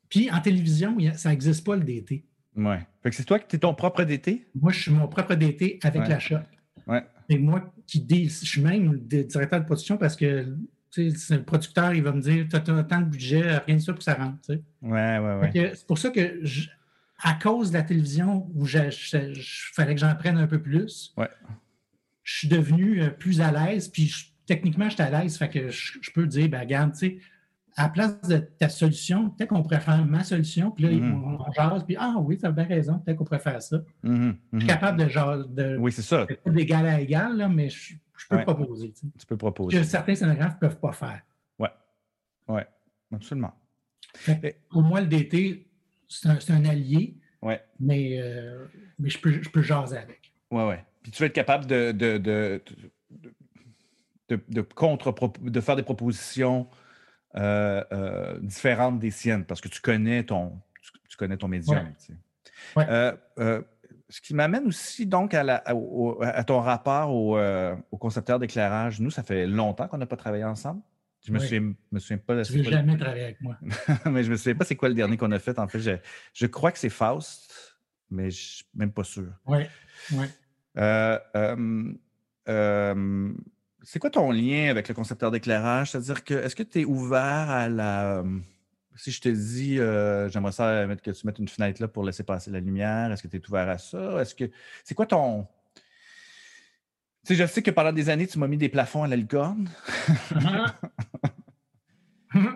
puis 0.09 0.31
en 0.31 0.41
télévision, 0.41 0.97
ça 1.15 1.29
n'existe 1.29 1.65
pas 1.65 1.75
le 1.75 1.83
DT. 1.83 2.25
Ouais. 2.55 2.79
Fait 3.03 3.09
que 3.09 3.15
c'est 3.15 3.23
toi 3.23 3.39
qui 3.39 3.55
es 3.55 3.59
ton 3.59 3.73
propre 3.73 4.03
DT? 4.03 4.47
Moi, 4.55 4.71
je 4.71 4.81
suis 4.81 4.91
mon 4.91 5.07
propre 5.07 5.35
DT 5.35 5.79
avec 5.83 6.07
l'achat. 6.07 6.43
Ouais. 6.87 7.03
Et 7.29 7.37
moi 7.37 7.73
qui 7.87 8.05
je 8.09 8.45
suis 8.45 8.61
même 8.61 8.97
directeur 8.99 9.59
de 9.59 9.65
production 9.65 9.97
parce 9.97 10.15
que 10.15 10.55
le 10.97 11.43
producteur, 11.43 11.93
il 11.93 12.03
va 12.03 12.11
me 12.11 12.21
dire 12.21 12.45
Tu 12.49 12.55
as 12.55 12.59
tant 12.59 13.01
de 13.01 13.05
budget, 13.05 13.57
rien 13.57 13.75
de 13.75 13.81
ça 13.81 13.91
pour 13.91 13.99
que 13.99 14.03
ça 14.03 14.13
rentre. 14.13 14.39
Oui, 14.49 14.57
oui, 14.81 15.49
oui. 15.53 15.69
C'est 15.73 15.87
pour 15.87 15.97
ça 15.97 16.09
que, 16.09 16.41
à 17.21 17.33
cause 17.33 17.71
de 17.71 17.77
la 17.77 17.83
télévision, 17.83 18.49
où 18.53 18.65
il 18.65 18.91
fallait 19.73 19.95
que 19.95 20.01
j'en 20.01 20.15
prenne 20.15 20.37
un 20.37 20.47
peu 20.47 20.61
plus, 20.61 21.13
je 22.23 22.37
suis 22.37 22.47
devenu 22.47 23.01
euh, 23.01 23.09
plus 23.09 23.41
à 23.41 23.51
l'aise. 23.51 23.87
Puis 23.87 24.11
techniquement, 24.45 24.89
je 24.89 24.95
suis 24.95 25.03
à 25.03 25.09
l'aise. 25.09 25.37
Fait 25.37 25.49
que 25.49 25.69
je, 25.69 26.11
peux 26.13 26.25
dire 26.27 26.49
ben, 26.49 26.61
Regarde, 26.61 26.93
tu 26.93 26.99
sais, 26.99 27.17
à 27.77 27.83
la 27.83 27.89
place 27.89 28.21
de 28.21 28.37
ta 28.37 28.69
solution, 28.69 29.29
peut-être 29.31 29.49
qu'on 29.49 29.61
pourrait 29.61 29.81
faire 29.81 30.05
ma 30.05 30.23
solution. 30.23 30.71
Puis 30.71 30.83
là, 30.85 30.91
mm-hmm. 30.91 31.45
on, 31.47 31.51
jase. 31.51 31.83
Puis 31.83 31.97
ah 31.99 32.15
oui, 32.19 32.37
tu 32.37 32.45
as 32.45 32.51
bien 32.51 32.63
raison, 32.63 32.99
peut-être 32.99 33.17
qu'on 33.17 33.25
pourrait 33.25 33.39
faire 33.39 33.61
ça. 33.61 33.77
Mm-hmm. 34.03 34.35
Je 34.53 34.59
suis 34.59 34.67
capable 34.67 35.03
de 35.03 35.09
genre. 35.09 35.45
De, 35.45 35.77
oui, 35.77 35.91
c'est 35.91 36.01
ça. 36.01 36.25
d'égal 36.45 36.85
à 36.85 37.01
égal, 37.01 37.37
là, 37.37 37.49
mais 37.49 37.69
je 37.69 37.95
je 38.17 38.27
peux 38.27 38.43
proposer. 38.43 38.93
Tu 38.93 39.25
peux 39.25 39.37
proposer. 39.37 39.77
Que 39.77 39.83
certains 39.83 40.15
scénographes 40.15 40.55
ne 40.55 40.59
peuvent 40.59 40.79
pas 40.79 40.93
faire. 40.93 41.21
Oui. 41.59 41.67
Oui, 42.47 42.61
absolument. 43.13 43.53
pour 44.69 44.81
moi, 44.81 45.01
le 45.01 45.07
DT, 45.07 45.67
c'est 46.07 46.51
un, 46.51 46.65
allié. 46.65 47.17
Ouais. 47.41 47.61
Mais, 47.79 48.17
euh, 48.19 48.65
mais 48.99 49.09
je, 49.09 49.19
peux, 49.19 49.31
je 49.31 49.49
peux 49.49 49.61
jaser 49.61 49.97
avec. 49.97 50.33
Oui, 50.51 50.63
oui. 50.63 50.75
Puis 51.03 51.11
tu 51.11 51.21
vas 51.21 51.27
être 51.27 51.33
capable 51.33 51.65
de, 51.67 51.91
de, 51.91 52.17
de, 52.17 52.61
de, 54.29 54.61
contre 54.61 55.13
de 55.41 55.61
faire 55.61 55.75
des 55.75 55.83
propositions 55.83 56.67
euh, 57.37 57.83
euh, 57.91 58.39
différentes 58.41 58.99
des 58.99 59.11
siennes 59.11 59.45
parce 59.45 59.61
que 59.61 59.67
tu 59.67 59.81
connais 59.81 60.23
ton, 60.23 60.59
tu, 61.09 61.17
connais 61.17 61.37
ton 61.37 61.47
médium. 61.47 61.93
Ouais 62.75 62.85
ce 64.09 64.21
qui 64.21 64.33
m'amène 64.33 64.67
aussi 64.67 65.05
donc 65.05 65.33
à, 65.33 66.43
ton 66.45 66.59
rapport 66.59 67.37
euh, 67.37 67.75
au, 67.91 67.97
concepteur 67.97 68.39
d'éclairage. 68.39 68.99
Nous, 68.99 69.11
ça 69.11 69.23
fait 69.23 69.47
longtemps 69.47 69.87
qu'on 69.87 69.97
n'a 69.97 70.05
pas 70.05 70.17
travaillé 70.17 70.43
ensemble. 70.43 70.81
Je 71.25 71.31
me, 71.31 71.39
souviens, 71.39 71.73
me 71.91 71.99
souviens 71.99 72.19
pas. 72.19 72.43
Tu 72.43 72.53
veux 72.53 72.63
jamais 72.63 72.97
travailler 72.97 73.23
avec 73.23 73.41
moi. 73.41 73.57
mais 74.05 74.23
je 74.23 74.29
me 74.29 74.37
souviens 74.37 74.53
pas 74.53 74.63
c'est 74.63 74.75
quoi 74.75 74.89
le 74.89 74.95
dernier 74.95 75.17
qu'on 75.17 75.31
a 75.31 75.39
fait. 75.39 75.57
En 75.57 75.67
fait, 75.67 75.99
je, 76.33 76.45
crois 76.45 76.71
que 76.71 76.77
c'est 76.77 76.89
Faust, 76.89 77.79
mais 78.11 78.29
je 78.29 78.41
suis 78.41 78.65
même 78.75 78.91
pas 78.91 79.03
sûr. 79.03 79.33
Oui, 79.47 79.61
oui. 80.11 80.25
Euh, 80.77 81.17
euh, 82.47 83.33
c'est 83.85 83.99
quoi 83.99 84.09
ton 84.09 84.31
lien 84.31 84.69
avec 84.69 84.87
le 84.87 84.93
concepteur 84.93 85.31
d'éclairage? 85.31 85.91
C'est-à-dire 85.91 86.23
que 86.23 86.33
est-ce 86.33 86.55
que 86.55 86.63
tu 86.63 86.81
es 86.81 86.85
ouvert 86.85 87.49
à 87.49 87.69
la 87.69 88.23
si 88.97 89.11
je 89.11 89.19
te 89.19 89.27
dis, 89.29 89.77
euh, 89.77 90.29
j'aimerais 90.29 90.53
ça 90.53 90.85
que 91.03 91.11
tu 91.11 91.27
mettes 91.27 91.39
une 91.39 91.49
fenêtre 91.49 91.81
là 91.81 91.89
pour 91.89 92.05
laisser 92.05 92.23
passer 92.23 92.49
la 92.49 92.61
lumière, 92.61 93.11
est-ce 93.11 93.21
que 93.21 93.27
tu 93.27 93.37
es 93.37 93.49
ouvert 93.49 93.67
à 93.67 93.77
ça? 93.77 94.21
Est-ce 94.21 94.33
que 94.33 94.49
c'est 94.85 94.95
quoi 94.95 95.05
ton 95.05 95.45
sais, 97.25 97.35
je 97.35 97.45
sais 97.45 97.61
que 97.61 97.71
pendant 97.71 97.91
des 97.91 98.09
années, 98.09 98.27
tu 98.27 98.39
m'as 98.39 98.47
mis 98.47 98.57
des 98.57 98.69
plafonds 98.69 99.03
à 99.03 99.07
la 99.07 99.15
licorne. 99.15 99.69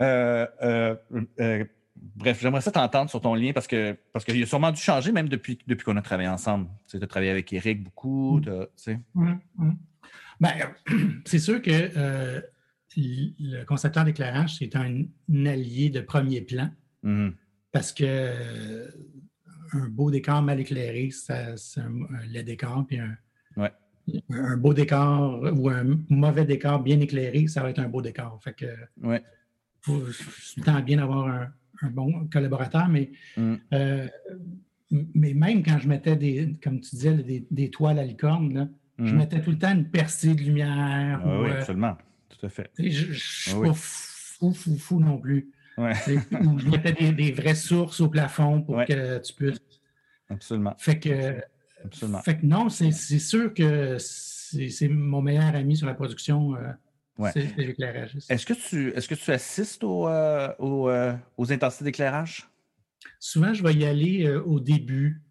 Euh, 0.02 0.46
euh, 0.62 0.96
euh, 1.40 1.64
bref, 1.96 2.42
j'aimerais 2.42 2.60
ça 2.60 2.70
t'entendre 2.70 3.10
sur 3.10 3.22
ton 3.22 3.34
lien 3.34 3.54
parce 3.54 3.66
que 3.66 3.96
parce 4.12 4.26
qu'il 4.26 4.44
a 4.44 4.46
sûrement 4.46 4.72
dû 4.72 4.82
changer 4.82 5.14
même 5.14 5.30
depuis, 5.30 5.58
depuis 5.68 5.86
qu'on 5.86 5.96
a 5.96 6.02
travaillé 6.02 6.28
ensemble. 6.28 6.68
Tu 6.90 6.98
as 6.98 7.08
travaillé 7.08 7.32
avec 7.32 7.54
Eric 7.54 7.86
beaucoup. 7.86 8.40
Mm. 8.40 8.42
Ben, 8.42 9.78
c'est 11.26 11.40
sûr 11.40 11.62
que 11.62 12.42
le 12.96 13.64
concepteur 13.66 14.06
d'éclairage, 14.06 14.56
c'est 14.58 14.76
un, 14.76 15.06
allié 15.46 15.90
de 15.90 16.02
premier 16.02 16.42
plan. 16.42 16.70
Mm-hmm. 17.04 17.34
Parce 17.72 17.94
que 17.94 18.90
un 19.74 19.88
beau 19.88 20.12
décor 20.12 20.42
mal 20.42 20.60
éclairé, 20.60 21.10
c'est 21.12 21.34
un, 21.82 22.26
laid 22.32 22.44
décor, 22.44 22.86
puis 22.88 23.00
un, 23.00 23.18
un, 24.30 24.58
beau 24.58 24.74
décor 24.74 25.42
ou 25.56 25.70
un 25.70 26.00
mauvais 26.10 26.46
décor 26.46 26.82
bien 26.82 27.00
éclairé, 27.00 27.48
ça 27.48 27.62
va 27.62 27.70
être 27.70 27.80
un 27.80 27.90
beau 27.90 28.02
décor. 28.02 28.40
Fait 28.44 28.54
que 28.54 28.66
ouais. 29.04 29.24
faut, 29.82 30.04
c'est 30.12 30.84
bien 30.84 30.98
d'avoir 30.98 31.28
un, 31.82 31.90
bon 31.92 32.28
collaborateur, 32.28 32.88
mais, 32.90 33.12
mm. 33.38 33.56
euh, 33.74 34.08
mais 34.92 35.34
même 35.34 35.64
quand 35.64 35.80
je 35.80 35.88
mettais 35.88 36.16
des, 36.16 36.58
comme 36.62 36.82
tu 36.82 36.96
disais, 36.96 37.46
des, 37.50 37.70
toiles 37.70 38.00
à 38.00 38.04
licorne, 38.04 38.54
je 38.54 38.66
mm. 39.04 39.18
mettais 39.18 39.42
tout 39.42 39.52
le 39.52 39.58
temps 39.58 39.72
une 39.72 39.90
percée 39.90 40.36
de 40.36 40.42
lumière. 40.42 41.22
Ah 41.24 41.42
oui, 41.42 41.50
euh, 41.50 41.58
absolument. 41.60 41.98
Tout 42.30 42.46
à 42.46 42.50
fait. 42.50 42.72
Je 42.78 43.08
ne 43.08 43.14
suis 43.14 43.52
ah 43.56 43.62
pas 43.62 43.74
fou, 43.74 44.54
fou, 44.54 44.78
fou 44.78 45.00
non 45.00 45.18
plus. 45.18 45.52
je 45.78 46.70
mettais 46.70 47.12
des, 47.12 47.32
vraies 47.32 47.56
sources 47.56 48.02
au 48.02 48.10
plafond 48.10 48.62
pour 48.62 48.84
que 48.86 49.18
tu 49.20 49.34
puisses. 49.34 49.62
Absolument. 50.30 50.76
Fait 50.78 51.00
que, 51.00 51.42
Fait 52.24 52.38
que 52.38 52.46
non, 52.46 52.70
c'est 52.70 52.92
sûr 52.92 53.54
que 53.54 53.98
c'est 54.00 54.88
mon 54.88 55.22
meilleur 55.22 55.56
ami 55.56 55.78
sur 55.78 55.88
la 55.88 55.94
production. 55.94 56.56
Euh, 56.56 57.30
c'est 57.34 57.56
l'éclairage. 57.58 58.18
Est-ce 58.30 58.46
que, 58.46 58.54
tu, 58.54 58.90
est 58.90 59.00
-ce 59.00 59.08
que 59.08 59.16
tu 59.16 59.32
assistes 59.32 59.84
euh, 59.84 60.54
euh, 60.60 61.16
aux 61.38 61.52
intensités 61.52 61.86
d'éclairage? 61.86 62.50
Souvent, 63.20 63.54
je 63.54 63.64
vais 63.64 63.74
y 63.74 63.86
aller 63.86 64.30
au 64.30 64.60
début. 64.60 65.22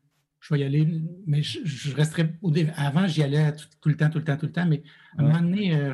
Je 0.40 0.55
vais 0.55 0.61
y 0.61 0.64
aller, 0.64 0.87
mais 1.27 1.42
je, 1.42 1.94
resterai 1.94 2.31
au 2.42 2.51
début. 2.51 2.70
Avant, 2.77 3.07
j'y 3.07 3.22
allais 3.22 3.53
tout, 3.81 3.88
le 3.88 3.96
temps, 3.96 4.09
tout 4.09 4.18
le 4.18 4.24
temps, 4.24 4.37
tout 4.37 4.46
le 4.46 4.53
temps. 4.53 4.66
Mais 4.66 4.83
à 5.16 5.22
un 5.22 5.24
moment 5.24 5.40
donné, 5.40 5.92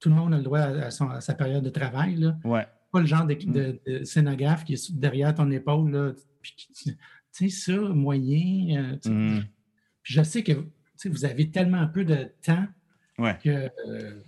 tout 0.00 0.08
le 0.08 0.14
monde 0.14 0.34
a 0.34 0.38
le 0.38 0.42
droit 0.42 0.60
à, 0.60 0.90
sa 0.90 1.34
période 1.34 1.62
de 1.62 1.70
travail. 1.70 2.16
Là. 2.16 2.38
Ouais 2.44 2.66
pas 2.90 3.00
le 3.00 3.06
genre 3.06 3.26
de, 3.26 3.34
mm. 3.34 4.04
scénographe 4.04 4.64
qui 4.64 4.74
est 4.74 4.92
derrière 4.92 5.34
ton 5.34 5.50
épaule, 5.50 5.90
là, 5.90 6.12
tu 6.42 6.96
sais, 7.30 7.48
ça, 7.48 7.78
moyen. 7.78 8.98
Euh, 9.06 9.10
mm. 9.10 9.44
je 10.02 10.22
sais 10.22 10.42
que 10.42 10.52
vous 11.06 11.24
avez 11.24 11.50
tellement 11.50 11.86
peu 11.88 12.04
de 12.04 12.30
temps 12.42 12.66
que. 13.42 13.70
Euh, 13.88 14.22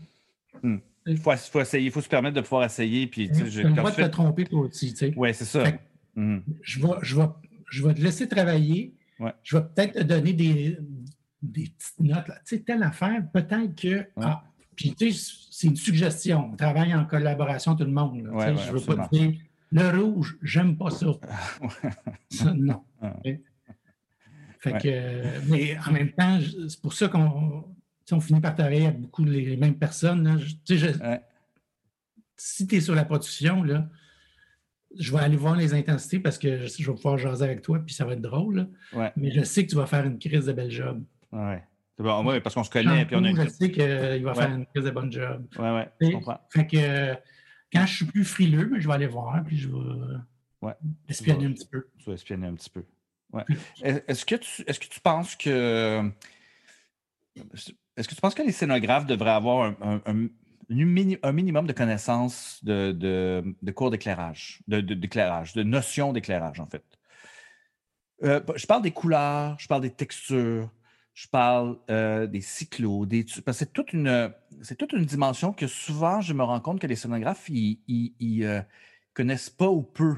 mm. 0.62 0.78
Il 1.06 1.16
faut, 1.16 1.32
essayer, 1.32 1.86
il 1.86 1.90
faut 1.90 2.02
se 2.02 2.08
permettre 2.08 2.36
de 2.36 2.42
pouvoir 2.42 2.64
essayer. 2.64 3.06
Puis, 3.06 3.30
tu 3.30 3.62
le 3.62 3.72
droit 3.72 3.90
de 3.90 3.96
te 3.96 4.08
tromper 4.08 4.44
toi 4.44 4.60
aussi. 4.60 4.94
Oui, 5.16 5.32
c'est 5.32 5.46
ça. 5.46 5.64
je, 6.14 6.80
vais, 6.80 6.92
je, 7.00 7.16
vais, 7.16 7.26
je 7.70 7.86
vais 7.86 7.94
te 7.94 8.00
laisser 8.00 8.28
travailler. 8.28 8.94
Je 9.42 9.56
vais 9.56 9.64
peut-être 9.64 9.94
te 9.98 10.02
donner 10.02 10.32
des, 10.32 10.78
des 11.42 11.68
petites 11.68 12.00
notes. 12.00 12.26
Tu 12.26 12.56
sais, 12.56 12.60
telle 12.60 12.82
affaire, 12.82 13.22
peut-être 13.32 13.74
que. 13.74 14.06
Ah, 14.16 14.44
puis, 14.76 14.94
tu 14.94 15.12
sais, 15.12 15.32
c'est 15.50 15.66
une 15.66 15.76
suggestion. 15.76 16.50
On 16.52 16.56
travaille 16.56 16.94
en 16.94 17.04
collaboration, 17.04 17.76
tout 17.76 17.84
le 17.84 17.90
monde. 17.90 18.22
je 18.24 18.50
ne 18.50 18.78
veux 18.78 18.96
pas 18.96 19.08
dire 19.12 19.34
le 19.72 20.02
rouge, 20.02 20.36
j'aime 20.42 20.76
pas 20.76 20.90
ça. 20.90 21.06
ça 22.30 22.52
non. 22.52 22.82
Ah. 23.00 23.16
Fait 24.58 24.72
que, 24.72 25.48
mais 25.48 25.78
en 25.86 25.92
même 25.92 26.12
temps, 26.12 26.38
c'est 26.68 26.80
pour 26.80 26.92
ça 26.92 27.08
qu'on 27.08 27.64
on 28.12 28.20
finit 28.20 28.40
par 28.40 28.54
travailler 28.54 28.86
avec 28.86 29.00
beaucoup 29.00 29.24
les 29.24 29.56
mêmes 29.56 29.76
personnes. 29.76 30.40
Si 32.36 32.66
tu 32.66 32.76
es 32.76 32.80
sur 32.80 32.94
la 32.94 33.04
production, 33.04 33.62
là, 33.62 33.88
je 34.98 35.12
vais 35.12 35.18
aller 35.18 35.36
voir 35.36 35.56
les 35.56 35.74
intensités 35.74 36.18
parce 36.18 36.38
que 36.38 36.66
je, 36.66 36.90
vais 36.90 36.94
pouvoir 36.94 37.18
jaser 37.18 37.44
avec 37.44 37.62
toi, 37.62 37.78
puis 37.84 37.94
ça 37.94 38.04
va 38.04 38.14
être 38.14 38.22
drôle. 38.22 38.68
Mais 39.16 39.30
je 39.30 39.42
sais 39.42 39.64
que 39.64 39.70
tu 39.70 39.76
vas 39.76 39.86
faire 39.86 40.04
une 40.04 40.18
crise 40.18 40.46
de 40.46 40.52
bel 40.52 40.70
job. 40.70 41.02
Ouais. 41.32 41.62
Oui, 41.98 42.40
parce 42.40 42.54
qu'on 42.54 42.64
se 42.64 42.70
connaît. 42.70 43.04
Puis 43.04 43.16
on 43.16 43.24
a 43.24 43.44
Je 43.44 43.48
sais 43.48 43.70
qu'il 43.70 44.24
va 44.24 44.34
faire 44.34 44.50
une 44.50 44.66
crise 44.66 44.84
de 44.84 44.90
bon 44.90 45.10
job. 45.10 45.46
Oui, 45.58 45.68
oui, 45.68 45.82
je 46.00 46.12
comprends. 46.12 46.40
Fait 46.50 46.66
que 46.66 47.14
quand 47.72 47.86
je 47.86 47.96
suis 47.96 48.04
plus 48.06 48.24
frileux, 48.24 48.72
je 48.78 48.88
vais 48.88 48.94
aller 48.94 49.06
voir, 49.06 49.42
puis 49.44 49.56
je 49.56 49.68
vais 49.68 49.76
ouais. 50.62 50.72
espionner 51.08 51.46
un 51.46 51.52
petit 51.52 51.66
peu. 51.66 51.86
Tu 51.98 52.06
vas 52.06 52.14
espionner 52.14 52.46
un 52.46 52.54
petit 52.54 52.70
peu. 52.70 52.84
Ouais. 53.32 53.44
Est-ce 53.82 54.24
que, 54.24 54.34
tu, 54.34 54.62
est-ce 54.66 54.80
que 54.80 54.88
tu 54.88 55.00
penses 55.00 55.36
que. 55.36 56.10
Est-ce 57.96 58.08
que 58.08 58.14
tu 58.14 58.20
penses 58.20 58.34
que 58.34 58.42
les 58.42 58.52
scénographes 58.52 59.06
devraient 59.06 59.30
avoir 59.30 59.74
un, 59.80 60.00
un, 60.06 60.26
minimum 60.70 61.66
de 61.66 61.72
connaissances 61.72 62.64
de, 62.64 62.92
de, 62.92 63.72
cours 63.72 63.90
d'éclairage, 63.90 64.62
de, 64.68 64.80
d'éclairage, 64.80 65.52
de 65.52 65.62
notions 65.62 66.12
d'éclairage, 66.12 66.60
en 66.60 66.66
fait? 66.66 66.84
Euh, 68.22 68.40
je 68.54 68.66
parle 68.66 68.82
des 68.82 68.90
couleurs, 68.90 69.56
je 69.58 69.66
parle 69.66 69.82
des 69.82 69.90
textures, 69.90 70.70
je 71.14 71.28
parle 71.28 71.78
euh, 71.90 72.26
des 72.26 72.40
cyclos, 72.40 73.06
des, 73.06 73.24
parce 73.44 73.58
que 73.58 73.64
c'est 73.64 73.72
toute, 73.72 73.92
une, 73.92 74.32
c'est 74.62 74.76
toute 74.76 74.92
une 74.92 75.04
dimension 75.04 75.52
que 75.52 75.66
souvent 75.66 76.20
je 76.20 76.32
me 76.32 76.42
rends 76.42 76.60
compte 76.60 76.80
que 76.80 76.86
les 76.86 76.96
scénographes, 76.96 77.48
ils, 77.48 77.78
ne 78.20 78.46
euh, 78.46 78.62
connaissent 79.14 79.50
pas 79.50 79.68
ou 79.68 79.82
peu. 79.82 80.16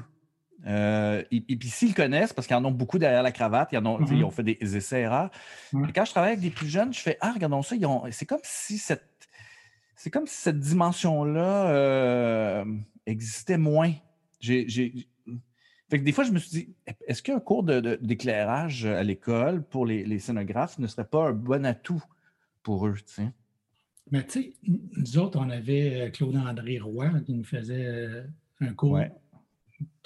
Euh, 0.65 1.21
et, 1.29 1.41
puis 1.41 1.67
s'ils 1.67 1.93
connaissent, 1.93 2.31
parce 2.31 2.47
qu'ils 2.47 2.55
en 2.55 2.63
ont 2.63 2.71
beaucoup 2.71 2.99
derrière 2.99 3.23
la 3.23 3.33
cravate, 3.33 3.69
ils, 3.73 3.79
ont, 3.79 3.99
mm-hmm. 3.99 4.31
fait 4.31 4.43
des, 4.43 4.77
essais 4.77 5.01
erreurs. 5.01 5.29
Quand 5.73 6.05
je 6.05 6.11
travaille 6.11 6.31
avec 6.31 6.41
des 6.41 6.51
plus 6.51 6.69
jeunes, 6.69 6.93
je 6.93 6.99
fais 6.99 7.17
Ah, 7.19 7.33
regardons 7.33 7.61
ça, 7.61 7.75
c'est 8.11 8.25
comme 8.25 8.39
si 8.43 8.77
cette. 8.77 9.03
C'est 10.03 10.11
comme 10.11 10.27
si 10.27 10.35
cette 10.35 10.59
dimension-là 10.59 12.65
existait 13.05 13.57
moins. 13.57 13.93
J'ai, 14.41 14.67
des 15.89 16.11
fois, 16.11 16.25
je 16.25 16.33
me 16.33 16.39
suis 16.39 16.49
dit, 16.49 16.75
est-ce 17.07 17.23
qu'un 17.23 17.39
cours 17.39 17.63
d'éclairage 17.63 18.85
à 18.85 19.01
l'école 19.01 19.63
pour 19.63 19.85
les, 19.85 20.19
scénographes 20.19 20.77
ne 20.77 20.87
serait 20.87 21.07
pas 21.07 21.29
un 21.29 21.31
bon 21.31 21.65
atout 21.65 22.03
pour 22.63 22.85
eux? 22.85 22.95
Mais 24.11 24.25
tu 24.25 24.41
sais, 24.41 24.53
nous 24.67 25.17
autres, 25.19 25.39
on 25.39 25.49
avait 25.49 26.01
euh, 26.01 26.09
Claude-André 26.09 26.79
Roy 26.79 27.09
qui 27.25 27.33
nous 27.33 27.45
faisait 27.45 27.85
euh, 27.85 28.23
un 28.59 28.73
cours. 28.73 28.99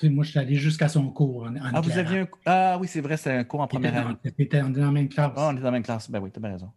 moi, 0.04 0.24
je 0.24 0.30
suis 0.30 0.38
allé 0.38 0.54
jusqu'à 0.54 0.90
son 0.90 1.10
cours 1.10 1.46
en, 1.46 1.56
ah, 1.74 1.82
vous 1.82 1.98
aviez 1.98 2.20
un... 2.20 2.28
ah 2.46 2.78
oui, 2.80 2.88
c'est 2.88 3.02
vrai, 3.02 3.18
c'est 3.18 3.32
un 3.32 3.44
cours 3.44 3.62
en 3.62 3.68
première 3.68 3.98
année. 3.98 4.16
On 4.24 4.44
était 4.44 4.62
dans 4.62 4.70
la 4.70 4.92
même 4.92 5.10
classe. 5.10 5.32
Ah, 5.36 5.48
on 5.50 5.54
était 5.54 5.62
dans 5.62 5.66
la 5.66 5.72
même 5.72 5.82
classe. 5.82 6.12
Ben 6.12 6.20
oui, 6.20 6.30
tu 6.32 6.38
as 6.38 6.42
bien 6.42 6.52
raison. 6.52 6.72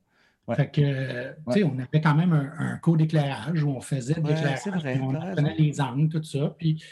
Fait 0.54 0.68
que, 0.68 1.30
tu 1.30 1.52
sais, 1.52 1.62
on 1.62 1.78
avait 1.78 2.00
quand 2.00 2.14
même 2.14 2.32
un, 2.32 2.76
cours 2.78 2.96
d'éclairage 2.96 3.62
où 3.62 3.68
on 3.70 3.80
faisait 3.80 4.14
de 4.14 4.26
l'éclairage. 4.26 5.00
on 5.00 5.14
apprenait 5.14 5.54
les 5.56 5.80
angles, 5.80 6.08
tout 6.08 6.22
ça. 6.24 6.54
Puis, 6.58 6.82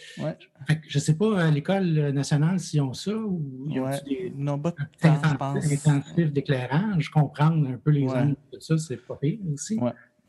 fait 0.67 0.81
que, 0.81 0.87
je 0.89 0.99
ne 0.99 1.03
sais 1.03 1.17
pas, 1.17 1.43
à 1.43 1.51
l'École 1.51 2.11
nationale, 2.11 2.61
s'ils 2.61 2.83
ont 2.83 2.95
ça 2.95 3.17
ou 3.17 3.67
ils 3.69 3.81
ont 3.81 3.91
des 4.07 4.33
non, 4.37 4.59
pas 4.59 4.75
intensifs 5.03 6.33
d'éclairage, 6.33 7.11
comprendre 7.11 7.69
un 7.69 7.79
peu 7.79 7.91
les 7.91 8.09
angles, 8.09 8.37
tout 8.53 8.61
ça, 8.61 8.79
c'est 8.79 8.97
pas 8.97 9.17
pire 9.17 9.39
aussi. 9.53 9.81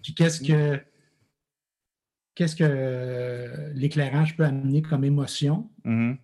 Puis 0.02 0.14
qu'est-ce 0.14 0.42
que 0.42 0.82
qu'est-ce 2.40 2.56
que 2.56 3.72
l'éclairage 3.76 4.38
peut 4.38 4.46
amener 4.46 4.82
comme 4.82 5.04
émotion? 5.04 5.70
Mm-hmm. 5.84 6.18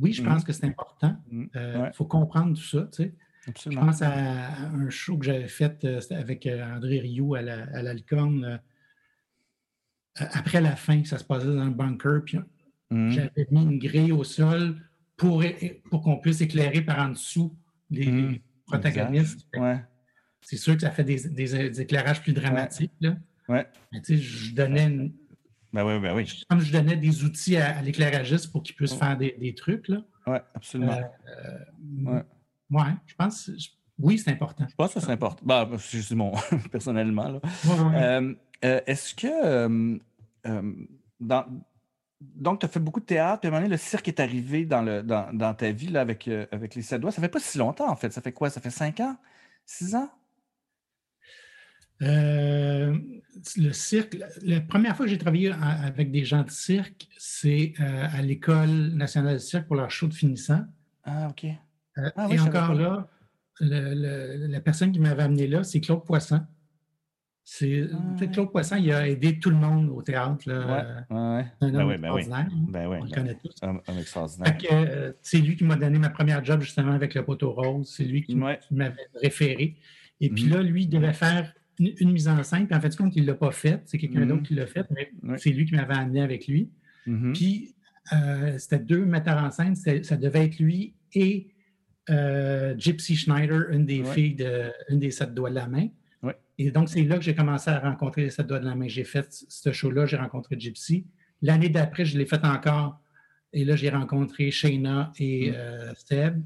Oui, 0.00 0.12
je 0.12 0.22
pense 0.22 0.42
mm-hmm. 0.42 0.46
que 0.46 0.52
c'est 0.52 0.66
important. 0.66 1.16
Il 1.32 1.38
mm-hmm. 1.38 1.48
euh, 1.56 1.92
faut 1.92 2.04
comprendre 2.04 2.56
tout 2.56 2.62
ça, 2.62 2.88
tu 2.92 3.02
sais. 3.02 3.14
Je 3.56 3.78
pense 3.78 4.02
à 4.02 4.62
un 4.74 4.90
show 4.90 5.16
que 5.18 5.26
j'avais 5.26 5.48
fait 5.48 5.84
euh, 5.84 6.00
avec 6.10 6.46
euh, 6.46 6.64
André 6.64 7.00
Rioux 7.00 7.34
à 7.34 7.42
la, 7.42 7.62
à 7.64 7.82
euh, 7.82 8.58
après 10.16 10.60
la 10.60 10.76
fin, 10.76 11.04
ça 11.04 11.18
se 11.18 11.24
passait 11.24 11.46
dans 11.46 11.58
un 11.58 11.70
bunker, 11.70 12.22
puis 12.24 12.38
mmh. 12.90 13.10
j'avais 13.10 13.46
mis 13.50 13.62
une 13.62 13.78
grille 13.78 14.12
au 14.12 14.24
sol 14.24 14.76
pour, 15.16 15.44
pour 15.90 16.02
qu'on 16.02 16.18
puisse 16.18 16.40
éclairer 16.40 16.82
par 16.82 16.98
en 16.98 17.10
dessous 17.10 17.56
les, 17.90 18.10
mmh. 18.10 18.38
protagonistes. 18.66 19.46
C'est 20.40 20.56
sûr 20.56 20.74
que 20.74 20.82
ça 20.82 20.90
fait 20.90 21.04
des, 21.04 21.80
éclairages 21.80 22.22
plus 22.22 22.32
dramatiques. 22.32 22.92
Là. 23.00 23.16
Ouais. 23.48 23.66
Mais 23.92 24.00
tu 24.00 24.16
sais, 24.16 24.22
je 24.22 24.54
donnais 24.54 24.86
une, 24.86 25.12
ben 25.72 25.84
oui, 25.84 26.00
ben 26.00 26.16
oui. 26.16 26.44
Comme 26.48 26.60
je 26.60 26.72
donnais 26.72 26.96
des 26.96 27.24
outils 27.24 27.56
à, 27.56 27.82
l'éclairagiste 27.82 28.50
pour 28.50 28.62
qu'il 28.62 28.74
puisse 28.74 28.94
faire 28.94 29.16
des, 29.16 29.54
trucs. 29.54 29.88
Oui, 29.88 30.38
absolument. 30.54 30.98
ouais. 32.04 32.22
Oui, 32.70 32.82
je 33.06 33.14
pense. 33.14 33.50
Oui, 33.98 34.18
c'est 34.18 34.30
important. 34.30 34.66
Je 34.68 34.74
pense 34.74 34.94
que 34.94 35.00
c'est 35.00 35.10
important. 35.10 35.42
Bah, 35.44 35.68
c'est 35.78 36.14
mon 36.14 36.32
personnellement. 36.70 37.40
Euh, 37.66 38.34
euh, 38.64 38.80
est-ce 38.86 39.14
que 39.14 39.26
euh, 40.46 40.76
dans, 41.20 41.46
donc, 42.20 42.60
tu 42.60 42.66
as 42.66 42.68
fait 42.68 42.80
beaucoup 42.80 43.00
de 43.00 43.06
théâtre, 43.06 43.40
puis 43.40 43.46
à 43.46 43.50
un 43.50 43.52
moment 43.52 43.62
donné, 43.62 43.72
le 43.72 43.78
cirque 43.78 44.08
est 44.08 44.20
arrivé 44.20 44.64
dans, 44.64 44.82
le, 44.82 45.02
dans, 45.02 45.54
ta 45.54 45.70
vie 45.70 45.88
là, 45.88 46.00
avec, 46.00 46.28
avec 46.28 46.74
les 46.74 46.82
sept 46.82 47.00
doigts. 47.00 47.12
Ça 47.12 47.20
fait 47.20 47.28
pas 47.28 47.40
si 47.40 47.58
longtemps, 47.58 47.90
en 47.90 47.96
fait. 47.96 48.12
Ça 48.12 48.20
fait 48.20 48.32
quoi? 48.32 48.50
Ça 48.50 48.60
fait 48.60 48.70
cinq 48.70 49.00
ans? 49.00 49.16
Six 49.64 49.94
ans? 49.94 50.10
le 52.00 53.72
cirque, 53.72 54.16
la 54.42 54.60
première 54.60 54.96
fois 54.96 55.06
que 55.06 55.10
j'ai 55.10 55.18
travaillé 55.18 55.52
avec 55.52 56.12
des 56.12 56.24
gens 56.24 56.44
de 56.44 56.50
cirque, 56.50 57.08
c'est 57.18 57.72
à 57.78 58.22
l'École 58.22 58.92
nationale 58.94 59.34
de 59.34 59.38
cirque 59.38 59.66
pour 59.66 59.74
leur 59.74 59.90
show 59.90 60.06
de 60.06 60.14
finissant. 60.14 60.64
Ah, 61.04 61.28
OK. 61.28 61.46
Euh, 61.98 62.10
ah 62.16 62.28
et 62.30 62.38
encore 62.40 62.74
là, 62.74 63.08
la 63.60 64.60
personne 64.60 64.92
qui 64.92 65.00
m'avait 65.00 65.22
amené 65.22 65.46
là, 65.46 65.64
c'est 65.64 65.80
Claude 65.80 66.04
Poisson. 66.04 66.40
C'est 67.50 67.88
ah. 67.94 68.26
Claude 68.26 68.52
Poisson, 68.52 68.76
il 68.76 68.92
a 68.92 69.08
aidé 69.08 69.38
tout 69.38 69.48
le 69.48 69.56
monde 69.56 69.88
au 69.88 70.02
théâtre. 70.02 70.46
Là. 70.46 71.06
Ouais, 71.08 71.16
ouais, 71.16 71.46
Un 71.62 71.72
ben 71.72 71.80
homme 71.80 71.88
ben 71.88 71.94
extraordinaire. 71.94 72.38
Hein. 72.38 72.66
Ben 72.68 72.86
on 72.88 73.04
le 73.04 73.10
connaît 73.10 73.34
tous. 73.36 73.54
Un, 73.62 73.68
homme 73.70 73.98
extraordinaire. 73.98 74.58
Euh, 74.70 75.12
c'est 75.22 75.38
lui 75.38 75.56
qui 75.56 75.64
m'a 75.64 75.76
donné 75.76 75.98
ma 75.98 76.10
première 76.10 76.44
job 76.44 76.60
justement 76.60 76.92
avec 76.92 77.14
le 77.14 77.24
poteau 77.24 77.52
rose. 77.52 77.90
C'est 77.96 78.04
lui 78.04 78.22
qui 78.22 78.36
m'avait 78.36 79.08
référé. 79.14 79.76
Et 80.20 80.28
puis 80.28 80.44
mm-hmm. 80.44 80.52
là, 80.52 80.62
lui, 80.62 80.82
il 80.82 80.88
devait 80.90 81.14
faire 81.14 81.54
une, 81.78 82.12
mise 82.12 82.28
en 82.28 82.42
scène. 82.42 82.66
Puis 82.66 82.76
en 82.76 82.82
fait, 82.82 82.94
compte, 82.94 83.16
il 83.16 83.22
ne 83.22 83.28
l'a 83.28 83.34
pas 83.34 83.50
faite. 83.50 83.80
C'est 83.86 83.96
quelqu'un 83.96 84.20
mm-hmm. 84.20 84.28
d'autre 84.28 84.42
qui 84.42 84.54
l'a 84.54 84.66
fait, 84.66 84.86
mais 84.90 85.10
c'est 85.38 85.50
lui 85.50 85.64
qui 85.64 85.74
m'avait 85.74 85.96
amené 85.96 86.20
avec 86.20 86.48
lui. 86.48 86.70
Mm-hmm. 87.06 87.32
Puis 87.32 87.74
euh, 88.12 88.58
c'était 88.58 88.78
deux 88.78 89.06
metteurs 89.06 89.42
en 89.42 89.50
scène. 89.50 89.74
Ça 89.74 90.16
devait 90.18 90.44
être 90.44 90.58
lui 90.58 90.92
et 91.14 91.48
euh, 92.10 92.74
Gypsy 92.76 93.16
Schneider, 93.16 93.70
une 93.70 93.86
des 93.86 94.04
filles 94.04 94.34
de 94.34 94.72
une 94.88 94.98
des 94.98 95.10
sept 95.10 95.34
doigts 95.34 95.50
de 95.50 95.54
la 95.54 95.66
main. 95.66 95.88
Et 96.60 96.72
donc, 96.72 96.88
c'est 96.88 97.04
là 97.04 97.18
que 97.18 97.22
j'ai 97.22 97.36
commencé 97.36 97.70
à 97.70 97.78
rencontrer 97.78 98.22
les 98.22 98.30
sept 98.30 98.44
doigts 98.44 98.58
de 98.58 98.64
la 98.64 98.74
main. 98.74 98.88
J'ai 98.88 99.04
fait 99.04 99.28
ce 99.30 99.70
show-là, 99.70 100.06
j'ai 100.06 100.16
rencontré 100.16 100.58
Gypsy. 100.58 101.06
L'année 101.40 101.68
d'après, 101.68 102.04
je 102.04 102.18
l'ai 102.18 102.26
fait 102.26 102.44
encore. 102.44 103.00
Et 103.52 103.64
là, 103.64 103.76
j'ai 103.76 103.90
rencontré 103.90 104.50
Shayna 104.50 105.12
et 105.20 105.52
mm. 105.52 105.54
euh, 105.54 105.94
Seb. 105.94 106.42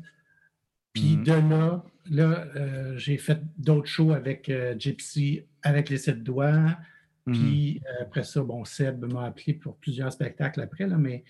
Puis 0.93 1.17
mm. 1.17 1.25
de 1.25 1.33
là, 1.33 1.85
là 2.11 2.47
euh, 2.57 2.99
j'ai 2.99 3.17
fait 3.17 3.41
d'autres 3.57 3.89
shows 3.89 4.13
avec 4.13 4.53
Gypsy, 4.79 5.45
avec 5.63 5.89
les 5.89 5.97
sept 5.97 6.23
doigts. 6.23 6.77
Mm. 7.25 7.33
Puis 7.33 7.81
après 8.03 8.25
ça, 8.25 8.43
bon, 8.43 8.67
Seb 8.67 9.11
m'a 9.11 9.25
appelé 9.25 9.55
pour 9.55 9.77
plusieurs 9.79 10.13
spectacles 10.13 10.61
après, 10.61 10.87
là, 10.87 10.99
mais 10.99 11.25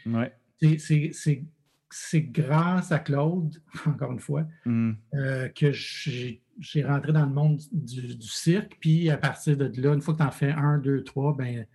c'est 0.59 1.45
grâce 2.14 2.93
à 2.93 2.99
Claude, 2.99 3.62
encore 3.86 4.12
une 4.12 4.20
fois, 4.20 4.47
que 4.64 5.72
j'ai 5.72 6.84
rentré 6.84 7.12
dans 7.12 7.26
le 7.26 7.32
monde 7.32 7.61
du, 7.72 8.20
cirque, 8.20 8.76
puis 8.80 9.11
à 9.11 9.16
partir 9.16 9.57
de 9.57 9.80
là, 9.80 9.95
une 9.95 10.01
fois 10.01 10.14
que 10.14 10.18
tu 10.18 10.24
en 10.24 10.30
fais 10.30 10.53
un, 10.53 10.78
deux, 10.78 11.03
trois, 11.03 11.36
ben, 11.36 11.66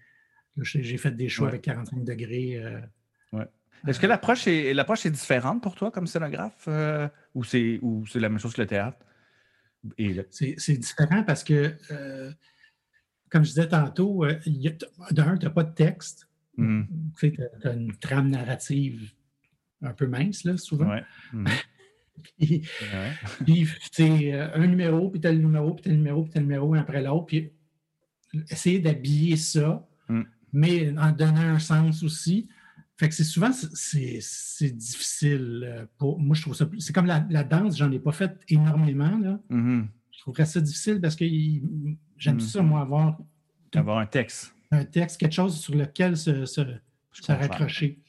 j'ai 0.61 0.97
fait 0.97 1.11
des 1.11 1.30
shows 1.30 1.45
avec 1.45 1.61
45 1.61 2.03
degrés. 2.03 2.57
Euh, 2.63 3.43
Est-ce 3.88 3.99
que 3.99 4.07
l'approche 4.07 4.47
est, 4.47 4.72
est 4.72 5.11
différente 5.11 5.61
pour 5.61 5.76
toi 5.76 5.91
comme 5.91 6.07
scénographe 6.07 6.65
euh, 6.68 7.07
ou 7.36 7.43
c'est 7.43 7.80
la 8.15 8.30
même 8.30 8.39
chose 8.39 8.53
que 8.53 8.61
le 8.61 8.68
théâtre? 8.68 8.97
C'est 10.30 10.78
différent 10.78 11.24
parce 11.24 11.43
que, 11.43 11.76
euh, 11.91 12.32
comme 13.30 13.43
je 13.43 13.49
disais 13.49 13.68
tantôt, 13.68 14.26
d'un, 15.11 15.38
tu 15.38 15.45
n'as 15.45 15.51
pas 15.51 15.63
de 15.63 15.74
texte. 15.74 16.28
Mm-hmm. 16.57 16.86
Tu 17.20 17.39
as, 17.63 17.74
une 17.74 17.95
trame 17.97 18.30
narrative 18.30 19.11
un 19.82 19.93
peu 19.93 20.07
mince, 20.07 20.43
là, 20.43 20.57
souvent. 20.57 20.99
Mm-hmm. 21.34 21.61
puis, 23.45 23.67
c'est 23.91 24.34
euh, 24.34 24.49
un 24.53 24.67
numéro, 24.67 25.09
puis 25.09 25.19
tel 25.19 25.39
numéro, 25.39 25.73
puis 25.73 25.84
tel 25.84 25.95
numéro, 25.95 26.23
puis 26.23 26.32
tel 26.32 26.43
numéro, 26.43 26.73
un 26.73 26.80
après 26.80 27.01
l'autre. 27.01 27.28
Puis 27.28 27.51
essayer 28.49 28.80
d'habiller 28.80 29.38
ça, 29.38 29.88
mm. 30.09 30.21
mais 30.53 30.97
en 30.97 31.11
donnant 31.11 31.41
un 31.41 31.59
sens 31.59 32.03
aussi. 32.03 32.49
Fait 32.99 33.09
que 33.09 33.13
c'est 33.13 33.23
souvent, 33.23 33.51
c'est 33.51 34.75
difficile. 34.75 35.63
Euh, 35.63 35.86
pour, 35.99 36.19
moi, 36.19 36.36
je 36.36 36.41
trouve 36.41 36.55
ça. 36.55 36.67
C'est 36.80 36.93
comme 36.93 37.05
la, 37.05 37.43
danse, 37.43 37.78
j'en 37.78 37.91
ai 37.91 37.99
pas 37.99 38.11
fait 38.11 38.39
énormément. 38.49 39.17
Là. 39.19 39.39
Mm-hmm. 39.51 39.86
Je 40.11 40.19
trouverais 40.19 40.45
ça 40.45 40.59
difficile 40.59 40.99
parce 40.99 41.15
que 41.15 41.25
j'aime 42.17 42.38
mm. 42.38 42.39
ça, 42.39 42.61
moi, 42.63 42.82
avoir. 42.82 43.19
Avoir 43.75 43.99
un 43.99 44.07
texte. 44.07 44.53
Un 44.71 44.84
texte, 44.84 45.19
quelque 45.19 45.34
chose 45.34 45.59
sur 45.59 45.75
lequel 45.75 46.17
se, 46.17 46.45
se, 46.45 46.61
raccrocher. 47.28 47.99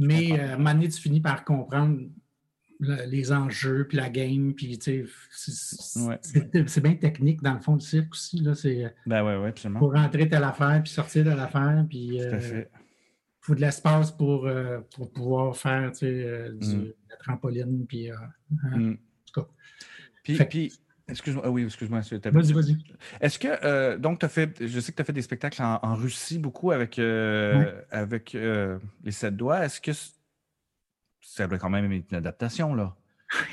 Mais 0.00 0.32
euh, 0.32 0.50
à 0.50 0.54
un 0.54 0.56
moment 0.56 0.72
donné, 0.72 0.88
tu 0.88 1.00
finis 1.00 1.20
par 1.20 1.44
comprendre 1.44 2.00
les 2.80 3.32
enjeux, 3.32 3.86
puis 3.86 3.98
la 3.98 4.08
game, 4.08 4.54
puis 4.54 4.78
c'est 4.80 5.04
bien 6.82 6.94
technique 6.94 7.42
dans 7.42 7.54
le 7.54 7.60
fond 7.60 7.76
du 7.76 7.84
cirque 7.84 8.12
aussi. 8.12 8.40
Là, 8.40 8.52
ben 9.06 9.24
ouais, 9.24 9.36
ouais, 9.36 9.52
pour 9.78 9.92
rentrer 9.92 10.28
telle 10.28 10.44
affaire, 10.44 10.80
puis 10.82 10.92
sortir 10.92 11.24
de 11.24 11.30
l'affaire, 11.30 11.84
puis 11.88 12.10
il 12.14 12.22
euh, 12.22 12.64
faut 13.40 13.54
de 13.54 13.60
l'espace 13.60 14.10
pour, 14.10 14.46
euh, 14.46 14.80
pour 14.94 15.12
pouvoir 15.12 15.56
faire 15.56 15.92
euh, 16.02 16.52
du, 16.52 16.76
mm. 16.76 16.92
la 17.10 17.16
trampoline, 17.16 17.86
puis 17.86 18.10
hein, 18.10 18.16
mm. 18.62 18.92
en 18.92 18.96
tout 19.26 19.42
cas. 19.42 19.48
Puis 20.48 20.72
excuse-moi, 21.10 21.44
ah 21.46 21.50
oui, 21.50 21.64
excuse-moi. 21.64 22.00
Vas-y, 22.00 22.52
vas-y. 22.52 22.78
Est-ce 23.20 23.38
que, 23.38 23.96
donc, 23.96 24.20
tu 24.20 24.26
as 24.26 24.28
fait, 24.28 24.66
je 24.66 24.80
sais 24.80 24.92
que 24.92 24.96
tu 24.96 25.02
as 25.02 25.04
fait 25.04 25.12
des 25.12 25.22
spectacles 25.22 25.62
en, 25.62 25.94
Russie 25.94 26.38
beaucoup 26.38 26.70
avec, 26.70 26.98
avec 27.90 28.32
les 28.32 29.12
sept 29.12 29.36
doigts. 29.36 29.64
Est-ce 29.64 29.80
que 29.80 29.92
ça 31.20 31.46
doit 31.46 31.58
quand 31.58 31.70
même 31.70 31.90
être 31.92 32.10
une 32.10 32.16
adaptation, 32.16 32.74
là. 32.74 32.96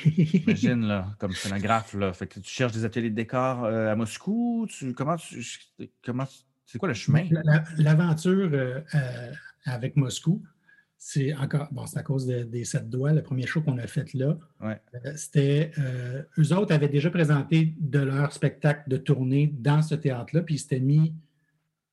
J'imagine, 0.05 0.87
là, 0.87 1.15
comme 1.19 1.33
scénographe, 1.33 1.93
là. 1.93 2.13
Fait 2.13 2.27
que 2.27 2.39
tu 2.39 2.49
cherches 2.49 2.73
des 2.73 2.85
ateliers 2.85 3.09
de 3.09 3.15
décor 3.15 3.63
euh, 3.63 3.91
à 3.91 3.95
Moscou. 3.95 4.67
Tu, 4.69 4.93
comment, 4.93 5.15
comment, 6.03 6.25
c'est 6.65 6.79
quoi 6.79 6.87
le 6.87 6.93
chemin? 6.93 7.27
L'aventure 7.77 8.49
euh, 8.51 8.81
euh, 8.95 9.31
avec 9.65 9.95
Moscou, 9.95 10.41
c'est 10.97 11.33
encore, 11.35 11.67
bon, 11.71 11.85
c'est 11.85 11.99
à 11.99 12.03
cause 12.03 12.25
des 12.25 12.65
sept 12.65 12.89
doigts, 12.89 13.13
le 13.13 13.21
premier 13.21 13.45
show 13.45 13.61
qu'on 13.61 13.77
a 13.77 13.87
fait 13.87 14.13
là. 14.13 14.37
c'était, 15.15 15.71
eux 16.37 16.53
autres 16.53 16.73
avaient 16.73 16.89
déjà 16.89 17.09
présenté 17.09 17.75
de 17.79 17.99
leur 17.99 18.33
spectacle 18.33 18.89
de 18.89 18.97
tournée 18.97 19.53
dans 19.59 19.81
ce 19.81 19.95
théâtre-là, 19.95 20.41
puis 20.41 20.55
ils 20.55 20.59
s'étaient 20.59 20.79
mis 20.79 21.13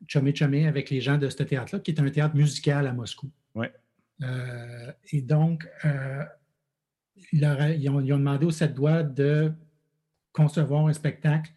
chumé 0.06 0.34
chumé 0.34 0.66
avec 0.66 0.90
les 0.90 1.00
gens 1.00 1.18
de 1.18 1.28
ce 1.28 1.42
théâtre-là, 1.42 1.80
qui 1.80 1.90
est 1.90 2.00
un 2.00 2.10
théâtre 2.10 2.36
musical 2.36 2.86
à 2.86 2.92
Moscou. 2.92 3.30
Ouais. 3.54 3.72
Euh, 4.22 4.92
et 5.12 5.22
donc, 5.22 5.68
euh, 5.84 6.24
ils, 7.32 7.88
ont, 7.90 8.00
demandé 8.00 8.46
aux 8.46 8.50
sept 8.50 8.74
doigts 8.74 9.02
de 9.02 9.52
concevoir 10.32 10.86
un 10.86 10.92
spectacle 10.92 11.52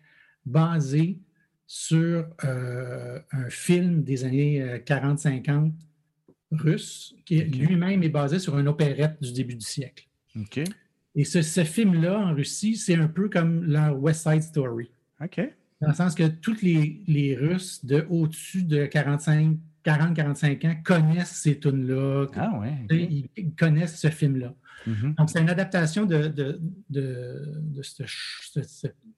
basé 0.46 1.20
sur 1.66 2.28
euh, 2.46 3.20
un 3.32 3.50
film 3.50 4.04
des 4.04 4.24
années 4.24 4.80
40-50 4.86 5.72
russe, 6.52 7.16
qui 7.26 7.42
lui-même 7.42 8.04
est 8.04 8.10
basé 8.10 8.40
sur 8.40 8.58
une 8.58 8.68
opérette 8.68 9.22
du 9.22 9.32
début 9.34 9.56
du 9.56 9.66
siècle. 9.66 10.08
Et 11.16 11.24
ce, 11.26 11.64
film-là, 11.64 12.20
en 12.20 12.34
Russie, 12.36 12.76
c'est 12.76 12.96
un 12.96 13.08
peu 13.08 13.28
comme 13.28 13.64
leur 13.64 14.00
West 14.00 14.30
Side 14.30 14.44
Story. 14.44 14.92
Dans 15.82 15.90
le 15.90 15.94
sens 15.94 16.16
que 16.16 16.28
tous 16.28 16.62
les, 16.62 17.02
les 17.08 17.36
Russes 17.36 17.84
de 17.86 18.06
au-dessus 18.10 18.64
de 18.64 18.86
45 18.86 19.58
40-45 19.88 20.68
ans 20.68 20.76
connaissent 20.84 21.32
ces 21.32 21.60
tunes-là. 21.60 22.28
Ah 22.36 22.60
ouais, 22.60 23.30
Ils 23.38 23.56
connaissent 23.56 23.98
ce 23.98 24.10
film-là. 24.10 24.54
Mm-hmm. 24.88 25.16
Donc, 25.16 25.30
c'est 25.30 25.40
une 25.40 25.50
adaptation 25.50 26.06
de, 26.06 26.28
de, 26.28 26.60
de, 26.90 27.82
ce, 27.82 28.04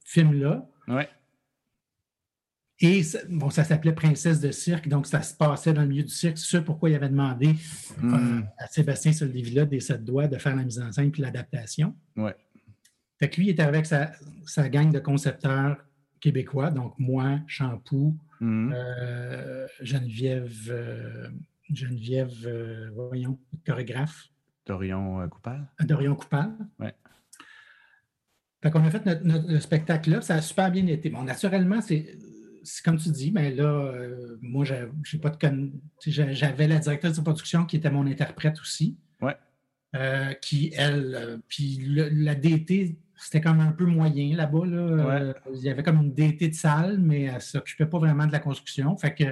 film-là. 0.05 0.67
Ouais. 0.87 1.09
Et 2.81 3.01
bon, 3.29 3.49
ça 3.49 3.65
s'appelait 3.65 3.91
Princesse 3.91 4.39
de 4.39 4.51
cirque, 4.51 4.87
donc 4.87 5.05
ça 5.05 5.21
se 5.21 5.33
passait 5.33 5.73
dans 5.73 5.81
le 5.81 5.87
milieu 5.87 6.03
du 6.03 6.13
cirque. 6.13 6.37
C'est 6.37 6.63
pourquoi 6.63 6.89
il 6.89 6.95
avait 6.95 7.09
demandé 7.09 7.55
mm. 7.97 8.13
euh, 8.13 8.41
à 8.57 8.67
Sébastien 8.67 9.11
Soldevilla 9.11 9.65
des 9.65 9.81
sept 9.81 10.05
doigts 10.05 10.27
de 10.27 10.37
faire 10.37 10.55
la 10.55 10.63
mise 10.63 10.79
en 10.79 10.91
scène 10.91 11.11
puis 11.11 11.21
l'adaptation. 11.21 11.93
Ouais. 12.15 12.35
Fait 13.19 13.29
que 13.29 13.35
lui, 13.35 13.47
il 13.47 13.49
était 13.49 13.63
avec 13.63 13.85
sa, 13.85 14.13
sa 14.45 14.69
gang 14.69 14.91
de 14.91 14.99
concepteurs 14.99 15.77
québécois, 16.21 16.71
donc 16.71 16.93
moi, 16.97 17.39
Shampoo, 17.47 18.15
Mhm. 18.39 18.73
Euh, 18.73 19.67
Geneviève, 19.81 20.69
euh, 20.69 21.27
Geneviève 21.73 22.91
voyons, 22.95 23.37
chorégraphe. 23.65 24.29
Dorion 24.65 25.27
Coupal? 25.29 25.67
Dorion 25.81 26.15
Coupal. 26.15 26.53
Oui. 26.79 26.87
Fait 28.61 28.71
qu'on 28.71 28.83
a 28.83 28.91
fait 28.91 29.05
notre, 29.23 29.57
spectacle 29.59 30.11
là, 30.11 30.21
ça 30.21 30.35
a 30.35 30.41
super 30.41 30.69
bien 30.71 30.85
été. 30.87 31.09
Bon, 31.09 31.23
naturellement, 31.23 31.81
c'est 31.81 32.17
comme 32.83 32.97
tu 32.97 33.09
dis, 33.09 33.31
mais 33.31 33.51
là, 33.51 33.91
moi, 34.41 34.65
j'ai 35.03 35.17
pas 35.17 35.29
de 35.29 35.71
J'avais 36.05 36.67
la 36.67 36.79
directrice 36.79 37.17
de 37.17 37.21
production 37.21 37.65
qui 37.65 37.77
était 37.77 37.91
mon 37.91 38.07
interprète 38.07 38.59
aussi. 38.59 38.97
Ouais. 39.21 39.35
qui, 40.41 40.71
elle, 40.75 41.41
puis 41.47 41.79
la 41.85 42.35
DT 42.35 42.97
c'était 43.19 43.41
comme 43.41 43.59
un 43.59 43.71
peu 43.71 43.85
moyen 43.85 44.35
là-bas. 44.35 44.65
Là. 44.65 44.77
Euh, 44.77 45.33
il 45.53 45.61
y 45.61 45.69
avait 45.69 45.83
comme 45.83 45.97
une 45.97 46.13
DT 46.13 46.49
de 46.49 46.53
salle, 46.53 46.97
mais 46.99 47.23
elle 47.23 47.35
ne 47.35 47.39
s'occupait 47.39 47.85
pas 47.85 47.99
vraiment 47.99 48.25
de 48.25 48.31
la 48.31 48.39
construction. 48.39 48.95
Fait 48.97 49.13
que 49.13 49.25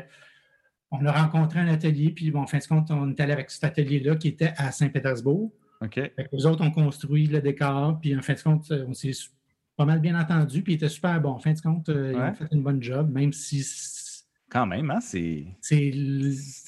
on 0.92 1.06
a 1.06 1.12
rencontré 1.12 1.60
un 1.60 1.68
atelier, 1.68 2.12
puis 2.12 2.32
bon, 2.32 2.42
en 2.42 2.48
fin 2.48 2.60
de 2.60 2.66
compte, 2.66 2.92
on 2.92 3.10
est 3.10 3.20
allé 3.20 3.34
avec 3.34 3.50
cet 3.50 3.64
atelier-là 3.66 4.16
qui 4.16 4.30
était 4.30 4.54
à 4.58 4.72
Saint-Pétersbourg. 4.72 5.52
OK. 5.82 6.00
les 6.32 6.46
autres 6.46 6.64
ont 6.64 6.72
construit 6.72 7.28
le 7.28 7.42
décor, 7.42 8.00
puis 8.00 8.16
en 8.16 8.22
fin 8.22 8.34
de 8.34 8.42
compte, 8.42 8.72
on 8.88 8.94
s'est 8.94 9.12
pas 9.78 9.86
mal 9.86 10.02
bien 10.02 10.20
entendu, 10.20 10.64
puis 10.64 10.74
il 10.74 10.76
était 10.76 10.90
super 10.90 11.22
bon. 11.22 11.30
En 11.30 11.40
fin 11.40 11.54
de 11.54 11.62
compte, 11.62 11.88
euh, 11.90 12.12
ils 12.14 12.20
ont 12.20 12.34
fait 12.34 12.48
une 12.52 12.64
bonne 12.64 12.82
job, 12.82 13.12
même 13.12 13.32
si. 13.32 13.66
Quand 14.50 14.66
même, 14.66 14.90
hein? 14.90 15.00
C'est. 15.00 15.46
C'est 15.62 15.94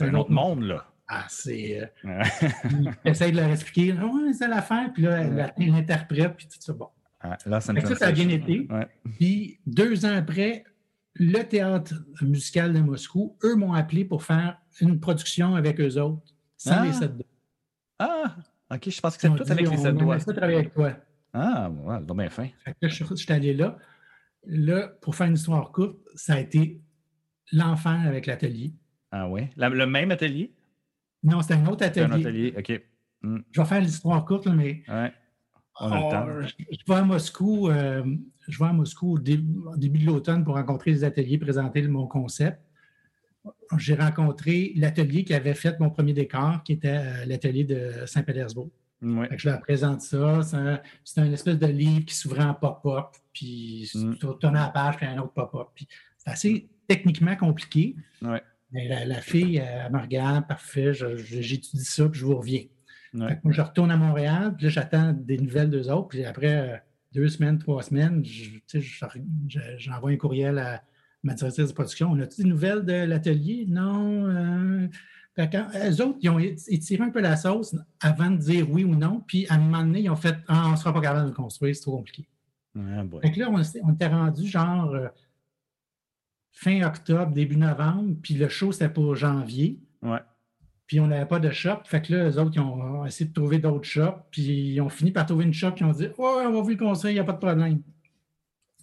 un 0.01 0.13
autre 0.13 0.31
monde, 0.31 0.63
là. 0.63 0.85
Ah, 1.07 1.25
c'est. 1.27 1.91
Euh, 2.05 2.23
essaye 3.05 3.31
de 3.31 3.37
leur 3.37 3.49
expliquer. 3.49 3.95
Ah, 3.99 4.05
ouais, 4.05 4.33
c'est 4.33 4.47
l'affaire, 4.47 4.93
puis 4.93 5.03
là, 5.03 5.21
elle 5.57 5.71
l'interprète, 5.71 6.35
puis 6.37 6.47
tout 6.47 6.59
ça. 6.59 6.71
Bon. 6.73 6.89
Ah, 7.21 7.35
là, 7.47 7.59
ça, 7.59 7.73
ça, 7.95 8.07
a 8.07 8.11
bien 8.11 8.29
été. 8.29 8.67
Puis 9.17 9.59
deux 9.65 10.05
ans 10.05 10.15
après, 10.15 10.63
le 11.15 11.41
théâtre 11.41 11.95
musical 12.21 12.71
de 12.73 12.79
Moscou, 12.79 13.35
eux 13.43 13.55
m'ont 13.55 13.73
appelé 13.73 14.05
pour 14.05 14.23
faire 14.23 14.61
une 14.79 14.99
production 14.99 15.55
avec 15.55 15.81
eux 15.81 15.99
autres, 15.99 16.35
sans 16.57 16.83
les 16.83 16.93
sept 16.93 17.17
doigts. 17.17 17.25
Ah, 17.97 18.35
OK, 18.71 18.89
je 18.89 19.01
pense 19.01 19.17
que 19.17 19.21
c'est 19.21 19.35
tout 19.35 19.51
avec 19.51 19.67
les 19.67 19.77
sept 19.77 19.95
doigts. 19.95 20.17
On 20.27 20.31
travailler 20.31 20.59
avec 20.59 20.73
toi. 20.73 20.93
Ah, 21.33 21.69
ouais, 21.69 21.97
bien 22.01 22.29
fin. 22.29 22.47
Fait 22.63 22.71
que 22.71 22.77
là, 22.81 22.87
je, 22.87 23.15
suis 23.15 23.33
allé 23.33 23.53
là. 23.53 23.77
Là, 24.45 24.87
pour 25.01 25.15
faire 25.15 25.27
une 25.27 25.35
histoire 25.35 25.71
courte, 25.71 25.97
ça 26.15 26.33
a 26.33 26.39
été 26.39 26.81
l'enfant 27.51 27.99
avec 28.05 28.25
l'atelier. 28.25 28.73
Ah 29.11 29.27
oui? 29.27 29.49
le 29.57 29.85
même 29.85 30.11
atelier? 30.11 30.53
Non, 31.23 31.41
c'était 31.41 31.55
un 31.55 31.65
autre 31.67 31.85
atelier. 31.85 32.05
Un 32.05 32.11
atelier, 32.11 32.53
OK. 32.57 32.81
Hmm. 33.21 33.39
Je 33.51 33.61
vais 33.61 33.67
faire 33.67 33.81
l'histoire 33.81 34.23
courte, 34.25 34.47
mais. 34.47 34.83
Ouais. 34.87 35.11
On 35.81 35.91
a 35.91 35.95
le 35.95 36.11
temps. 36.11 36.27
Oh, 36.27 36.65
je, 36.71 36.93
vais 36.93 36.99
à 36.99 37.03
Moscou, 37.03 37.69
euh, 37.69 38.03
je 38.47 38.59
vais 38.59 38.69
à 38.69 38.73
Moscou 38.73 39.13
au, 39.13 39.19
début 39.19 39.99
de 39.99 40.05
l'automne 40.05 40.43
pour 40.43 40.55
rencontrer 40.55 40.91
les 40.91 41.03
ateliers, 41.03 41.37
présenter 41.37 41.81
mon 41.87 42.05
concept. 42.05 42.59
J'ai 43.77 43.95
rencontré 43.95 44.73
l'atelier 44.75 45.23
qui 45.23 45.33
avait 45.33 45.53
fait 45.53 45.79
mon 45.79 45.89
premier 45.89 46.13
décor, 46.13 46.63
qui 46.63 46.73
était 46.73 46.97
euh, 46.97 47.25
l'atelier 47.25 47.63
de 47.63 48.05
Saint-Pétersbourg. 48.05 48.69
Je 49.01 49.49
leur 49.49 49.59
présente 49.61 50.01
ça. 50.01 50.41
C'est 51.05 51.21
un, 51.21 51.31
espèce 51.31 51.57
de 51.57 51.67
livre 51.67 52.05
qui 52.05 52.15
s'ouvrait 52.15 52.43
en 52.43 52.53
pop-up, 52.53 53.07
puis 53.33 53.89
mm. 53.93 54.15
tu 54.15 54.27
tournes 54.39 54.57
à 54.57 54.65
la 54.65 54.69
page, 54.69 54.97
puis 54.97 55.05
un 55.05 55.17
autre 55.19 55.33
pop-up. 55.33 55.67
C'est 56.17 56.29
assez 56.29 56.69
techniquement 56.87 57.35
compliqué. 57.35 57.95
Mais 58.71 59.05
la, 59.05 59.21
fille, 59.21 59.57
elle 59.57 59.91
me 59.91 59.99
regarde, 59.99 60.47
parfait, 60.47 60.93
j'étudie 60.93 61.83
ça, 61.83 62.07
puis 62.07 62.19
je 62.19 62.25
vous 62.25 62.37
reviens. 62.37 62.63
moi, 63.13 63.31
je 63.45 63.61
retourne 63.61 63.91
à 63.91 63.97
Montréal, 63.97 64.53
puis 64.55 64.65
là, 64.65 64.69
j'attends 64.69 65.13
des 65.13 65.37
nouvelles 65.37 65.69
d'eux 65.69 65.89
autres. 65.89 66.09
Puis 66.09 66.25
après 66.25 66.55
euh, 66.55 66.77
deux 67.13 67.29
semaines, 67.29 67.57
trois 67.57 67.81
semaines, 67.81 68.23
j'envoie 69.77 70.11
un 70.11 70.17
courriel 70.17 70.59
à 70.59 70.83
ma 71.23 71.33
directrice 71.33 71.67
de 71.67 71.73
production. 71.73 72.11
On 72.11 72.19
a-tu 72.19 72.43
des 72.43 72.49
nouvelles 72.49 72.85
de 72.85 72.93
l'atelier? 72.93 73.65
Non. 73.67 74.27
Euh, 74.27 74.87
quand, 75.47 75.67
eux 75.75 76.01
autres, 76.01 76.17
ils 76.21 76.29
ont 76.29 76.39
étiré 76.39 77.03
un 77.03 77.09
peu 77.09 77.21
la 77.21 77.35
sauce 77.35 77.75
avant 77.99 78.31
de 78.31 78.37
dire 78.37 78.69
oui 78.69 78.83
ou 78.83 78.95
non, 78.95 79.23
puis 79.25 79.47
à 79.47 79.55
un 79.55 79.59
moment 79.59 79.83
donné, 79.83 80.01
ils 80.01 80.09
ont 80.09 80.15
fait 80.15 80.35
ah, 80.47 80.65
on 80.67 80.71
ne 80.71 80.75
sera 80.75 80.93
pas 80.93 81.01
capable 81.01 81.23
de 81.23 81.29
le 81.29 81.35
construire, 81.35 81.75
c'est 81.75 81.81
trop 81.81 81.97
compliqué. 81.97 82.27
Ah, 82.77 83.03
là, 83.03 83.49
on, 83.49 83.91
était 83.93 84.07
rendu 84.07 84.47
genre 84.47 84.93
euh, 84.93 85.07
fin 86.51 86.81
octobre, 86.83 87.31
début 87.31 87.57
novembre, 87.57 88.15
puis 88.21 88.35
le 88.35 88.47
show, 88.49 88.71
c'était 88.71 88.89
pour 88.89 89.15
janvier. 89.15 89.79
Ouais. 90.01 90.19
Puis 90.87 90.99
on 90.99 91.07
n'avait 91.07 91.27
pas 91.27 91.39
de 91.39 91.51
shop. 91.51 91.81
Fait 91.85 92.01
que 92.01 92.13
là, 92.13 92.29
eux 92.29 92.39
autres, 92.39 92.51
ils 92.55 92.61
ont 92.61 93.05
essayé 93.05 93.29
de 93.29 93.33
trouver 93.33 93.59
d'autres 93.59 93.87
shops, 93.87 94.23
puis 94.31 94.73
ils 94.73 94.81
ont 94.81 94.89
fini 94.89 95.11
par 95.11 95.25
trouver 95.25 95.45
une 95.45 95.53
shop, 95.53 95.71
puis 95.71 95.85
ils 95.85 95.87
ont 95.87 95.93
dit 95.93 96.07
Ouais, 96.17 96.45
on 96.45 96.51
va 96.51 96.61
vous 96.61 96.69
le 96.69 96.75
construire, 96.75 97.11
il 97.11 97.15
n'y 97.15 97.19
a 97.19 97.23
pas 97.23 97.33
de 97.33 97.37
problème. 97.37 97.81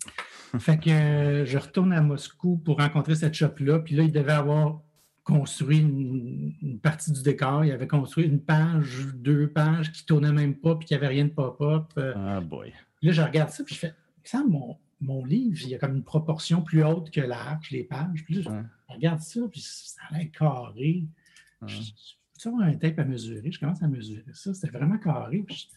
fait 0.59 0.79
que 0.79 0.91
euh, 0.91 1.45
je 1.45 1.59
retourne 1.59 1.93
à 1.93 2.01
Moscou 2.01 2.59
pour 2.59 2.79
rencontrer 2.79 3.15
cette 3.15 3.35
shop-là, 3.35 3.81
puis 3.81 3.97
là, 3.97 4.05
il 4.05 4.13
devait 4.13 4.33
avoir 4.33 4.81
construit 5.27 5.79
une, 5.81 6.79
partie 6.81 7.11
du 7.11 7.23
décor. 7.23 7.65
Il 7.65 7.73
avait 7.73 7.89
construit 7.89 8.25
une 8.25 8.41
page, 8.41 9.09
deux 9.15 9.49
pages 9.49 9.91
qui 9.91 10.05
ne 10.05 10.07
tournaient 10.07 10.33
même 10.33 10.55
pas, 10.55 10.77
puis 10.77 10.87
qui 10.87 10.95
avait 10.95 11.09
rien 11.09 11.25
de 11.25 11.31
pop-up. 11.31 11.91
Euh. 11.99 12.15
Ah 12.17 12.41
boy. 12.41 12.73
Là, 13.03 13.13
je 13.13 13.21
regarde 13.21 13.51
ça, 13.51 13.65
puis 13.65 13.75
je 13.75 13.81
fais, 13.81 13.95
ça, 14.23 14.45
mon, 14.49 14.77
mon 15.01 15.25
livre, 15.25 15.59
il 15.63 15.69
y 15.69 15.75
a 15.75 15.79
comme 15.79 15.97
une 15.97 16.05
proportion 16.05 16.63
plus 16.63 16.85
haute 16.85 17.11
que 17.11 17.21
l'arche, 17.21 17.73
les 17.73 17.83
pages. 17.83 18.25
Puis 18.25 18.43
je 18.43 18.49
regarde 18.89 19.21
ça, 19.21 19.41
puis 19.51 19.61
ça 19.61 20.01
a 20.09 20.17
l'air 20.17 20.31
carré. 20.31 21.05
Je, 21.67 21.81
peux 22.43 22.49
avoir 22.49 22.69
un 22.69 22.75
tape 22.75 22.99
à 23.01 23.05
mesurer? 23.05 23.51
Je 23.51 23.59
commence 23.59 23.83
à 23.83 23.89
mesurer 23.89 24.33
ça. 24.33 24.55
C'était 24.55 24.79
vraiment 24.79 24.99
carré. 24.99 25.43
Puis 25.45 25.69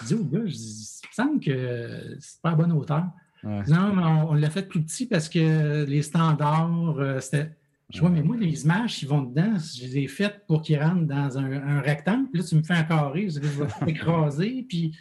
je, 0.00 0.06
dis 0.06 0.14
au 0.14 0.24
gars, 0.24 0.46
je 0.46 0.54
dis, 0.54 1.00
il 1.02 1.08
me 1.08 1.12
semble 1.12 1.40
que 1.40 2.16
c'est 2.20 2.40
pas 2.40 2.52
à 2.52 2.54
bonne 2.54 2.72
hauteur. 2.72 3.06
Non, 3.44 3.94
mais 3.94 4.02
on, 4.02 4.32
l'a 4.32 4.48
fait 4.48 4.66
plus 4.66 4.82
petit 4.82 5.06
parce 5.06 5.28
que 5.28 5.84
les 5.84 6.02
standards, 6.02 6.98
euh, 6.98 7.20
c'était 7.20 7.54
je 7.90 8.00
vois, 8.00 8.10
mais 8.10 8.22
moi, 8.22 8.36
les 8.36 8.64
images 8.64 8.96
qui 8.96 9.06
vont 9.06 9.22
dedans, 9.22 9.56
je 9.56 9.82
les 9.82 9.98
ai 9.98 10.08
faites 10.08 10.46
pour 10.46 10.60
qu'ils 10.60 10.78
rentrent 10.78 11.06
dans 11.06 11.38
un, 11.38 11.80
rectangle. 11.80 12.28
Puis 12.30 12.40
là, 12.40 12.46
tu 12.46 12.54
me 12.56 12.62
fais 12.62 12.74
un 12.74 12.84
carré, 12.84 13.30
je 13.30 13.40
vais 13.40 13.66
écraser. 13.90 14.66
Puis, 14.68 14.94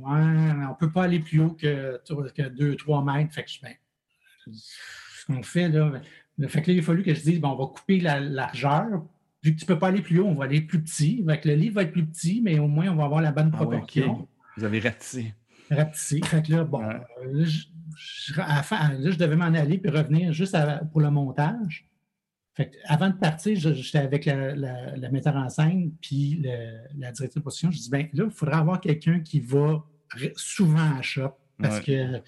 ouais, 0.00 0.02
on 0.04 0.70
ne 0.70 0.78
peut 0.80 0.90
pas 0.90 1.04
aller 1.04 1.20
plus 1.20 1.40
haut 1.40 1.52
que, 1.52 2.00
2-3 2.04 3.04
mètres. 3.04 3.32
Fait 3.32 3.44
que, 3.44 3.50
ben, 3.62 3.74
ce 4.52 5.26
qu'on 5.26 5.42
fait, 5.44 5.68
là, 5.68 5.92
ben, 6.38 6.48
fait 6.48 6.62
que 6.62 6.72
là, 6.72 6.74
il 6.74 6.80
a 6.80 6.82
fallu 6.82 7.04
que 7.04 7.14
je 7.14 7.20
dise, 7.20 7.40
on 7.44 7.54
va 7.54 7.66
couper 7.66 8.00
la 8.00 8.18
largeur. 8.18 9.04
Vu 9.44 9.54
que 9.54 9.60
tu 9.60 9.64
ne 9.64 9.68
peux 9.68 9.78
pas 9.78 9.88
aller 9.88 10.02
plus 10.02 10.18
haut, 10.18 10.26
on 10.26 10.34
va 10.34 10.44
aller 10.44 10.60
plus 10.60 10.82
petit. 10.82 11.24
Fait 11.24 11.38
que 11.38 11.48
le 11.48 11.54
livre 11.54 11.76
va 11.76 11.82
être 11.82 11.92
plus 11.92 12.06
petit, 12.06 12.40
mais 12.42 12.58
au 12.58 12.66
moins, 12.66 12.88
on 12.88 12.96
va 12.96 13.04
avoir 13.04 13.22
la 13.22 13.30
bonne 13.30 13.50
ah 13.52 13.56
proportion. 13.56 14.26
Vous 14.56 14.64
avez 14.64 14.80
ratissé. 14.80 15.34
Ratissé. 15.70 16.20
Fait 16.24 16.44
que 16.44 16.50
là, 16.50 16.64
bon, 16.64 16.80
là, 16.80 17.04
je, 17.44 18.36
là, 18.36 19.10
je 19.10 19.16
devais 19.16 19.36
m'en 19.36 19.44
aller 19.44 19.78
puis 19.78 19.90
revenir 19.90 20.32
juste 20.32 20.56
pour 20.90 21.00
le 21.00 21.10
montage 21.10 21.86
avant 22.84 23.08
de 23.08 23.14
partir, 23.14 23.56
j'étais 23.58 23.98
avec 23.98 24.26
la, 24.26 25.10
metteur 25.10 25.36
en 25.36 25.48
scène 25.48 25.92
puis 26.00 26.42
la 26.42 27.12
directrice 27.12 27.34
de 27.34 27.40
position. 27.40 27.70
Je 27.70 27.78
dis 27.78 27.90
ben 27.90 28.08
là, 28.12 28.24
il 28.26 28.30
faudra 28.30 28.58
avoir 28.58 28.80
quelqu'un 28.80 29.20
qui 29.20 29.40
va 29.40 29.84
souvent 30.36 30.96
à 30.98 31.02
shop 31.02 31.36
parce 31.58 31.80
que 31.80 32.18
tu 32.18 32.22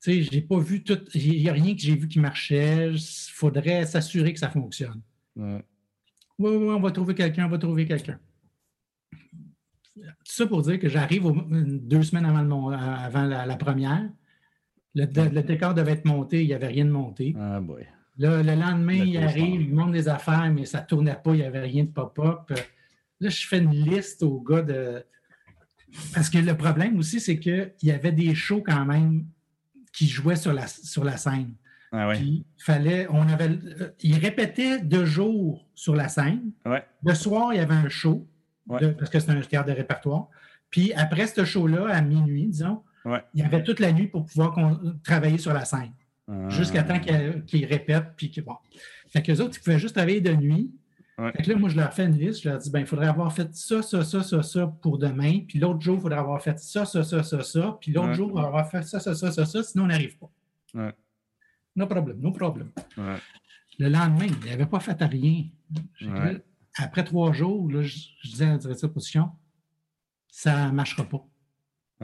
sais, 0.00 0.22
j'ai 0.22 0.40
pas 0.40 0.58
vu 0.58 0.82
tout. 0.82 0.98
Il 1.14 1.42
n'y 1.42 1.48
a 1.48 1.52
rien 1.52 1.74
que 1.74 1.80
j'ai 1.80 1.94
vu 1.94 2.08
qui 2.08 2.18
marchait. 2.18 2.90
Il 2.92 3.30
faudrait 3.32 3.86
s'assurer 3.86 4.32
que 4.32 4.38
ça 4.38 4.50
fonctionne. 4.50 5.00
Oui, 5.36 5.60
oui, 6.38 6.70
on 6.70 6.80
va 6.80 6.90
trouver 6.90 7.14
quelqu'un, 7.14 7.46
on 7.46 7.48
va 7.48 7.58
trouver 7.58 7.86
quelqu'un. 7.86 8.18
Tout 9.94 10.02
ça 10.24 10.46
pour 10.46 10.62
dire 10.62 10.80
que 10.80 10.88
j'arrive 10.88 11.30
deux 11.82 12.02
semaines 12.02 12.24
avant, 12.24 12.70
avant 12.70 13.24
la, 13.24 13.56
première. 13.56 14.10
Le, 14.94 15.04
décor 15.42 15.74
devait 15.74 15.92
être 15.92 16.04
monté, 16.04 16.42
il 16.42 16.48
n'y 16.48 16.54
avait 16.54 16.66
rien 16.66 16.84
de 16.84 16.90
monté. 16.90 17.36
Ah 17.38 17.60
boy. 17.60 17.86
Là, 18.18 18.42
le 18.42 18.54
lendemain, 18.54 19.04
il 19.04 19.16
arrive, 19.16 19.62
il 19.62 19.74
monte 19.74 19.92
des 19.92 20.08
affaires, 20.08 20.50
mais 20.52 20.66
ça 20.66 20.80
ne 20.80 20.86
tournait 20.86 21.16
pas, 21.22 21.32
il 21.32 21.38
n'y 21.38 21.44
avait 21.44 21.60
rien 21.60 21.84
de 21.84 21.90
pop-up. 21.90 22.50
Là, 23.20 23.28
je 23.28 23.46
fais 23.46 23.58
une 23.58 23.70
liste 23.70 24.22
au 24.22 24.40
gars 24.40 24.62
de. 24.62 25.04
Parce 26.14 26.30
que 26.30 26.38
le 26.38 26.56
problème 26.56 26.98
aussi, 26.98 27.20
c'est 27.20 27.38
qu'il 27.38 27.72
y 27.82 27.90
avait 27.90 28.12
des 28.12 28.34
shows 28.34 28.62
quand 28.64 28.84
même 28.84 29.26
qui 29.92 30.08
jouaient 30.08 30.36
sur 30.36 30.52
la, 30.52 30.66
sur 30.66 31.04
la 31.04 31.16
scène. 31.16 31.54
Ah 31.94 32.08
oui. 32.08 32.46
fallait, 32.56 33.06
on 33.10 33.28
avait, 33.28 33.50
euh, 33.50 33.90
il 34.00 34.16
répétait 34.16 34.80
deux 34.80 35.04
jours 35.04 35.68
sur 35.74 35.94
la 35.94 36.08
scène. 36.08 36.52
Ouais. 36.64 36.82
Le 37.04 37.14
soir, 37.14 37.52
il 37.52 37.58
y 37.58 37.60
avait 37.60 37.74
un 37.74 37.90
show, 37.90 38.26
parce 38.66 39.10
que 39.10 39.20
c'est 39.20 39.30
un 39.30 39.40
théâtre 39.42 39.68
de 39.68 39.72
répertoire. 39.72 40.28
Puis 40.70 40.94
après 40.94 41.26
ce 41.26 41.44
show-là, 41.44 41.88
à 41.90 42.00
minuit, 42.00 42.46
disons, 42.46 42.82
il 43.34 43.40
y 43.40 43.42
avait 43.42 43.62
toute 43.62 43.78
la 43.78 43.92
nuit 43.92 44.06
pour 44.06 44.24
pouvoir 44.24 44.56
travailler 45.04 45.36
sur 45.36 45.52
la 45.52 45.66
scène. 45.66 45.92
Jusqu'à 46.48 46.82
temps 46.82 47.00
qu'ils 47.00 47.66
répètent. 47.66 48.12
Puis 48.16 48.30
que, 48.30 48.40
bon. 48.40 48.56
Fait 49.08 49.22
qu'eux 49.22 49.40
autres, 49.40 49.58
ils 49.58 49.62
pouvaient 49.62 49.78
juste 49.78 49.94
travailler 49.94 50.20
de 50.20 50.32
nuit. 50.34 50.70
Fait 51.16 51.42
que 51.42 51.50
là, 51.50 51.56
moi, 51.56 51.68
je 51.68 51.76
leur 51.76 51.92
fais 51.92 52.06
une 52.06 52.16
liste. 52.16 52.42
Je 52.42 52.48
leur 52.48 52.58
dis, 52.58 52.70
ben, 52.70 52.80
il 52.80 52.86
faudrait 52.86 53.06
avoir 53.06 53.32
fait 53.32 53.54
ça, 53.54 53.82
ça, 53.82 54.02
ça, 54.02 54.22
ça, 54.22 54.42
ça 54.42 54.66
pour 54.66 54.98
demain. 54.98 55.40
Puis 55.46 55.58
l'autre 55.58 55.80
jour, 55.80 55.96
il 55.98 56.00
faudrait 56.00 56.18
avoir 56.18 56.42
fait 56.42 56.58
ça, 56.58 56.84
ça, 56.84 57.04
ça, 57.04 57.22
ça, 57.22 57.42
ça. 57.42 57.78
Puis 57.80 57.92
l'autre 57.92 58.14
jour, 58.14 58.28
il 58.28 58.32
faudrait 58.32 58.46
avoir 58.46 58.68
fait 58.68 58.82
ça, 58.82 58.98
ça, 58.98 59.14
ça, 59.14 59.30
ça, 59.30 59.44
ça. 59.44 59.62
Sinon, 59.62 59.84
on 59.84 59.88
n'arrive 59.88 60.16
pas. 60.16 60.30
Ouais. 60.74 60.92
No 61.76 61.86
problème, 61.86 62.18
no 62.20 62.32
problème. 62.32 62.70
Le 63.78 63.88
lendemain, 63.88 64.26
il 64.26 64.50
n'avait 64.50 64.66
pas 64.66 64.80
fait 64.80 65.00
à 65.00 65.06
rien. 65.06 65.44
après 66.76 67.04
trois 67.04 67.32
jours, 67.32 67.70
là, 67.70 67.82
je, 67.82 67.98
disais 68.24 68.46
à 68.46 68.52
la 68.52 68.58
directrice 68.58 68.82
de 68.82 68.92
position, 68.92 69.30
ça 70.28 70.68
ne 70.68 70.72
marchera 70.72 71.04
pas. 71.04 71.24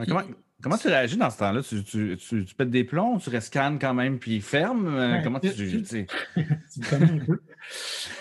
comment, 0.07 0.21
Comment 0.61 0.77
tu 0.77 0.89
réagis 0.89 1.15
dans 1.15 1.29
ce 1.29 1.37
temps-là? 1.37 1.61
Tu, 1.61 1.83
tu, 1.83 2.17
tu, 2.17 2.55
pètes 2.55 2.69
des 2.69 2.83
plombs, 2.83 3.17
tu 3.17 3.29
rescannes 3.29 3.79
quand 3.79 3.93
même, 3.93 4.19
puis 4.19 4.41
ferme? 4.41 4.93
Euh, 4.93 5.21
comment 5.23 5.39
tu. 5.39 5.53
tu, 5.53 5.83
tu 5.83 6.05
me 6.35 6.89
connais 6.89 7.11
un 7.11 7.25
peu. 7.25 7.41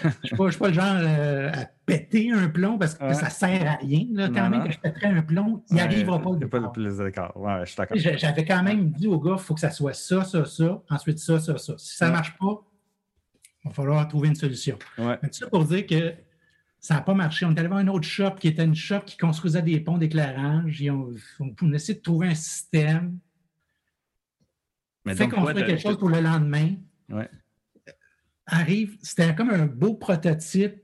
Je 0.02 0.06
ne 0.06 0.50
suis, 0.50 0.58
pas 0.58 0.68
le 0.68 0.74
genre 0.74 0.84
euh, 0.84 1.50
à 1.52 1.64
péter 1.84 2.30
un 2.30 2.48
plomb 2.48 2.78
parce 2.78 2.94
que 2.94 3.12
ça 3.12 3.26
ne 3.26 3.30
sert 3.30 3.68
à 3.68 3.76
rien. 3.76 4.06
Là, 4.12 4.28
quand 4.28 4.50
même, 4.50 4.68
que 4.68 4.72
je 4.72 4.78
pèterais 4.78 5.08
un 5.08 5.22
plomb, 5.22 5.64
il 5.70 5.74
n'y 5.74 5.80
arrivera 5.80 6.22
pas. 6.22 6.30
Il 6.34 6.38
n'y 6.38 6.44
a 6.44 6.48
pas 6.48 6.60
de 6.60 6.68
plus 6.68 6.98
d'accord. 6.98 7.32
Ouais, 7.36 7.60
je 7.60 7.70
suis 7.70 7.76
d'accord. 7.76 7.96
J'avais 7.98 8.44
quand 8.44 8.62
même 8.62 8.90
dit 8.90 9.08
au 9.08 9.18
gars 9.18 9.34
il 9.36 9.42
faut 9.42 9.54
que 9.54 9.60
ça 9.60 9.70
soit 9.70 9.94
ça, 9.94 10.22
ça, 10.22 10.44
ça, 10.44 10.82
ensuite 10.90 11.18
ça, 11.18 11.40
ça, 11.40 11.58
ça. 11.58 11.74
Si 11.76 11.96
ça 11.96 12.06
ne 12.06 12.12
marche 12.12 12.36
pas, 12.38 12.62
il 13.64 13.68
va 13.68 13.74
falloir 13.74 14.06
trouver 14.06 14.28
une 14.28 14.36
solution. 14.36 14.78
Ouais. 14.96 15.18
Mais 15.22 15.30
ça 15.32 15.48
pour 15.48 15.64
dire 15.64 15.84
que 15.86 16.14
ça 16.80 16.94
n'a 16.94 17.00
pas 17.00 17.14
marché. 17.14 17.44
On 17.44 17.54
est 17.54 17.58
allé 17.58 17.68
voir 17.68 17.80
un 17.80 17.88
autre 17.88 18.06
shop 18.06 18.36
qui 18.38 18.48
était 18.48 18.64
une 18.64 18.74
shop 18.74 19.00
qui 19.00 19.16
construisait 19.16 19.62
des 19.62 19.80
ponts 19.80 19.98
d'éclairage. 19.98 20.84
On, 20.88 21.14
on, 21.60 21.72
essayer 21.72 21.98
de 21.98 22.02
trouver 22.02 22.28
un 22.28 22.34
système. 22.34 23.18
Mais 25.04 25.14
fait 25.14 25.28
construire 25.28 25.66
quelque 25.66 25.80
chose 25.80 25.98
pour 25.98 26.08
le 26.08 26.20
lendemain. 26.20 26.74
Ouais. 27.08 27.28
Arrive, 28.46 28.96
c'était 29.02 29.34
comme 29.34 29.50
un 29.50 29.66
beau 29.66 29.94
prototype 29.94 30.82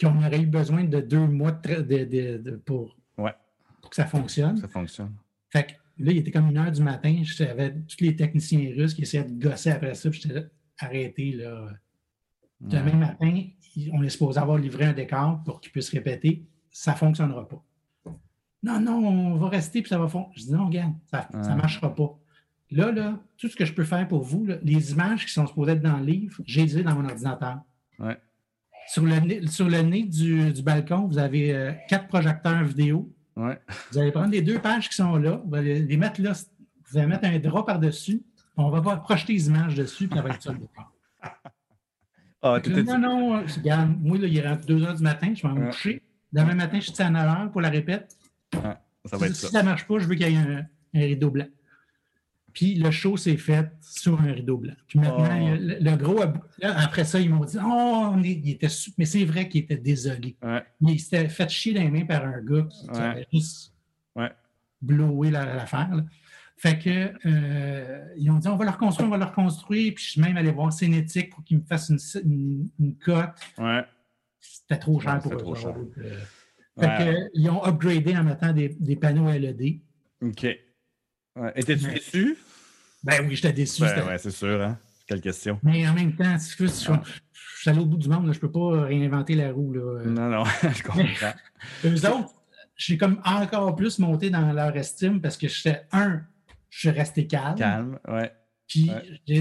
qu'on 0.00 0.16
aurait 0.18 0.40
eu 0.40 0.46
besoin 0.46 0.84
de 0.84 1.00
deux 1.00 1.26
mois 1.26 1.52
de, 1.52 2.56
pour, 2.64 2.96
pour, 3.16 3.90
que 3.90 3.96
ça 3.96 4.06
fonctionne. 4.06 4.56
Ça 4.56 4.68
fonctionne. 4.68 5.14
Fait 5.50 5.66
que 5.66 5.72
là, 6.04 6.12
il 6.12 6.18
était 6.18 6.30
comme 6.30 6.48
une 6.48 6.58
heure 6.58 6.72
du 6.72 6.82
matin. 6.82 7.20
J'avais 7.22 7.74
tous 7.74 8.00
les 8.00 8.16
techniciens 8.16 8.72
russes 8.76 8.94
qui 8.94 9.02
essayaient 9.02 9.24
de 9.24 9.42
gosser 9.42 9.70
après 9.70 9.94
ça. 9.94 10.10
J'étais 10.10 10.46
arrêté 10.78 11.32
là. 11.32 11.68
Demain 12.60 12.94
matin, 12.94 13.44
on 13.92 14.02
est 14.02 14.08
supposé 14.08 14.38
avoir 14.38 14.58
livré 14.58 14.84
un 14.84 14.92
décor 14.92 15.40
pour 15.44 15.60
qu'il 15.60 15.72
puisse 15.72 15.90
répéter. 15.90 16.44
Ça 16.70 16.92
ne 16.92 16.96
fonctionnera 16.96 17.48
pas. 17.48 17.62
Non, 18.62 18.80
non, 18.80 19.06
on 19.06 19.34
va 19.36 19.48
rester 19.48 19.82
puis 19.82 19.88
ça 19.88 19.98
va 19.98 20.08
fonctionner. 20.08 20.34
Je 20.36 20.44
dis 20.46 20.52
non, 20.52 20.66
regarde, 20.66 20.92
ça 21.10 21.28
ne 21.32 21.56
marchera 21.56 21.94
pas. 21.94 22.18
Là, 22.70 22.92
là, 22.92 23.18
tout 23.38 23.48
ce 23.48 23.56
que 23.56 23.64
je 23.64 23.72
peux 23.72 23.84
faire 23.84 24.06
pour 24.06 24.22
vous, 24.22 24.46
les 24.62 24.92
images 24.92 25.24
qui 25.24 25.32
sont 25.32 25.46
supposées 25.46 25.72
être 25.72 25.82
dans 25.82 25.96
le 25.96 26.04
livre, 26.04 26.42
j'ai 26.44 26.66
les 26.66 26.82
dans 26.82 26.94
mon 26.94 27.08
ordinateur. 27.08 27.60
Sur, 28.88 29.04
le, 29.04 29.46
sur 29.46 29.68
le 29.68 29.82
nez 29.82 30.04
du, 30.04 30.62
balcon, 30.62 31.06
vous 31.06 31.18
avez 31.18 31.54
euh, 31.54 31.72
quatre 31.88 32.08
projecteurs 32.08 32.64
vidéo. 32.64 33.12
Vous 33.36 33.98
allez 33.98 34.10
prendre 34.10 34.30
les 34.30 34.42
deux 34.42 34.58
pages 34.58 34.88
qui 34.88 34.96
sont 34.96 35.16
là, 35.16 35.40
vous 35.44 35.54
allez 35.54 35.80
les 35.80 35.96
mettre 35.96 36.20
là, 36.20 36.32
vous 36.90 36.98
allez 36.98 37.06
mettre 37.06 37.24
un 37.26 37.38
drap 37.38 37.64
par-dessus, 37.64 38.22
on 38.56 38.70
va 38.70 38.96
projeter 38.96 39.34
les 39.34 39.46
images 39.46 39.74
dessus, 39.74 40.08
puis 40.08 40.16
ça 40.16 40.22
va 40.22 40.30
être 40.30 40.42
ça 40.42 40.52
le 40.52 40.58
départ. 40.58 40.92
Ah, 42.42 42.60
non, 42.66 42.98
non, 42.98 43.42
regarde, 43.42 43.96
moi, 44.00 44.18
là, 44.18 44.26
il 44.28 44.46
rentre 44.46 44.64
2 44.66 44.78
h 44.78 44.96
du 44.96 45.02
matin, 45.02 45.32
je 45.34 45.46
vais 45.46 45.52
me 45.52 45.66
coucher. 45.66 46.02
Demain 46.32 46.54
matin, 46.54 46.78
je 46.78 46.92
suis 46.92 47.02
à 47.02 47.10
9 47.10 47.26
h 47.26 47.50
pour 47.50 47.60
la 47.60 47.70
répète. 47.70 48.16
ça 48.52 48.78
va 49.16 49.18
si, 49.18 49.24
être 49.24 49.34
ça. 49.34 49.46
si 49.48 49.52
ça 49.52 49.62
ne 49.62 49.68
marche 49.68 49.86
pas, 49.86 49.98
je 49.98 50.06
veux 50.06 50.14
qu'il 50.14 50.30
y 50.30 50.34
ait 50.34 50.38
un, 50.38 50.66
rideau 50.94 51.30
blanc. 51.30 51.46
Puis 52.52 52.74
le 52.74 52.90
show 52.90 53.16
s'est 53.16 53.36
fait 53.36 53.70
sur 53.80 54.20
un 54.20 54.32
rideau 54.32 54.56
blanc. 54.56 54.74
Puis 54.86 54.98
maintenant, 54.98 55.28
oh. 55.28 55.56
le, 55.58 55.96
gros, 55.96 56.22
après 56.62 57.04
ça, 57.04 57.20
ils 57.20 57.30
m'ont 57.30 57.44
dit 57.44 57.56
Oh, 57.64 58.14
il 58.22 58.50
était 58.50 58.68
Mais 58.98 59.04
c'est 59.04 59.24
vrai 59.24 59.48
qu'il 59.48 59.62
était 59.62 59.76
désolé. 59.76 60.36
Il 60.80 61.00
s'était 61.00 61.28
fait 61.28 61.48
chier 61.48 61.74
dans 61.74 61.82
les 61.82 61.90
mains 61.90 62.06
par 62.06 62.24
un 62.24 62.40
gars 62.40 62.66
qui, 62.70 62.88
avait 62.90 63.26
juste 63.32 63.74
blowé 64.80 65.30
l'affaire. 65.30 66.04
Fait 66.58 66.76
que 66.76 67.12
euh, 67.24 68.04
ils 68.16 68.30
ont 68.30 68.38
dit 68.38 68.48
on 68.48 68.56
va 68.56 68.64
le 68.64 68.70
reconstruire, 68.72 69.06
on 69.08 69.12
va 69.12 69.18
le 69.18 69.24
reconstruire. 69.24 69.94
Puis 69.94 70.04
je 70.04 70.10
suis 70.10 70.20
même 70.20 70.36
allé 70.36 70.50
voir 70.50 70.72
Cinétique 70.72 71.30
pour 71.30 71.44
qu'ils 71.44 71.58
me 71.58 71.62
fassent 71.64 71.88
une, 72.24 72.68
une, 72.80 72.96
cote. 72.96 73.30
Ouais. 73.58 73.84
C'était 74.40 74.78
trop 74.80 74.98
cher 74.98 75.20
pour 75.20 75.32
eux. 75.32 75.36
Trop 75.36 75.54
cher. 75.54 75.74
Euh. 75.76 76.20
fait 76.80 76.86
que, 76.98 77.30
ils 77.34 77.48
ont 77.48 77.64
upgradé 77.64 78.16
en 78.16 78.24
mettant 78.24 78.52
des, 78.52 78.76
des 78.80 78.96
panneaux 78.96 79.30
LED. 79.30 79.80
OK. 80.20 80.42
Ouais. 81.36 81.52
Étais-tu 81.54 81.92
déçu? 81.92 82.36
Ben 83.04 83.24
oui, 83.24 83.36
j'étais 83.36 83.52
déçu. 83.52 83.82
Ben, 83.82 84.06
ouais, 84.08 84.18
c'est 84.18 84.32
sûr, 84.32 84.60
hein? 84.60 84.76
Quelle 85.06 85.20
question. 85.20 85.60
Mais 85.62 85.88
en 85.88 85.94
même 85.94 86.16
temps, 86.16 86.38
si 86.38 86.56
je, 86.58 86.66
je, 86.66 86.92
je 87.58 87.60
suis 87.60 87.70
allé 87.70 87.78
au 87.78 87.86
bout 87.86 87.96
du 87.96 88.08
monde, 88.08 88.26
là, 88.26 88.32
je 88.32 88.38
ne 88.38 88.40
peux 88.40 88.50
pas 88.50 88.82
réinventer 88.82 89.36
la 89.36 89.52
roue. 89.52 89.72
Là. 89.72 90.02
Non, 90.04 90.28
non, 90.28 90.44
je 90.62 90.82
comprends. 90.82 91.32
Eux 91.84 92.10
autres, 92.10 92.34
j'ai 92.76 92.98
comme 92.98 93.20
encore 93.24 93.76
plus 93.76 94.00
monté 94.00 94.28
dans 94.28 94.52
leur 94.52 94.76
estime 94.76 95.20
parce 95.20 95.36
que 95.36 95.46
j'étais 95.46 95.82
un 95.92 96.22
je 96.70 96.78
suis 96.78 96.90
resté 96.90 97.26
calme. 97.26 97.56
Calme, 97.56 97.98
ouais. 98.08 98.32
Puis, 98.68 98.90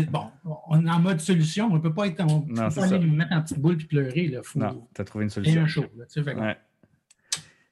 bon, 0.09 0.31
on 0.67 0.85
est 0.85 0.89
en 0.89 0.99
mode 0.99 1.19
solution. 1.19 1.67
On 1.67 1.75
ne 1.75 1.79
peut 1.79 1.93
pas 1.93 2.07
être 2.07 2.23
on 2.23 2.41
peut 2.41 2.53
pas 2.53 2.85
aller 2.85 2.99
nous 2.99 3.13
mettre 3.13 3.33
en 3.33 3.41
petite 3.41 3.59
boule 3.59 3.81
et 3.81 3.85
pleurer. 3.85 4.27
Là. 4.27 4.41
Faut, 4.41 4.57
non, 4.57 4.87
tu 4.95 5.01
as 5.01 5.03
trouvé 5.03 5.25
une 5.25 5.29
solution. 5.29 5.63
un 5.63 5.67
show. 5.67 5.85
ouais. 6.25 6.57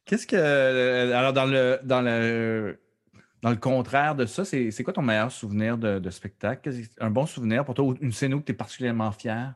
Qu'est-ce 0.03 0.27
que. 0.27 0.35
Euh, 0.35 1.17
alors, 1.17 1.31
dans 1.31 1.45
le, 1.45 1.79
dans 1.83 2.01
le, 2.01 2.77
dans 3.41 3.51
le 3.51 3.55
contraire 3.55 4.15
de 4.15 4.25
ça, 4.25 4.43
c'est 4.43 4.83
quoi 4.83 4.91
ton 4.91 5.01
meilleur 5.01 5.31
souvenir 5.31 5.77
de, 5.77 5.97
de 5.97 6.09
spectacle? 6.09 6.69
Un 6.99 7.09
bon 7.09 7.25
souvenir 7.25 7.63
pour 7.63 7.73
toi, 7.73 7.95
une 8.01 8.11
scène 8.11 8.33
où 8.33 8.41
tu 8.41 8.51
es 8.51 8.55
particulièrement 8.55 9.11
fier? 9.13 9.53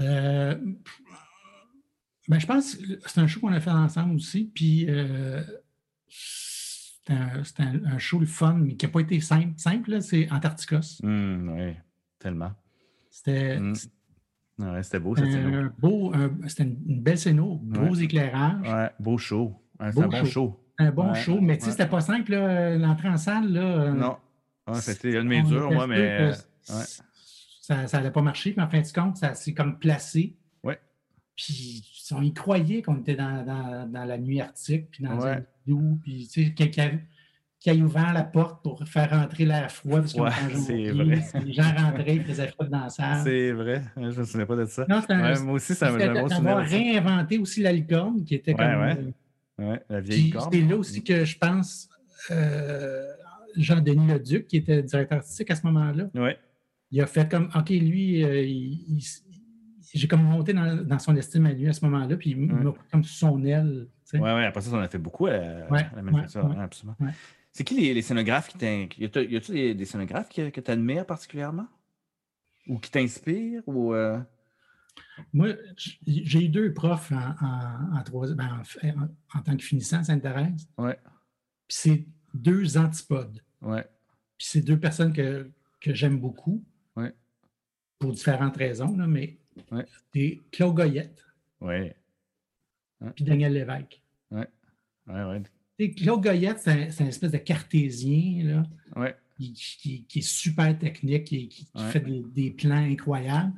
Euh, 0.00 0.56
ben, 2.26 2.38
je 2.40 2.46
pense 2.46 2.74
que 2.74 2.82
c'est 3.06 3.20
un 3.20 3.28
show 3.28 3.38
qu'on 3.38 3.52
a 3.52 3.60
fait 3.60 3.70
ensemble 3.70 4.16
aussi. 4.16 4.50
Puis. 4.52 4.86
Euh, 4.88 5.44
c'était 7.44 7.62
un, 7.62 7.98
show 7.98 8.18
le 8.18 8.26
fun, 8.26 8.54
mais 8.54 8.74
qui 8.74 8.86
n'a 8.86 8.92
pas 8.92 9.00
été 9.00 9.20
simple. 9.20 9.52
Simple, 9.56 10.00
c'est 10.02 10.30
Antarcticos. 10.30 11.00
Mmh, 11.02 11.48
oui, 11.50 11.74
tellement. 12.18 12.52
C'était. 13.10 13.58
Mmh. 13.58 13.74
c'était 14.82 15.00
beau, 15.00 15.16
cette 15.16 15.26
un 15.26 15.72
beau, 15.78 16.12
C'était 16.46 16.64
une 16.64 17.02
belle 17.02 17.18
scéno, 17.18 17.56
beaux 17.62 17.94
éclairages. 17.94 18.68
Ouais, 18.68 18.90
beau 18.98 19.18
show. 19.18 19.62
un 19.78 19.90
bon 19.90 20.24
show. 20.24 20.64
Un 20.78 20.92
bon 20.92 21.12
show, 21.14 21.40
mais 21.40 21.58
tu 21.58 21.64
sais, 21.64 21.72
c'était 21.72 21.88
pas 21.88 22.00
simple, 22.00 22.34
l'entrée 22.34 23.08
en 23.08 23.16
salle. 23.16 23.52
Là, 23.52 23.90
non. 23.90 24.16
c'était 24.74 25.16
un 25.16 25.24
de 25.24 25.48
durs, 25.48 25.70
moi, 25.72 25.86
mais. 25.86 26.32
Ça 26.62 27.84
n'allait 27.92 28.10
pas 28.10 28.22
marcher, 28.22 28.54
mais 28.56 28.62
en 28.62 28.68
fin 28.68 28.80
de 28.80 28.92
compte, 28.92 29.18
ça 29.18 29.34
s'est 29.34 29.52
comme 29.52 29.78
placé. 29.78 30.38
Ouais. 30.62 30.80
Puis 31.36 31.97
on 32.14 32.22
y 32.22 32.32
croyait 32.32 32.82
qu'on 32.82 32.96
était 32.96 33.16
dans, 33.16 33.44
dans, 33.44 33.90
dans, 33.90 34.04
la 34.04 34.18
nuit 34.18 34.40
arctique, 34.40 34.90
puis 34.90 35.04
dans 35.04 35.24
un 35.26 35.42
puis 36.02 36.28
tu 36.32 36.44
sais, 36.44 36.50
quelqu'un 36.54 36.98
qui 37.60 37.70
a 37.70 37.74
ouvert 37.74 38.12
la 38.12 38.22
porte 38.22 38.62
pour 38.62 38.82
faire 38.86 39.10
rentrer 39.10 39.44
l'air 39.44 39.70
froid 39.70 40.00
parce 40.00 40.14
ouais, 40.14 40.30
c'est 40.54 40.90
vrai. 40.90 41.22
Les 41.44 41.52
gens 41.52 41.74
rentraient, 41.76 42.16
ils 42.16 42.24
faisaient 42.24 42.48
froid 42.48 42.66
dans 42.66 42.82
la 42.82 42.88
salle. 42.88 43.20
C'est 43.24 43.52
vrai, 43.52 43.82
je 43.96 44.00
ne 44.00 44.14
me 44.14 44.24
souviens 44.24 44.46
pas 44.46 44.56
de 44.56 44.64
ça. 44.66 44.86
Non, 44.88 45.02
un, 45.08 45.40
moi 45.40 45.54
aussi, 45.54 45.74
ça 45.74 45.90
m'a 45.90 45.98
d'avoir 46.06 46.64
réinventé 46.64 47.38
aussi 47.38 47.62
la 47.62 47.72
licorne 47.72 48.24
qui 48.24 48.36
était 48.36 48.54
comme. 48.54 48.64
Ouais, 48.64 48.96
ouais. 49.58 49.82
la 49.88 50.00
vieille 50.00 50.22
licorne. 50.22 50.50
C'est 50.52 50.60
là 50.60 50.76
aussi 50.76 51.02
que 51.02 51.24
je 51.24 51.36
pense 51.36 51.88
euh, 52.30 53.06
Jean-Denis 53.56 54.06
Leduc, 54.06 54.46
qui 54.46 54.58
était 54.58 54.82
directeur 54.82 55.18
artistique 55.18 55.50
à 55.50 55.56
ce 55.56 55.66
moment-là. 55.66 56.04
Ouais. 56.14 56.38
Il 56.90 57.00
a 57.02 57.06
fait 57.06 57.28
comme 57.28 57.50
OK, 57.54 57.70
lui, 57.70 58.24
euh, 58.24 58.42
il, 58.42 59.02
j'ai 59.94 60.08
comme 60.08 60.22
monté 60.22 60.52
dans, 60.52 60.84
dans, 60.84 60.98
son 60.98 61.16
estime 61.16 61.46
à 61.46 61.52
lui 61.52 61.68
à 61.68 61.72
ce 61.72 61.84
moment-là, 61.86 62.16
puis 62.16 62.30
il 62.30 62.38
m'a 62.38 62.72
pris 62.72 62.88
comme 62.90 63.04
sous 63.04 63.14
son 63.14 63.42
aile. 63.44 63.88
Oui, 64.14 64.20
oui, 64.20 64.44
après 64.44 64.60
ça, 64.60 64.70
on 64.72 64.78
a 64.78 64.88
fait 64.88 64.98
beaucoup 64.98 65.26
à, 65.26 65.32
la 65.36 66.02
manufacture. 66.02 66.60
absolument. 66.60 66.96
C'est 67.52 67.64
qui 67.64 67.74
les, 67.74 68.02
scénographes 68.02 68.48
qui 68.48 68.58
t'inspirent? 68.58 69.30
Y 69.30 69.36
a-t-il 69.36 69.76
des, 69.76 69.84
scénographes 69.84 70.28
que, 70.28 70.50
que 70.50 70.60
tu 70.60 70.70
admires 70.70 71.06
particulièrement? 71.06 71.66
Ou 72.68 72.78
qui 72.78 72.90
t'inspirent? 72.90 73.62
Ou, 73.66 73.94
euh? 73.94 74.20
Moi, 75.32 75.48
j'ai 76.06 76.44
eu 76.44 76.48
deux 76.48 76.72
profs 76.72 77.12
en, 77.12 77.34
en, 77.40 78.34
ben, 78.34 78.62
en, 79.34 79.42
tant 79.42 79.56
que 79.56 79.62
finissant 79.62 79.98
à 79.98 80.04
Sainte-Thérèse. 80.04 80.68
Ouais. 80.76 80.98
Puis 81.66 81.78
c'est 81.80 82.06
deux 82.34 82.76
antipodes. 82.76 83.42
Ouais. 83.60 83.84
Puis 84.36 84.48
c'est 84.50 84.60
deux 84.60 84.78
personnes 84.78 85.12
que, 85.12 85.50
que 85.80 85.94
j'aime 85.94 86.18
beaucoup. 86.18 86.64
Ouais. 86.96 87.12
Pour 87.98 88.12
différentes 88.12 88.56
raisons, 88.56 88.96
là, 88.96 89.06
mais 89.06 89.38
ouais. 89.70 89.86
c'est 90.12 90.40
Claude 90.50 90.74
Goyette. 90.74 91.24
Oui. 91.60 91.92
Puis 93.14 93.24
Daniel 93.24 93.52
Lévesque. 93.52 94.00
Oui, 94.30 94.42
oui, 95.06 95.42
oui. 95.78 95.94
Claude 95.94 96.22
Goyette, 96.22 96.58
c'est 96.58 96.70
un, 96.70 97.04
une 97.04 97.08
espèce 97.08 97.30
de 97.30 97.38
cartésien, 97.38 98.44
là. 98.44 98.66
Ouais. 98.96 99.16
Qui, 99.38 100.04
qui, 100.08 100.18
est 100.18 100.22
super 100.22 100.76
technique, 100.76 101.24
qui, 101.24 101.46
qui 101.46 101.68
fait 101.92 102.00
des, 102.00 102.24
des, 102.34 102.50
plans 102.50 102.74
incroyables. 102.74 103.52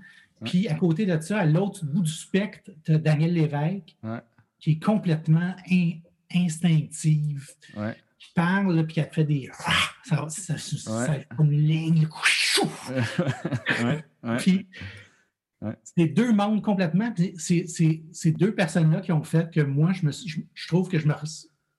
Puis 0.45 0.69
à 0.69 0.75
côté 0.75 1.07
de 1.07 1.19
ça, 1.21 1.39
à 1.39 1.47
l'autre 1.47 1.87
bout 1.87 2.03
du 2.03 2.13
spectre, 2.13 2.71
tu 2.85 2.93
as 2.93 2.99
Daniel 2.99 3.33
Lévesque, 3.33 3.97
qui 4.59 4.73
est 4.73 4.83
complètement 4.83 5.55
instinctive. 6.35 7.55
Qui 8.19 8.33
parle, 8.35 8.85
puis 8.85 8.95
qui 8.95 9.01
a 9.01 9.05
fait 9.05 9.25
des. 9.25 9.49
Ça, 10.05 10.29
ça, 10.29 10.59
ça, 10.59 10.59
ça 10.59 11.19
comme 11.35 11.53
une 11.53 11.67
ligne. 11.67 12.07
puis 14.39 14.67
c'est 15.83 16.07
deux 16.07 16.33
mondes 16.33 16.63
complètement. 16.63 17.13
C'est 17.37 17.67
ces 17.67 18.33
deux 18.33 18.55
personnes-là 18.55 19.01
qui 19.01 19.13
ont 19.13 19.23
fait 19.23 19.51
que 19.51 19.61
moi, 19.61 19.93
je, 19.93 20.07
me, 20.07 20.13
je, 20.13 20.69
trouve 20.69 20.89
que 20.89 20.99
je 20.99 21.07
me 21.07 21.15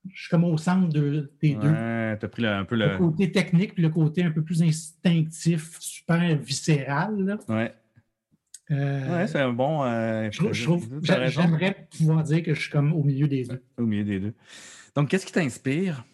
je 0.09 0.21
suis 0.21 0.29
comme 0.29 0.43
au 0.43 0.57
centre 0.57 0.89
de, 0.89 1.31
des 1.41 1.55
deux. 1.55 1.73
Tu 2.19 2.25
as 2.25 2.29
pris 2.29 2.45
un 2.45 2.65
peu 2.65 2.75
le... 2.75 2.87
le... 2.87 2.97
côté 2.97 3.31
technique 3.31 3.73
puis 3.73 3.83
le 3.83 3.89
côté 3.89 4.23
un 4.23 4.31
peu 4.31 4.43
plus 4.43 4.63
instinctif, 4.63 5.79
super 5.79 6.37
viscéral. 6.37 7.37
Oui. 7.49 7.65
Euh, 8.71 9.17
ouais, 9.17 9.27
c'est 9.27 9.39
un 9.39 9.51
bon. 9.51 9.83
Euh, 9.83 10.29
j'aimerais 10.31 11.87
pouvoir 11.97 12.23
dire 12.23 12.41
que 12.41 12.53
je 12.53 12.61
suis 12.61 12.71
comme 12.71 12.93
au 12.93 13.03
milieu 13.03 13.27
des 13.27 13.43
deux. 13.43 13.61
Au 13.77 13.85
milieu 13.85 14.03
des 14.03 14.19
deux. 14.19 14.33
Donc, 14.95 15.09
qu'est-ce 15.09 15.25
qui 15.25 15.33
t'inspire 15.33 16.05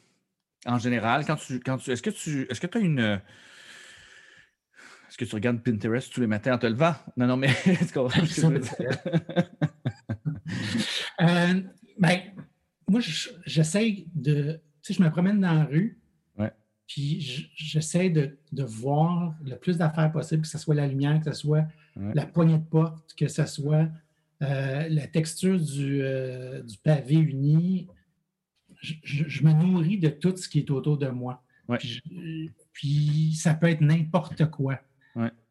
en 0.66 0.80
général 0.80 1.26
quand 1.26 1.36
tu. 1.36 1.60
Quand 1.60 1.78
tu 1.78 1.92
est-ce 1.92 2.02
que 2.02 2.10
tu 2.10 2.48
est-ce 2.50 2.60
que 2.60 2.68
tu 2.68 2.78
as 2.78 2.82
une 2.82 3.22
est-ce 5.18 5.26
que 5.26 5.30
tu 5.32 5.36
regardes 5.36 5.64
Pinterest 5.64 6.14
tous 6.14 6.22
les 6.22 6.28
matins 6.28 6.54
en 6.54 6.60
te 6.60 6.68
levant? 6.68 6.94
Non, 7.16 7.26
non, 7.26 7.38
mais 7.38 7.48
est-ce 7.66 7.92
qu'on 7.92 8.08
euh, 11.22 11.62
ben, 11.98 12.20
moi, 12.88 13.02
j'essaie 13.44 14.06
de. 14.14 14.62
Tu 14.84 14.94
sais, 14.94 14.94
je 14.94 15.02
me 15.02 15.10
promène 15.10 15.42
dans 15.42 15.54
la 15.54 15.66
rue. 15.66 16.00
Ouais. 16.38 16.52
Puis 16.86 17.50
j'essaie 17.56 18.12
de, 18.12 18.38
de, 18.52 18.64
voir 18.64 19.34
le 19.44 19.56
plus 19.56 19.78
d'affaires 19.78 20.12
possible, 20.12 20.44
que 20.44 20.48
ce 20.48 20.60
soit 20.60 20.76
la 20.76 20.86
lumière, 20.86 21.20
que 21.20 21.34
ce 21.34 21.40
soit 21.40 21.66
la 21.96 22.28
poignée 22.28 22.60
de 22.60 22.64
porte, 22.64 23.16
que 23.16 23.28
ce 23.28 23.48
soit 23.48 23.90
euh, 24.44 24.88
la 24.88 25.08
texture 25.08 25.60
du, 25.60 26.04
euh, 26.04 26.62
du, 26.62 26.78
pavé 26.78 27.16
uni. 27.16 27.88
Je, 28.82 28.94
je, 29.04 29.44
me 29.44 29.52
nourris 29.52 29.98
de 29.98 30.10
tout 30.10 30.38
ce 30.38 30.48
qui 30.48 30.60
est 30.60 30.70
autour 30.70 31.00
de 31.00 31.08
moi. 31.08 31.44
Puis, 31.80 32.52
puis, 32.72 33.34
ça 33.34 33.56
peut 33.56 33.68
être 33.68 33.82
n'importe 33.82 34.46
quoi. 34.52 34.80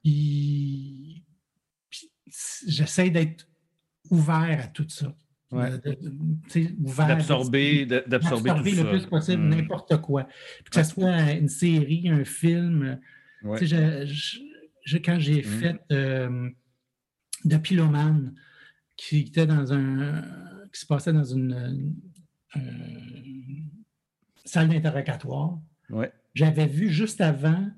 Puis, 0.07 1.25
j'essaie 2.69 3.11
d'être 3.11 3.49
ouvert 4.09 4.61
à 4.63 4.69
tout 4.69 4.87
ça. 4.89 5.13
D'absorber 5.51 7.87
d'absorber 7.87 8.51
le 8.51 8.89
plus 8.89 9.07
possible 9.07 9.43
hmm. 9.43 9.49
n'importe 9.49 10.01
quoi. 10.01 10.29
que 10.71 10.85
ce 10.85 10.85
soit 10.85 11.33
une 11.33 11.49
série, 11.49 12.09
un 12.09 12.25
film. 12.25 13.01
Je, 13.43 14.99
quand 14.99 15.19
j'ai 15.19 15.41
hmm. 15.41 15.45
fait 15.45 15.81
euh, 15.91 16.51
The 17.49 17.61
Piloman, 17.61 18.33
qui 18.97 19.23
était 19.23 19.47
dans 19.47 19.73
un. 19.73 20.23
qui 20.73 20.81
se 20.81 20.87
passait 20.87 21.13
dans 21.13 21.25
une, 21.25 21.97
salle 24.45 24.69
d'interrogatoire, 24.69 25.59
j'avais 26.33 26.67
vu 26.67 26.91
juste 26.91 27.21
avant 27.21 27.69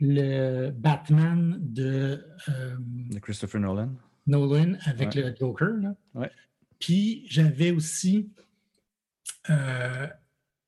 le 0.00 0.70
Batman 0.70 1.58
de, 1.60 2.24
euh, 2.48 2.76
de 2.78 3.18
Christopher 3.18 3.60
Nolan. 3.60 3.90
Nolan 4.26 4.74
avec 4.84 5.14
le 5.14 5.34
Joker. 5.38 5.70
Là. 5.80 5.94
Ouais. 6.14 6.30
Puis 6.78 7.24
j'avais 7.28 7.70
aussi. 7.70 8.30
Euh, 9.50 10.06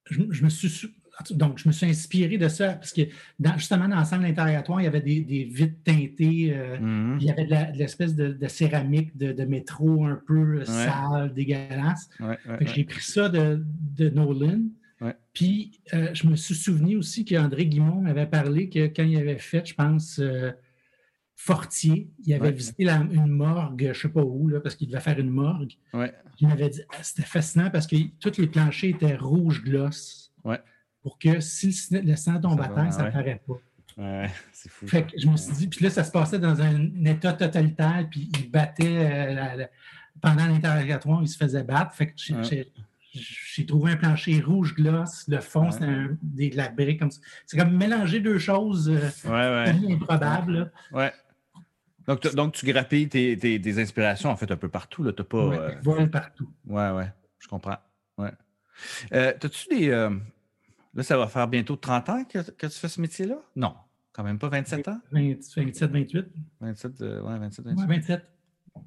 je, 0.07 0.45
me 0.45 0.49
suis. 0.49 0.89
Donc, 1.31 1.59
je 1.59 1.69
me 1.69 1.73
suis 1.73 1.87
inspiré 1.87 2.39
de 2.39 2.49
ça 2.49 2.73
parce 2.75 2.93
que 2.93 3.03
justement, 3.57 3.89
dans 3.89 3.97
l'ensemble 3.97 4.25
interrogatoire, 4.25 4.81
il 4.81 4.85
y 4.85 4.87
avait 4.87 5.03
des, 5.03 5.21
des 5.21 5.45
vitres 5.45 5.83
teintées, 5.85 6.53
euh, 6.55 6.79
mm-hmm. 6.79 7.19
il 7.21 7.27
y 7.27 7.31
avait 7.31 7.45
de 7.45 7.79
l'espèce 7.79 8.15
de, 8.17 8.49
céramique 8.49 9.17
de, 9.17 9.45
métro 9.45 10.07
un 10.07 10.21
peu 10.27 10.65
sale, 10.65 11.33
dégueulasse. 11.35 12.09
J'ai 12.63 12.85
pris 12.85 13.03
ça 13.03 13.29
de, 13.29 13.63
Nolan. 14.09 14.63
Puis, 15.33 15.81
euh, 15.95 16.11
je 16.13 16.27
me 16.27 16.37
suis 16.37 16.55
souvenu 16.55 16.97
aussi 16.97 17.25
qu'André 17.25 17.67
Guimont 17.67 18.03
m'avait 18.03 18.27
parlé 18.27 18.69
que 18.69 18.87
quand 18.87 19.03
il 19.03 19.17
avait 19.17 19.39
fait, 19.39 19.67
je 19.67 19.75
pense, 19.75 20.21
Fortier. 21.43 22.11
Il 22.27 22.35
avait 22.35 22.53
visité 22.53 22.87
une 22.87 23.29
morgue, 23.29 23.81
je 23.81 23.89
ne 23.89 23.95
sais 23.95 24.09
pas 24.11 24.23
où, 24.23 24.47
là, 24.47 24.61
parce 24.61 24.75
qu'il 24.75 24.89
devait 24.89 25.01
faire 25.01 25.19
une 25.19 25.31
morgue. 25.31 25.73
Il 26.39 26.47
m'avait 26.47 26.69
dit 26.69 26.83
ah, 26.93 27.03
c'était 27.03 27.23
fascinant 27.23 27.71
parce 27.71 27.87
que 27.87 27.97
tous 28.21 28.39
les 28.39 28.47
planchers 28.47 28.91
étaient 28.91 29.17
rouge 29.17 29.63
gloss. 29.63 30.35
Pour 31.03 31.19
que 31.19 31.41
si 31.41 31.75
le, 31.93 32.15
sang 32.17 32.39
tombe 32.39 32.61
à 32.61 32.69
terre, 32.69 32.93
ça 32.93 33.05
ne 33.05 33.11
paraît 33.11 33.41
pas. 33.47 33.55
Ouais, 33.97 34.29
c'est 34.53 34.69
fou. 34.69 34.87
Fait 34.87 35.05
que 35.07 35.19
je 35.19 35.27
me 35.29 35.37
suis 35.39 35.55
dit, 35.55 35.69
puis 35.69 35.83
là, 35.83 35.91
ça 35.91 36.05
se 36.05 36.11
passait 36.11 36.39
dans 36.39 36.61
un 36.61 37.07
état 37.07 37.33
totalitaire, 37.33 38.07
puis 38.11 38.29
il 38.39 38.51
battait 38.51 38.85
euh, 38.85 39.65
pendant 40.21 40.45
l'interrogatoire, 40.45 41.23
il 41.23 41.29
se 41.29 41.39
faisait 41.39 41.65
battre. 41.65 41.95
Fait 41.95 42.09
que 42.09 42.13
j'ai 42.19 42.71
trouvé 43.67 43.93
un 43.93 43.97
plancher 43.97 44.41
rouge 44.41 44.75
gloss, 44.75 45.27
le 45.29 45.41
fond, 45.41 45.71
c'est 45.71 45.81
de 45.81 46.57
la 46.57 46.69
brique 46.69 47.01
comme 47.01 47.11
ça. 47.11 47.21
C'est 47.47 47.57
comme 47.57 47.77
mélanger 47.77 48.21
deux 48.21 48.39
choses 48.39 48.89
euh, 48.89 49.67
improbables. 49.67 50.73
Ouais. 50.93 51.13
Donc, 52.35 52.53
tu 52.53 52.67
grappilles 52.67 53.09
tes, 53.09 53.81
inspirations 53.81 54.31
en 54.31 54.37
fait 54.37 54.51
un 54.51 54.57
peu 54.57 54.69
partout. 54.69 55.03
Là. 55.03 55.13
T'as 55.13 55.25
pas. 55.25 55.47
Ouais, 55.47 55.79
euh, 55.87 56.07
partout. 56.07 56.49
Ouais, 56.67 56.91
ouais, 56.91 57.13
je 57.39 57.49
comprends. 57.49 57.79
Ouais. 58.19 58.33
Euh, 59.13 59.33
T'as-tu 59.39 59.69
des. 59.69 59.89
Euh, 59.91 60.11
là, 60.95 61.03
ça 61.03 61.17
va 61.17 61.29
faire 61.29 61.47
bientôt 61.47 61.77
30 61.77 62.09
ans 62.09 62.25
que, 62.25 62.39
tu 62.39 62.71
fais 62.71 62.89
ce 62.89 63.01
métier-là? 63.01 63.37
Non, 63.55 63.75
quand 64.13 64.25
même 64.25 64.39
pas 64.39 64.49
27 64.49 64.89
ans? 64.89 65.01
27, 65.13 65.91
28. 65.91 66.27
27, 66.61 67.01
ouais, 67.01 67.39
27, 67.39 67.65
28. 67.67 67.81
Ouais, 67.81 67.97
27. 67.97 68.25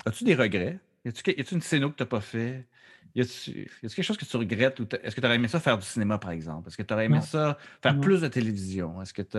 As-tu 0.05 0.23
des 0.23 0.35
regrets? 0.35 0.79
Y 1.05 1.09
a-tu 1.09 1.55
une 1.55 1.61
scéno 1.61 1.91
que 1.91 1.97
tu 1.97 2.03
n'as 2.03 2.07
pas 2.07 2.21
fait? 2.21 2.67
Y 3.15 3.21
a-tu 3.21 3.69
quelque 3.81 4.01
chose 4.01 4.17
que 4.17 4.25
tu 4.25 4.37
regrettes? 4.37 4.79
Est-ce 5.03 5.15
que 5.15 5.21
tu 5.21 5.27
aurais 5.27 5.35
aimé 5.35 5.47
ça 5.47 5.59
faire 5.59 5.77
du 5.77 5.85
cinéma, 5.85 6.17
par 6.17 6.31
exemple? 6.31 6.67
Est-ce 6.67 6.77
que 6.77 6.83
tu 6.83 6.93
aurais 6.93 7.05
aimé 7.05 7.21
ça 7.21 7.57
faire 7.81 7.99
plus 7.99 8.21
de 8.21 8.27
télévision? 8.27 9.01
Est-ce 9.01 9.13
que 9.13 9.21
tu 9.21 9.37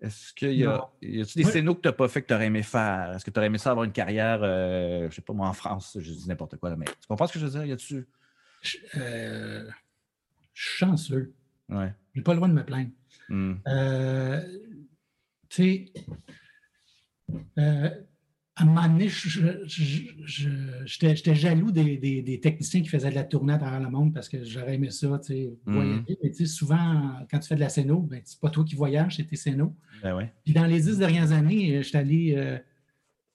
est-ce 0.00 0.34
qu'il 0.34 0.52
y 0.52 0.66
a, 0.66 0.84
y 1.00 1.22
a 1.22 1.24
des 1.24 1.44
scénaux 1.44 1.74
que 1.74 1.80
tu 1.80 1.88
n'as 1.88 1.92
pas 1.92 2.08
fait 2.08 2.20
que 2.20 2.26
tu 2.26 2.34
aurais 2.34 2.46
aimé 2.46 2.62
faire? 2.62 3.12
Est-ce 3.14 3.24
que 3.24 3.30
tu 3.30 3.38
aurais 3.38 3.46
aimé 3.46 3.58
ça 3.58 3.70
avoir 3.70 3.84
une 3.84 3.92
carrière, 3.92 4.40
euh, 4.42 5.00
je 5.02 5.04
ne 5.06 5.10
sais 5.10 5.22
pas 5.22 5.32
moi, 5.32 5.48
en 5.48 5.52
France, 5.52 5.96
je 5.98 6.12
dis 6.12 6.28
n'importe 6.28 6.56
quoi, 6.56 6.76
mais 6.76 6.84
tu 6.84 7.06
comprends 7.08 7.26
ce 7.26 7.32
que 7.32 7.38
je 7.38 7.46
veux 7.46 7.52
dire? 7.52 7.64
Y 7.64 7.72
a-tu? 7.72 8.06
Euh, 8.96 9.68
chanceux. 10.52 11.32
Ouais. 11.68 11.94
J'ai 12.14 12.22
pas 12.22 12.32
le 12.32 12.36
droit 12.36 12.48
de 12.48 12.54
me 12.54 12.64
plaindre. 12.64 12.90
Hmm. 13.28 13.54
Euh, 13.66 14.42
tu 15.48 15.62
sais, 15.62 15.92
euh, 17.58 17.90
à 18.56 18.62
un 18.62 18.66
moment 18.66 18.86
donné, 18.86 19.08
j'étais 20.86 21.34
jaloux 21.34 21.72
des, 21.72 22.40
techniciens 22.40 22.82
qui 22.82 22.88
faisaient 22.88 23.10
de 23.10 23.16
la 23.16 23.24
tournée 23.24 23.52
à 23.52 23.58
travers 23.58 23.80
le 23.80 23.90
monde 23.90 24.14
parce 24.14 24.28
que 24.28 24.44
j'aurais 24.44 24.74
aimé 24.74 24.90
ça, 24.90 25.18
tu 25.18 25.32
sais, 25.32 25.52
mhm. 25.66 25.74
voyager. 25.74 26.18
Mais 26.22 26.30
tu 26.30 26.36
sais, 26.36 26.46
souvent, 26.46 27.18
quand 27.30 27.40
tu 27.40 27.48
fais 27.48 27.56
de 27.56 27.60
la 27.60 27.68
scéno, 27.68 27.98
ben, 28.00 28.20
c'est 28.24 28.38
pas 28.38 28.50
toi 28.50 28.64
qui 28.64 28.76
voyages, 28.76 29.16
c'est 29.16 29.24
tes 29.24 29.34
scénos. 29.34 29.72
Ben 30.02 30.30
Puis 30.44 30.54
dans 30.54 30.66
les 30.66 30.80
dix 30.80 30.98
dernières 30.98 31.32
années, 31.32 31.78
je 31.78 31.82
suis 31.82 31.96
allé 31.96 32.34
euh, 32.36 32.56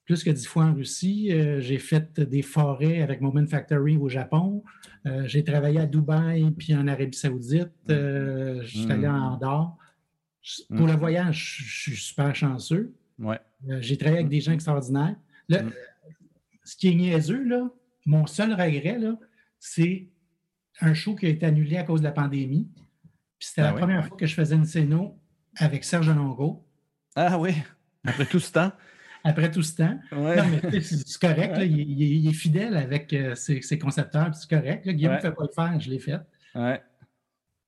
plus 0.05 0.24
que 0.24 0.30
dix 0.30 0.45
fois 0.45 0.63
en 0.65 0.74
Russie. 0.74 1.34
Euh, 1.34 1.59
j'ai 1.59 1.80
fait 1.80 2.22
des 2.22 2.41
forêts 2.41 3.01
avec 3.01 3.20
Moment 3.20 3.45
Factory 3.45 3.97
au 3.97 4.07
Japon. 4.07 4.63
Euh, 5.05 5.28
j'ai 5.28 5.43
travaillé 5.43 5.82
à 5.82 5.86
Dubaï 5.86 6.49
puis 6.51 6.74
en 6.74 6.88
Arabie 6.88 7.17
Saoudite. 7.17 7.72
je 7.89 8.63
suis 8.63 8.89
allé 8.89 9.07
en 9.07 9.34
Andorre. 9.34 9.76
Pour 10.78 10.88
le 10.88 10.93
voyage, 10.93 11.65
je 11.65 11.91
suis 11.91 11.97
super 11.97 12.34
chanceux. 12.34 12.93
Ouais. 13.20 13.39
Euh, 13.68 13.80
j'ai 13.82 13.97
travaillé 13.97 14.20
avec 14.20 14.30
des 14.30 14.41
gens 14.41 14.51
extraordinaires. 14.51 15.16
Mm. 15.49 15.70
Ce 16.64 16.76
qui 16.76 16.89
est 16.89 16.95
niaiseux, 16.95 17.43
là, 17.43 17.70
mon 18.05 18.26
seul 18.28 18.53
regret, 18.53 18.97
c'est 19.60 20.07
un 20.82 20.93
show 20.93 21.16
qui 21.16 21.26
a 21.26 21.30
été 21.30 21.45
annulé 21.45 21.78
à 21.78 21.84
cause 21.84 22.01
de 22.01 22.05
la 22.05 22.12
pandémie. 22.12 22.70
Puis 23.38 23.47
c'était 23.47 23.62
la 23.62 23.70
ah 23.70 23.74
première 23.74 24.05
fois 24.05 24.18
que 24.18 24.26
je 24.26 24.34
faisais 24.34 24.55
une 24.55 24.66
scéno 24.66 25.18
avec 25.57 25.84
Serge 25.84 26.10
Longo. 26.10 26.66
Ah 27.16 27.39
oui, 27.39 27.53
après 28.05 28.26
tout 28.26 28.39
ce 28.39 28.51
temps. 28.51 28.72
Après 29.24 29.51
tout 29.51 29.64
ce 29.64 29.76
temps. 29.76 29.99
c'est 30.10 31.20
correct, 31.20 31.57
il, 31.62 32.28
est 32.28 32.34
fidèle 32.34 32.78
avec 32.78 33.12
euh, 33.14 33.36
ses, 33.36 33.80
concepteurs, 33.80 34.34
c'est 34.34 34.49
correct. 34.49 34.88
Guillaume 34.88 35.16
ne 35.16 35.20
fait 35.20 35.32
pas 35.32 35.43
le 35.43 35.53
faire, 35.53 35.80
je 35.80 35.89
l'ai 35.89 35.99
fait. 35.99 36.20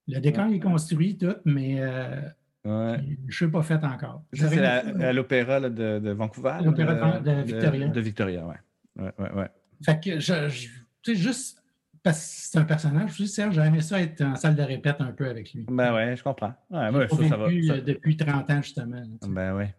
Le 0.08 0.20
décor 0.20 0.48
est 0.48 0.60
construit, 0.60 1.18
tout, 1.18 1.36
mais 1.46 1.78
euh, 1.80 2.22
Ouais. 2.64 3.00
Je 3.04 3.26
ne 3.26 3.32
suis 3.32 3.48
pas 3.48 3.64
fait 3.64 3.84
encore. 3.84 4.24
c'est 4.34 4.64
à, 4.64 5.14
l'Opéra 5.14 5.60
de, 5.60 6.00
de, 6.00 6.12
Vancouver. 6.12 6.58
L'Opéra 6.64 7.20
de, 7.20 7.42
Victoria. 7.42 7.88
De, 7.88 8.02
Victoria, 8.02 8.46
oui. 8.46 9.04
Ouais, 9.04 9.12
ouais, 9.18 9.32
ouais. 9.32 9.50
Fait 9.84 10.00
que, 10.00 10.20
je, 10.20 10.70
tu 11.02 11.16
sais, 11.16 11.16
juste 11.16 11.62
parce 12.04 12.20
que 12.20 12.26
c'est 12.26 12.58
un 12.58 12.64
personnage, 12.64 13.16
je 13.18 13.26
Serge, 13.26 13.58
aimé 13.60 13.82
ça 13.82 14.02
être 14.02 14.22
en 14.22 14.36
salle 14.36 14.56
de 14.56 14.64
répète 14.64 14.98
un 15.00 15.12
peu 15.12 15.28
avec 15.28 15.54
lui. 15.54 15.66
Ben 15.70 15.94
ouais, 15.94 16.16
je 16.16 16.24
comprends. 16.24 16.54
Ouais, 16.70 16.92
moi, 16.92 17.08
ça, 17.08 17.30
ça, 17.30 17.38
va. 17.38 17.46
Euh, 17.46 17.82
depuis 17.82 18.18
30 18.18 18.50
ans, 18.50 18.62
justement. 18.62 19.02
ben 19.28 19.56
ouais. 19.56 19.76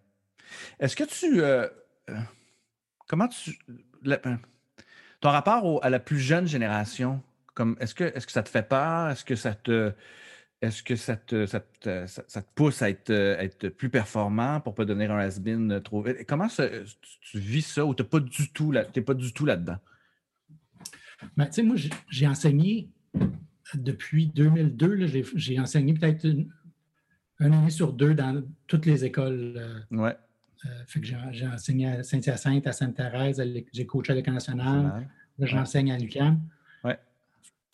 Est-ce 0.78 0.95
que 0.95 1.05
tu. 1.05 1.43
Euh, 1.43 1.66
euh, 2.11 2.18
comment 3.09 3.28
tu. 3.28 3.59
ton 5.20 5.30
rapport 5.30 5.85
à 5.85 5.91
la 5.91 5.99
plus 5.99 6.20
jeune 6.20 6.47
génération, 6.47 7.20
comme 7.55 7.76
est-ce 7.80 7.95
que, 7.95 8.05
est-ce 8.05 8.26
que 8.26 8.33
ça 8.33 8.43
te 8.43 8.49
fait 8.49 8.68
peur? 8.68 9.11
Est-ce 9.11 9.24
que 9.24 9.35
ça 9.35 9.55
te 9.55 9.93
est-ce 10.63 10.83
que 10.83 10.95
ça 10.95 11.17
te, 11.17 11.45
ça, 11.45 11.61
te, 11.61 12.39
pousse 12.55 12.83
à 12.83 12.89
être, 12.89 13.11
être, 13.11 13.69
plus 13.69 13.91
performant 13.91 14.61
pour 14.61 14.73
ne 14.73 14.77
pas 14.77 14.85
donner 14.85 15.07
un 15.07 15.19
has-been 15.19 15.83
trop 15.83 16.03
vite? 16.03 16.25
Comment 16.27 16.47
tu, 16.47 17.39
vis 17.39 17.63
ça 17.63 17.85
ou 17.85 17.95
tu 17.95 18.03
n'es 18.03 18.09
pas 18.09 18.21
du 18.21 18.53
tout 18.53 18.71
là, 18.71 18.85
pas 18.85 19.15
du 19.15 19.33
tout 19.33 19.45
là-dedans? 19.45 19.79
Ben, 21.37 21.47
tu 21.47 21.53
sais, 21.53 21.63
moi, 21.65 21.77
j'ai 22.09 22.27
enseigné 22.29 22.89
depuis 23.75 24.27
2002, 24.29 25.07
j'ai 25.35 25.59
enseigné 25.59 25.95
peut-être 25.95 26.25
une, 26.25 26.49
année 27.41 27.71
sur 27.71 27.93
deux 27.93 28.15
dans 28.15 28.43
toutes 28.69 28.87
les 28.87 29.05
écoles. 29.05 29.55
Euh, 29.57 29.97
ouais. 29.97 30.17
Euh, 30.65 30.69
fait 30.87 31.01
que 31.01 31.07
j'ai 31.07 31.47
enseigné 31.49 31.89
à 31.89 32.03
Saint-Hyacinthe, 32.05 32.69
à 32.69 32.73
Sainte-Thérèse, 32.73 33.43
j'ai 33.73 33.85
coaché 33.85 34.13
à 34.13 34.15
l'École 34.15 34.35
nationale, 34.35 35.09
j'enseigne 35.41 35.91
à 35.91 35.99
l'UQAM. 35.99 36.41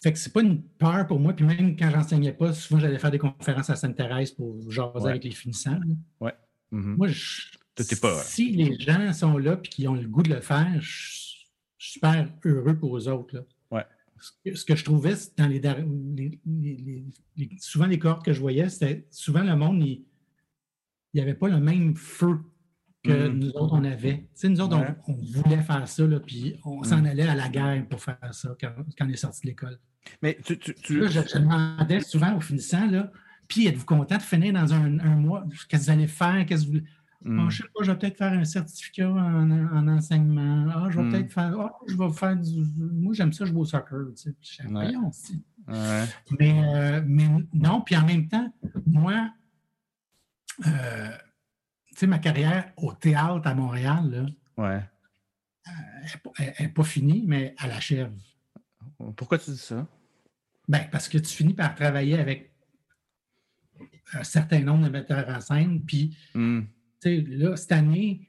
Fait 0.03 0.13
que 0.13 0.19
c'est 0.19 0.33
pas 0.33 0.43
une 0.43 0.63
peur 0.63 1.07
pour 1.07 1.19
moi. 1.19 1.33
Puis 1.33 1.45
même 1.45 1.77
quand 1.77 1.91
j'enseignais 1.91 2.33
pas, 2.33 2.53
souvent 2.53 2.81
j'allais 2.81 2.99
faire 2.99 3.11
des 3.11 3.19
conférences 3.19 3.71
à 3.71 3.77
Sainte-Thérèse 3.77 4.33
pour 4.33 4.71
jaser 4.71 5.09
avec 5.09 5.25
les 5.25 5.33
finissants. 5.33 5.81
Ouais. 6.21 6.35
Mm-hmm. 6.73 6.97
Moi, 6.97 7.09
si 8.23 8.53
les 8.53 8.79
gens 8.79 9.13
sont 9.13 9.39
là 9.39 9.59
et 9.63 9.69
qu'ils 9.69 9.89
ont 9.89 9.95
le 9.95 10.07
goût 10.07 10.23
de 10.23 10.35
le 10.35 10.41
faire, 10.41 10.81
je, 10.81 10.91
suis 10.91 11.49
super 11.79 12.29
heureux 12.45 12.77
pour 12.77 12.97
eux 12.97 13.09
autres. 13.09 13.37
Là. 13.37 13.45
Ce, 14.21 14.65
que, 14.65 14.75
je 14.75 14.85
trouvais 14.85 15.15
dans 15.37 15.47
les, 15.47 16.41
souvent 17.61 17.87
les 17.87 18.01
cohortes 18.01 18.25
que 18.25 18.33
je 18.33 18.41
voyais, 18.41 18.69
c'était 18.69 19.07
souvent 19.13 19.45
le 19.45 19.55
monde, 19.55 19.81
il 19.81 20.05
n'y 21.15 21.21
avait 21.21 21.35
pas 21.35 21.49
le 21.49 21.61
même 21.61 21.95
feu 21.95 22.41
que 23.09 23.29
mm-hmm. 23.29 23.33
nous 23.33 23.51
autres, 23.51 23.75
on 23.75 23.85
avait. 23.85 24.19
Tu 24.19 24.29
sais, 24.35 24.49
nous 24.49 24.61
autres, 24.61 24.79
on, 25.07 25.13
voulait 25.13 25.63
faire 25.63 25.87
ça, 25.89 26.07
là, 26.07 26.21
puis 26.21 26.57
on 26.65 26.83
s'en 26.83 27.03
mm. 27.03 27.07
allait 27.07 27.29
à 27.29 27.35
la 27.35 27.49
guerre 27.49 27.87
pour 27.89 28.01
faire 28.01 28.19
ça 28.33 28.55
quand, 28.61 28.73
quand 28.97 29.07
on 29.07 29.11
est 29.11 29.17
sorti 29.17 29.43
de 29.43 29.47
l'école. 29.49 29.79
Mais 30.23 30.39
tu. 30.45 30.59
tu, 30.59 31.01
Là, 31.01 31.09
je, 31.09 31.39
demandais 31.39 32.01
souvent 32.01 32.37
au 32.37 32.41
finissant, 32.41 32.87
là, 32.91 33.11
puis 33.47 33.67
êtes-vous 33.67 33.85
content 33.85 34.17
de 34.17 34.23
finir 34.23 34.53
dans 34.53 34.73
un, 34.73 34.89
mois? 34.89 35.45
Qu'est-ce 35.69 35.87
que 35.87 35.87
vous 35.87 35.91
allez 35.91 36.07
faire? 36.07 36.47
Qu'est-ce 36.47 36.67
que 36.67 36.73
vous. 36.73 36.85
Hmm. 37.25 37.41
Ah, 37.41 37.47
je 37.49 37.63
ne 37.63 37.67
sais 37.67 37.73
pas, 37.75 37.83
je 37.83 37.91
vais 37.91 37.99
peut-être 37.99 38.17
faire 38.17 38.33
un 38.33 38.45
certificat 38.45 39.11
en, 39.11 39.89
enseignement. 39.89 40.67
Ah, 40.73 40.87
je 40.89 41.01
vais 41.01 41.11
peut-être 41.11 41.33
faire. 41.33 41.53
Ah, 41.59 41.73
je 41.89 41.97
vais 41.97 42.13
faire 42.13 42.37
du. 42.37 42.65
Moi, 42.77 43.13
j'aime 43.15 43.33
ça, 43.33 43.45
je 43.45 43.51
joue 43.51 43.61
au 43.61 43.65
soccer. 43.65 44.07
Tu 44.17 44.35
sais. 44.41 44.67
ouais. 44.67 46.05
Mais, 46.39 46.63
euh, 46.65 47.03
mais 47.05 47.29
non, 47.53 47.81
puis 47.81 47.97
en 47.97 48.07
même 48.07 48.29
temps, 48.29 48.53
moi, 48.87 49.31
euh, 50.67 51.11
tu 51.11 51.28
sais, 52.01 52.07
ma 52.07 52.19
carrière 52.19 52.73
au 52.77 52.93
théâtre 52.93 53.47
à 53.47 53.55
Montréal, 53.55 54.11
là, 54.11 54.65
ouais. 54.65 54.83
Euh, 55.69 55.73
elle 56.39 56.67
n'est 56.67 56.73
pas 56.73 56.85
finie, 56.85 57.25
mais 57.27 57.55
elle 57.63 57.73
achève. 57.73 58.13
Pourquoi 59.17 59.39
tu 59.39 59.51
dis 59.51 59.59
ça? 59.59 59.87
Ben, 60.67 60.87
parce 60.91 61.09
que 61.09 61.19
tu 61.19 61.35
finis 61.35 61.55
par 61.55 61.75
travailler 61.75 62.19
avec 62.19 62.53
un 64.13 64.25
certain 64.25 64.61
nombre 64.61 64.85
de 64.85 64.91
metteurs 64.91 65.29
en 65.29 65.41
scène. 65.41 65.83
Puis, 65.85 66.17
hmm. 66.35 66.63
là, 67.05 67.57
cette 67.57 67.73
année, 67.73 68.29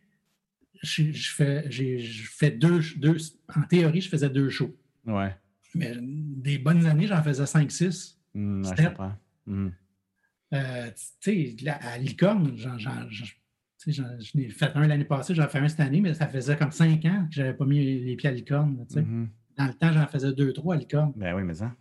je, 0.82 1.12
fais, 1.12 1.70
je 1.72 2.24
fais 2.30 2.52
deux, 2.52 2.82
deux. 2.98 3.18
En 3.56 3.62
théorie, 3.64 4.02
je 4.02 4.10
faisais 4.10 4.30
deux 4.30 4.50
shows. 4.50 4.76
Ouais. 5.06 5.36
Mais 5.76 5.96
des 6.00 6.58
bonnes 6.58 6.86
années, 6.86 7.08
j'en 7.08 7.24
faisais 7.24 7.46
cinq, 7.46 7.72
six. 7.72 8.20
Mmh, 8.34 8.64
je 8.66 8.84
comprends. 8.84 9.16
Hmm. 9.46 9.70
Euh, 10.54 10.92
tu 11.22 11.56
sais, 11.58 11.70
à 11.70 11.98
Licorne, 11.98 12.58
j'en, 13.88 14.04
je 14.20 14.38
l'ai 14.38 14.50
fait 14.50 14.72
un 14.76 14.88
l'année 14.88 15.06
passée, 15.06 15.34
j'en 15.34 15.46
ai 15.46 15.50
fait 15.50 15.60
un 15.60 15.68
cette 15.68 15.80
année, 15.80 16.02
mais 16.02 16.14
ça 16.14 16.28
faisait 16.28 16.58
comme 16.58 16.72
cinq 16.72 17.06
ans 17.06 17.26
que 17.30 17.36
je 17.36 17.42
n'avais 17.42 17.54
pas 17.54 17.66
mis 17.66 18.04
les 18.04 18.16
pieds 18.16 18.30
à 18.30 18.34
Licorne. 18.34 18.86
Tu 18.88 18.96
sais. 18.96 19.02
Hmm. 19.02 19.30
dans 19.58 19.66
le 19.68 19.74
temps, 19.74 19.92
j'en 19.92 20.08
faisais 20.08 20.34
deux, 20.34 20.54
trois 20.54 20.76
à 20.76 20.78
licorne. 20.78 21.14
Ben 21.16 21.36
oui, 21.36 21.44
mais 21.44 21.54
ça. 21.54 21.72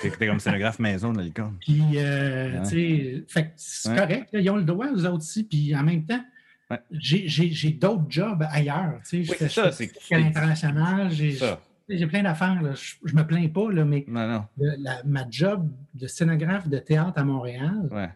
T'es 0.00 0.26
comme 0.26 0.40
scénographe 0.40 0.78
maison 0.78 1.12
de 1.12 1.18
la 1.18 1.24
licorne. 1.24 1.56
Puis, 1.60 1.82
euh, 1.96 2.62
tu 2.62 3.24
sais, 3.26 3.52
c'est 3.56 3.94
correct. 3.94 4.30
ils 4.32 4.48
ont 4.50 4.56
le 4.56 4.64
droit, 4.64 4.86
aux 4.88 5.04
autres 5.04 5.16
aussi. 5.16 5.44
Puis, 5.44 5.76
en 5.76 5.82
même 5.82 6.06
temps, 6.06 6.24
j'ai 6.90 7.70
d'autres 7.72 8.06
jobs 8.08 8.42
ailleurs. 8.50 9.00
Tu 9.08 9.24
sais, 9.24 9.32
oui, 9.40 9.48
ça, 9.50 9.70
c'est 9.72 9.90
à 10.10 10.18
l'international. 10.18 11.10
J'ai 11.10 12.06
plein 12.06 12.22
d'affaires. 12.22 12.60
Je, 12.74 13.12
ne 13.12 13.20
me 13.20 13.26
plains 13.26 13.48
pas, 13.48 13.70
là, 13.70 13.84
mais 13.84 14.04
non, 14.08 14.44
ma 15.04 15.26
job 15.30 15.70
de 15.94 16.06
scénographe 16.06 16.68
de 16.68 16.78
théâtre 16.78 17.18
à 17.18 17.24
Montréal, 17.24 18.14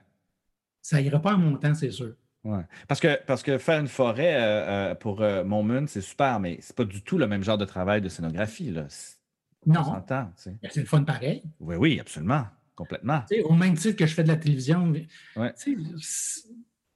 ça 0.80 1.00
ira 1.00 1.20
pas 1.20 1.34
en 1.34 1.38
montant, 1.38 1.74
c'est 1.74 1.90
sûr. 1.90 2.14
Ouais. 2.44 2.64
Parce, 2.88 3.00
que, 3.00 3.20
parce 3.24 3.42
que 3.42 3.56
faire 3.58 3.78
une 3.78 3.88
forêt 3.88 4.34
euh, 4.34 4.40
euh, 4.40 4.94
pour 4.96 5.22
euh, 5.22 5.44
Montmoon, 5.44 5.86
c'est 5.86 6.00
super, 6.00 6.40
mais 6.40 6.58
c'est 6.60 6.74
pas 6.74 6.84
du 6.84 7.02
tout 7.02 7.16
le 7.16 7.26
même 7.28 7.44
genre 7.44 7.58
de 7.58 7.64
travail 7.64 8.00
de 8.00 8.08
scénographie. 8.08 8.70
Là. 8.70 8.86
Non. 9.64 10.02
C'est 10.36 10.80
le 10.80 10.86
fun 10.86 11.04
pareil. 11.04 11.42
Oui, 11.60 11.76
oui, 11.76 12.00
absolument. 12.00 12.46
Complètement. 12.74 13.22
au 13.44 13.54
même 13.54 13.74
titre 13.74 13.96
que 13.96 14.06
je 14.06 14.14
fais 14.14 14.24
de 14.24 14.28
la 14.28 14.36
télévision. 14.36 14.92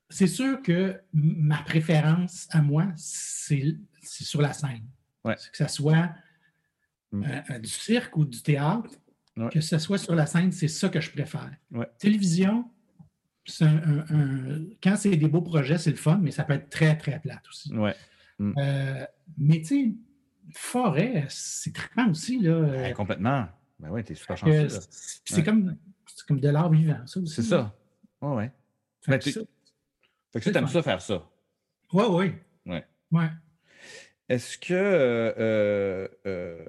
C'est 0.09 0.27
sûr 0.27 0.63
que 0.63 1.01
ma 1.13 1.59
préférence 1.59 2.49
à 2.51 2.63
moi, 2.63 2.87
c'est 2.97 3.77
sur 4.03 4.41
la 4.43 4.53
scène. 4.53 4.87
Que 5.25 5.37
ce 5.53 5.69
soit 5.69 6.11
mm. 7.13 7.59
du 7.61 7.69
cirque 7.69 8.17
ou 8.17 8.25
du 8.25 8.43
théâtre, 8.43 8.91
que 9.53 9.61
ce 9.61 9.79
soit 9.79 9.99
sur 9.99 10.15
la 10.15 10.27
scène, 10.27 10.51
c'est 10.51 10.69
ça 10.69 10.89
que 10.89 11.01
je 11.01 11.11
préfère. 11.13 11.53
Télévision, 11.99 12.69
quand 13.49 14.97
c'est 14.97 15.17
des 15.17 15.29
beaux 15.29 15.43
projets, 15.43 15.79
c'est 15.79 15.91
le 15.91 15.97
fun, 15.97 16.19
mais 16.21 16.31
ça 16.31 16.45
peut 16.45 16.55
être 16.55 16.69
très, 16.69 16.97
très 16.97 17.21
plate 17.21 17.47
aussi. 17.49 17.73
Ouais. 17.75 17.95
Mm. 18.39 18.53
Euh, 18.59 19.07
mais 19.39 19.61
tu 19.61 19.65
sais, 19.65 19.95
forêt, 20.53 21.27
c'est 21.29 21.73
très 21.73 22.05
aussi. 22.09 22.41
Là, 22.41 22.93
complètement. 22.93 23.49
Ben 23.79 23.91
oui, 23.91 24.03
t'es 24.05 24.15
super 24.15 24.37
chanceux. 24.37 24.69
C'est 25.25 25.45
comme, 25.45 25.77
comme 26.27 26.41
de 26.41 26.49
l'art 26.49 26.71
vivant, 26.71 27.07
ça 27.07 27.21
aussi. 27.21 27.35
C'est 27.35 27.43
ça. 27.43 27.75
Oui, 28.21 28.37
oui. 28.37 28.45
Fait, 29.03 29.19
que 29.19 29.31
ça, 29.31 29.41
fait 30.33 30.41
que 30.41 30.51
tu 30.51 30.57
aimes 30.57 30.69
ça 30.69 30.83
faire 30.83 31.01
ça. 31.01 31.31
Oui, 31.93 32.05
oui. 32.09 32.33
Ouais. 32.67 32.85
Ouais. 33.13 33.31
Est-ce 34.29 34.59
que 34.59 34.75
euh, 34.75 36.09
euh, 36.27 36.65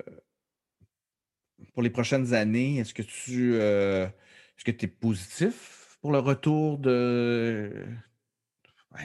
pour 1.74 1.82
les 1.82 1.90
prochaines 1.90 2.34
années, 2.34 2.78
est-ce 2.78 2.94
que 2.94 3.02
tu 3.02 3.56
est-ce 3.56 4.64
que 4.64 4.72
tu 4.72 4.86
es 4.86 4.88
positif? 4.88 5.87
Pour 6.08 6.14
le 6.14 6.20
retour 6.20 6.78
de 6.78 7.86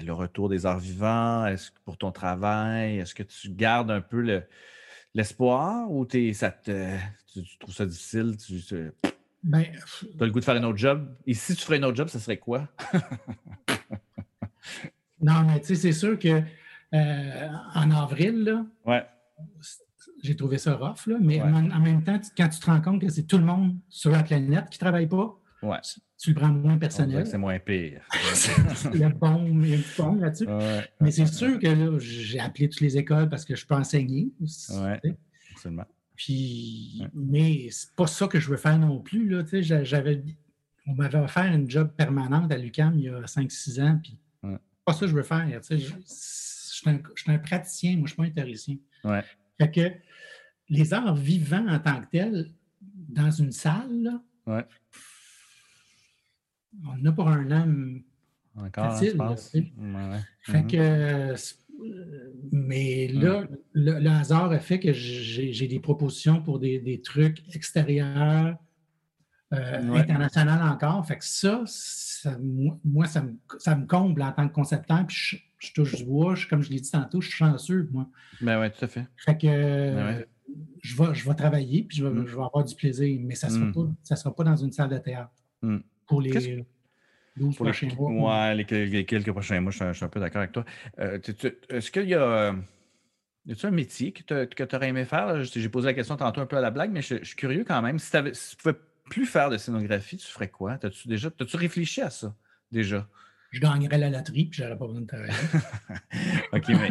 le 0.05 0.12
retour 0.12 0.48
des 0.48 0.66
arts 0.66 0.78
vivants? 0.78 1.46
Est-ce 1.46 1.72
que 1.72 1.80
pour 1.84 1.98
ton 1.98 2.12
travail, 2.12 2.98
est-ce 2.98 3.12
que 3.12 3.24
tu 3.24 3.50
gardes 3.50 3.90
un 3.90 4.00
peu 4.00 4.20
le, 4.20 4.44
l'espoir 5.12 5.90
ou 5.90 6.07
ça 6.32 6.53
te, 6.53 6.96
tu, 7.32 7.59
trouves 7.59 7.74
ça 7.74 7.86
difficile? 7.86 8.36
Tu, 8.36 8.92
ben, 9.42 9.64
as 10.20 10.24
le 10.24 10.30
goût 10.30 10.38
de 10.38 10.44
faire 10.44 10.55
un 10.55 10.62
autre 10.62 10.78
job? 10.78 11.12
Et 11.26 11.34
si 11.34 11.57
tu 11.57 11.64
ferais 11.64 11.78
un 11.78 11.82
autre 11.82 11.96
job, 11.96 12.07
ça 12.07 12.20
serait 12.20 12.38
quoi? 12.38 12.68
non, 15.20 15.42
mais 15.42 15.59
tu 15.59 15.66
sais, 15.66 15.74
c'est 15.74 15.92
sûr 15.92 16.16
que 16.20 16.40
euh, 16.94 17.48
en 17.74 17.90
avril, 17.90 18.44
là, 18.44 18.64
ouais. 18.86 19.05
j'ai 20.22 20.36
trouvé 20.36 20.57
ça 20.57 20.76
rough, 20.76 21.09
là, 21.09 21.16
mais 21.20 21.42
en, 21.42 21.68
en, 21.68 21.80
même 21.80 22.05
temps, 22.05 22.20
quand 22.36 22.48
tu 22.48 22.61
te 22.61 22.66
rends 22.66 22.80
compte 22.80 23.00
que 23.00 23.09
c'est 23.09 23.24
tout 23.24 23.38
le 23.38 23.44
monde 23.44 23.74
sur 23.88 24.12
la 24.12 24.22
planète 24.22 24.70
qui 24.70 24.78
ne 24.78 24.84
travaille 24.84 25.09
pas, 25.09 25.36
Ouais. 25.62 25.78
Tu 26.23 26.31
le 26.31 26.37
prends 26.37 26.51
moins 26.51 26.79
personnel. 26.79 27.27
C'est 27.27 27.37
moins 27.37 27.59
pire. 27.59 28.01
il 28.95 29.01
y 29.01 29.03
a 29.03 29.09
bon, 29.09 29.45
il 29.61 29.83
bon 29.99 30.14
là-dessus. 30.14 30.47
Mais 31.01 31.11
c'est 31.11 31.27
sûr 31.27 31.59
que 31.59 31.99
j'ai 31.99 32.39
appelé 32.39 32.68
toutes 32.68 32.81
les 32.81 32.97
écoles 32.97 33.29
parce 33.29 33.45
que 33.45 33.57
je 33.57 33.66
peux 33.66 33.75
enseigner. 33.75 34.31
Oui, 34.41 35.12
absolument. 35.51 35.85
Puis, 36.14 37.03
mais 37.12 37.66
c'est 37.73 37.91
pas 37.97 38.07
ça 38.07 38.29
que 38.29 38.39
je 38.39 38.49
veux 38.49 38.57
faire 38.57 38.79
non 38.79 39.01
plus. 39.01 39.29
Là, 39.29 39.43
j'avais, 39.83 40.23
on 40.87 40.95
m'avait 40.95 41.18
offert 41.18 41.53
une 41.53 41.68
job 41.68 41.91
permanente 41.97 42.53
à 42.53 42.57
l'UCAM 42.57 42.97
il 42.99 43.07
y 43.07 43.09
a 43.09 43.23
5-6 43.23 43.83
ans. 43.83 44.01
Puis, 44.01 44.16
pas 44.85 44.93
ça 44.93 45.01
que 45.01 45.09
je 45.09 45.16
veux 45.16 45.25
faire. 45.25 45.61
Je 45.70 45.77
suis 46.07 46.89
un, 46.89 47.01
un, 47.27 47.39
praticien, 47.39 47.97
moi, 47.97 47.99
je 47.99 48.03
ne 48.03 48.07
suis 48.07 48.16
pas 48.16 48.23
un 48.23 48.31
théoricien. 48.31 48.77
Ouais. 49.03 49.25
Fait 49.61 49.73
que 49.73 49.93
les 50.68 50.95
arts 50.95 51.16
vivants 51.16 51.66
en 51.66 51.81
tant 51.81 52.01
que 52.01 52.07
tels, 52.12 52.53
dans 52.81 53.33
une 53.33 53.51
salle, 53.51 54.03
là, 54.05 54.23
ouais 54.47 54.64
on 56.85 57.01
en 57.01 57.05
a 57.05 57.12
pour 57.12 57.29
un 57.29 57.51
homme 57.51 58.03
Encore, 58.57 58.99
facile. 58.99 59.73
Fait 60.41 60.66
que, 60.66 60.77
euh, 60.77 61.37
mais 62.51 63.09
là, 63.09 63.45
le, 63.73 64.09
hasard 64.09 64.53
a 64.53 64.59
fait 64.59 64.79
que 64.79 64.93
j'ai 64.93 65.68
des 65.68 65.81
propositions 65.81 66.43
pour 66.43 66.59
des, 66.59 67.01
trucs 67.05 67.43
extérieurs, 67.55 68.57
euh, 69.53 69.95
internationaux 69.95 70.53
encore. 70.53 71.07
Fait 71.07 71.18
que 71.18 71.25
ça, 71.25 71.64
moi, 72.85 73.07
ça 73.07 73.23
me, 73.23 73.87
comble 73.87 74.23
en 74.23 74.33
tant 74.33 74.49
que 74.49 74.55
concepteur. 74.55 75.07
Puis 75.07 75.43
je, 75.59 75.73
touche 75.73 75.97
du 75.97 76.05
bois. 76.05 76.35
comme 76.49 76.62
je 76.62 76.70
l'ai 76.70 76.81
dit 76.81 76.91
tantôt, 76.91 77.20
je 77.20 77.29
suis 77.29 77.37
chanceux, 77.37 77.89
moi. 77.93 78.09
Ben 78.41 78.61
oui, 78.61 78.70
tout 78.70 78.85
à 78.85 78.89
fait. 78.89 79.07
Fait 79.16 79.37
que 79.37 79.47
ben 79.47 80.25
je, 80.83 80.97
vais, 80.97 81.14
je 81.14 81.29
vais 81.29 81.35
travailler, 81.35 81.85
puis 81.85 81.99
je 81.99 82.05
vais, 82.05 82.11
mm. 82.11 82.27
je 82.27 82.37
vais 82.37 82.43
avoir 82.43 82.64
du 82.64 82.75
plaisir, 82.75 83.18
mais 83.23 83.35
ça 83.35 83.49
ne 83.49 83.53
sera, 83.53 83.66
mm. 83.66 84.16
sera, 84.16 84.35
pas 84.35 84.45
dans 84.45 84.57
une 84.57 84.73
salle 84.73 84.91
de 84.91 84.99
théâtre. 84.99 85.33
Mm 85.62 85.79
pour 86.12 86.20
les 86.22 86.64
12 87.36 87.56
prochains 87.56 87.88
mois. 87.96 88.48
Ouais, 88.48 88.54
les, 88.54 89.04
quelques 89.04 89.32
prochains 89.32 89.60
mois, 89.60 89.72
je 89.72 89.92
suis, 89.92 90.04
un, 90.04 90.08
peu 90.08 90.20
d'accord 90.20 90.40
avec 90.40 90.52
toi. 90.52 90.64
Euh, 90.98 91.18
est-ce 91.70 91.90
qu'il 91.90 92.08
y 92.08 92.14
a. 92.14 92.54
Y 93.44 93.52
a 93.52 93.66
un 93.66 93.70
métier 93.72 94.12
que 94.12 94.64
tu 94.64 94.76
aurais 94.76 94.88
aimé 94.88 95.04
faire? 95.04 95.42
J'ai 95.42 95.68
posé 95.68 95.86
la 95.86 95.94
question 95.94 96.16
tantôt 96.16 96.40
un 96.40 96.46
peu 96.46 96.56
à 96.56 96.60
la 96.60 96.70
blague, 96.70 96.92
mais 96.92 97.02
je, 97.02 97.24
suis 97.24 97.36
curieux 97.36 97.64
quand 97.64 97.82
même. 97.82 97.98
Si, 97.98 98.10
tu 98.10 98.18
ne 98.18 98.30
pouvais 98.62 98.76
plus 99.10 99.26
faire 99.26 99.50
de 99.50 99.56
scénographie, 99.56 100.16
tu 100.16 100.26
ferais 100.26 100.48
quoi? 100.48 100.78
As-tu 100.82 101.08
déjà 101.08 101.28
as-tu 101.40 101.56
réfléchi 101.56 102.02
à 102.02 102.10
ça 102.10 102.36
déjà? 102.70 103.08
Je 103.50 103.60
gagnerais 103.60 103.98
la 103.98 104.10
loterie 104.10 104.46
puis 104.46 104.62
j'aurais 104.62 104.78
pas 104.78 104.86
besoin 104.86 105.02
de 105.02 105.06
travailler. 105.06 105.32
OK, 106.52 106.68
mais 106.68 106.90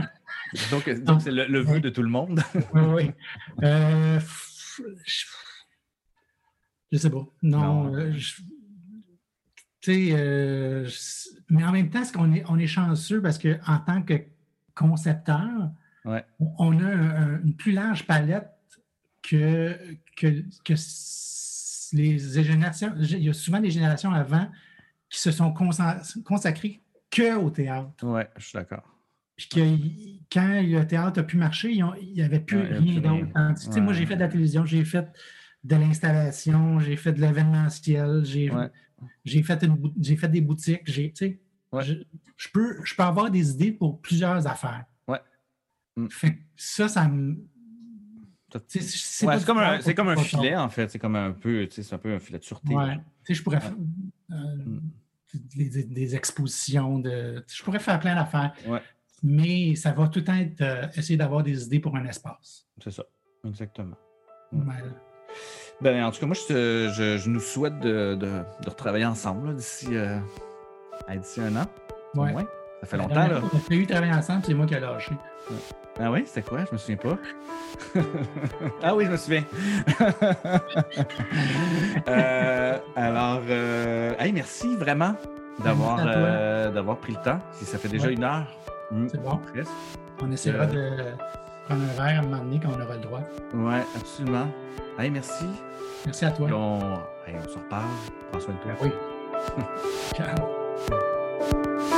donc, 0.69 0.83
c'est 1.21 1.31
le, 1.31 1.59
vœu 1.59 1.79
de 1.79 1.89
tout 1.89 2.03
le 2.03 2.09
monde. 2.09 2.41
oui, 2.73 2.81
oui. 2.81 3.11
Euh, 3.63 4.19
je, 5.05 5.25
ne 6.91 6.97
sais 6.97 7.09
pas. 7.09 7.25
Non, 7.41 7.95
euh, 7.95 8.11
euh, 9.87 10.87
mais 11.49 11.63
en 11.63 11.71
même 11.71 11.89
temps, 11.89 12.03
on 12.17 12.33
est, 12.33 12.43
on 12.47 12.57
est 12.57 12.67
chanceux 12.67 13.21
parce 13.21 13.39
qu'en 13.39 13.79
tant 13.85 14.01
que 14.03 14.13
concepteur, 14.75 15.71
on 16.39 16.79
a 16.79 16.91
une 17.43 17.55
plus 17.55 17.71
large 17.71 18.05
palette 18.05 18.49
que, 19.21 19.77
que, 20.15 20.43
que, 20.63 20.73
les 21.93 22.17
générations. 22.19 22.93
Il 22.97 23.23
y 23.23 23.29
a 23.29 23.33
souvent 23.33 23.59
des 23.59 23.71
générations 23.71 24.11
avant 24.11 24.49
qui 25.09 25.19
se 25.19 25.31
sont 25.31 25.53
consacrées 26.23 26.81
que 27.09 27.35
au 27.35 27.49
théâtre. 27.49 27.91
Oui, 28.03 28.21
je 28.37 28.45
suis 28.45 28.57
d'accord. 28.57 28.83
Puis 29.35 29.47
que, 29.49 29.59
quand 30.33 30.61
le 30.61 30.83
théâtre 30.85 31.19
a 31.19 31.23
pu 31.23 31.37
marcher, 31.37 31.71
il 31.71 32.13
n'y 32.13 32.21
avait 32.21 32.39
plus 32.39 32.61
rien 32.61 33.01
d'autre. 33.01 33.79
Moi, 33.81 33.93
j'ai 33.93 34.05
fait 34.05 34.15
de 34.15 34.21
la 34.21 34.27
télévision, 34.27 34.65
j'ai 34.65 34.85
fait 34.85 35.07
de 35.63 35.75
l'installation, 35.75 36.79
j'ai 36.79 36.95
fait 36.95 37.11
de 37.11 37.21
l'événementiel, 37.21 38.21
j'ai 38.23 38.51
j'ai 39.25 39.43
fait, 39.43 39.59
fait 40.17 40.29
des 40.29 40.41
boutiques. 40.41 40.81
J'ai, 40.85 41.13
je, 41.17 42.47
peux, 42.53 42.83
je 42.83 42.95
peux 42.95 43.03
avoir 43.03 43.31
des 43.31 43.51
idées 43.51 43.71
pour 43.71 44.01
plusieurs 44.01 44.45
affaires. 44.47 44.85
Ouais. 45.07 45.21
Mm. 45.95 46.07
ça, 46.55 46.87
ça 46.87 47.07
me. 47.07 47.37
C'est 48.67 49.45
comme, 49.45 49.59
un, 49.59 49.79
comme 49.93 50.09
un 50.09 50.17
filet, 50.17 50.55
en 50.55 50.69
fait. 50.69 50.91
C'est 50.91 50.99
comme 50.99 51.15
un 51.15 51.31
peu, 51.31 51.67
c'est 51.71 51.93
un 51.93 51.97
peu 51.97 52.13
un 52.13 52.19
filet 52.19 52.37
de 52.39 52.43
sûreté. 52.43 52.75
Ouais. 52.75 52.99
Je 53.29 53.41
pourrais 53.41 53.61
faire 53.61 53.75
euh, 54.31 54.35
mm. 54.35 54.81
des, 55.53 56.15
expositions. 56.15 56.99
De, 56.99 57.45
je 57.47 57.63
pourrais 57.63 57.79
faire 57.79 57.99
plein 57.99 58.15
d'affaires. 58.15 58.53
Ouais. 58.67 58.81
Mais 59.23 59.75
ça 59.75 59.91
va 59.91 60.07
tout 60.07 60.29
être 60.29 60.61
euh, 60.61 60.87
essayer 60.95 61.15
d'avoir 61.15 61.43
des 61.43 61.63
idées 61.63 61.79
pour 61.79 61.95
un 61.95 62.05
espace. 62.05 62.67
C'est 62.83 62.91
ça, 62.91 63.03
exactement. 63.45 63.95
Ben, 65.81 66.03
en 66.05 66.11
tout 66.11 66.19
cas, 66.19 66.27
moi, 66.27 66.35
je, 66.35 67.17
je, 67.17 67.29
nous 67.29 67.39
souhaite 67.39 67.79
de, 67.79 68.15
de, 68.15 68.27
de 68.27 68.69
retravailler 68.69 69.05
ensemble 69.05 69.55
d'ici 69.55 69.87
euh, 69.91 70.17
un 71.07 71.55
an. 71.55 71.65
Ouais. 72.15 72.33
Ça 72.81 72.87
fait 72.87 72.97
longtemps. 72.97 73.27
Là. 73.27 73.41
On 73.41 73.71
a 73.71 73.75
eu 73.75 73.87
travailler 73.87 74.13
ensemble, 74.13 74.43
c'est 74.45 74.53
moi 74.53 74.65
qui 74.65 74.73
ai 74.73 74.79
lâché. 74.79 75.11
Ah 75.99 76.11
oui, 76.11 76.23
c'était 76.25 76.41
quoi? 76.41 76.65
Je 76.65 76.73
me 76.73 76.77
souviens 76.77 76.97
pas. 76.97 77.17
ah 78.83 78.95
oui, 78.95 79.05
je 79.05 79.11
me 79.11 79.17
souviens. 79.17 79.43
euh, 82.07 82.77
alors, 82.95 83.41
euh, 83.47 84.13
hey, 84.17 84.31
merci 84.31 84.75
vraiment 84.75 85.13
d'avoir 85.63 85.99
euh, 86.07 86.95
pris 86.95 87.13
le 87.13 87.21
temps. 87.21 87.39
Si 87.51 87.65
ça 87.65 87.77
fait 87.77 87.89
déjà 87.89 88.09
une 88.09 88.23
heure. 88.23 88.47
C'est 89.09 89.21
bon. 89.21 89.39
On 90.21 90.31
essaiera 90.31 90.65
de 90.65 90.89
prendre 91.71 91.83
un 91.83 91.93
verre 91.93 92.19
à 92.19 92.19
un 92.19 92.21
moment 92.23 92.43
donné 92.43 92.59
quand 92.61 92.69
on 92.77 92.81
aura 92.81 92.95
le 92.95 93.01
droit. 93.01 93.21
Oui, 93.53 93.75
absolument. 93.95 94.47
Hey, 94.99 95.09
merci. 95.09 95.45
Merci 96.05 96.25
à 96.25 96.31
toi. 96.31 96.47
on, 96.51 96.79
on 97.33 97.49
se 97.49 97.57
reparle. 97.57 97.85
Prends 98.31 98.41
soin 98.41 98.53
de 98.55 98.59
toi. 98.59 98.71
Ben 98.81 98.89
oui. 98.89 98.91
Ciao. 100.15 101.97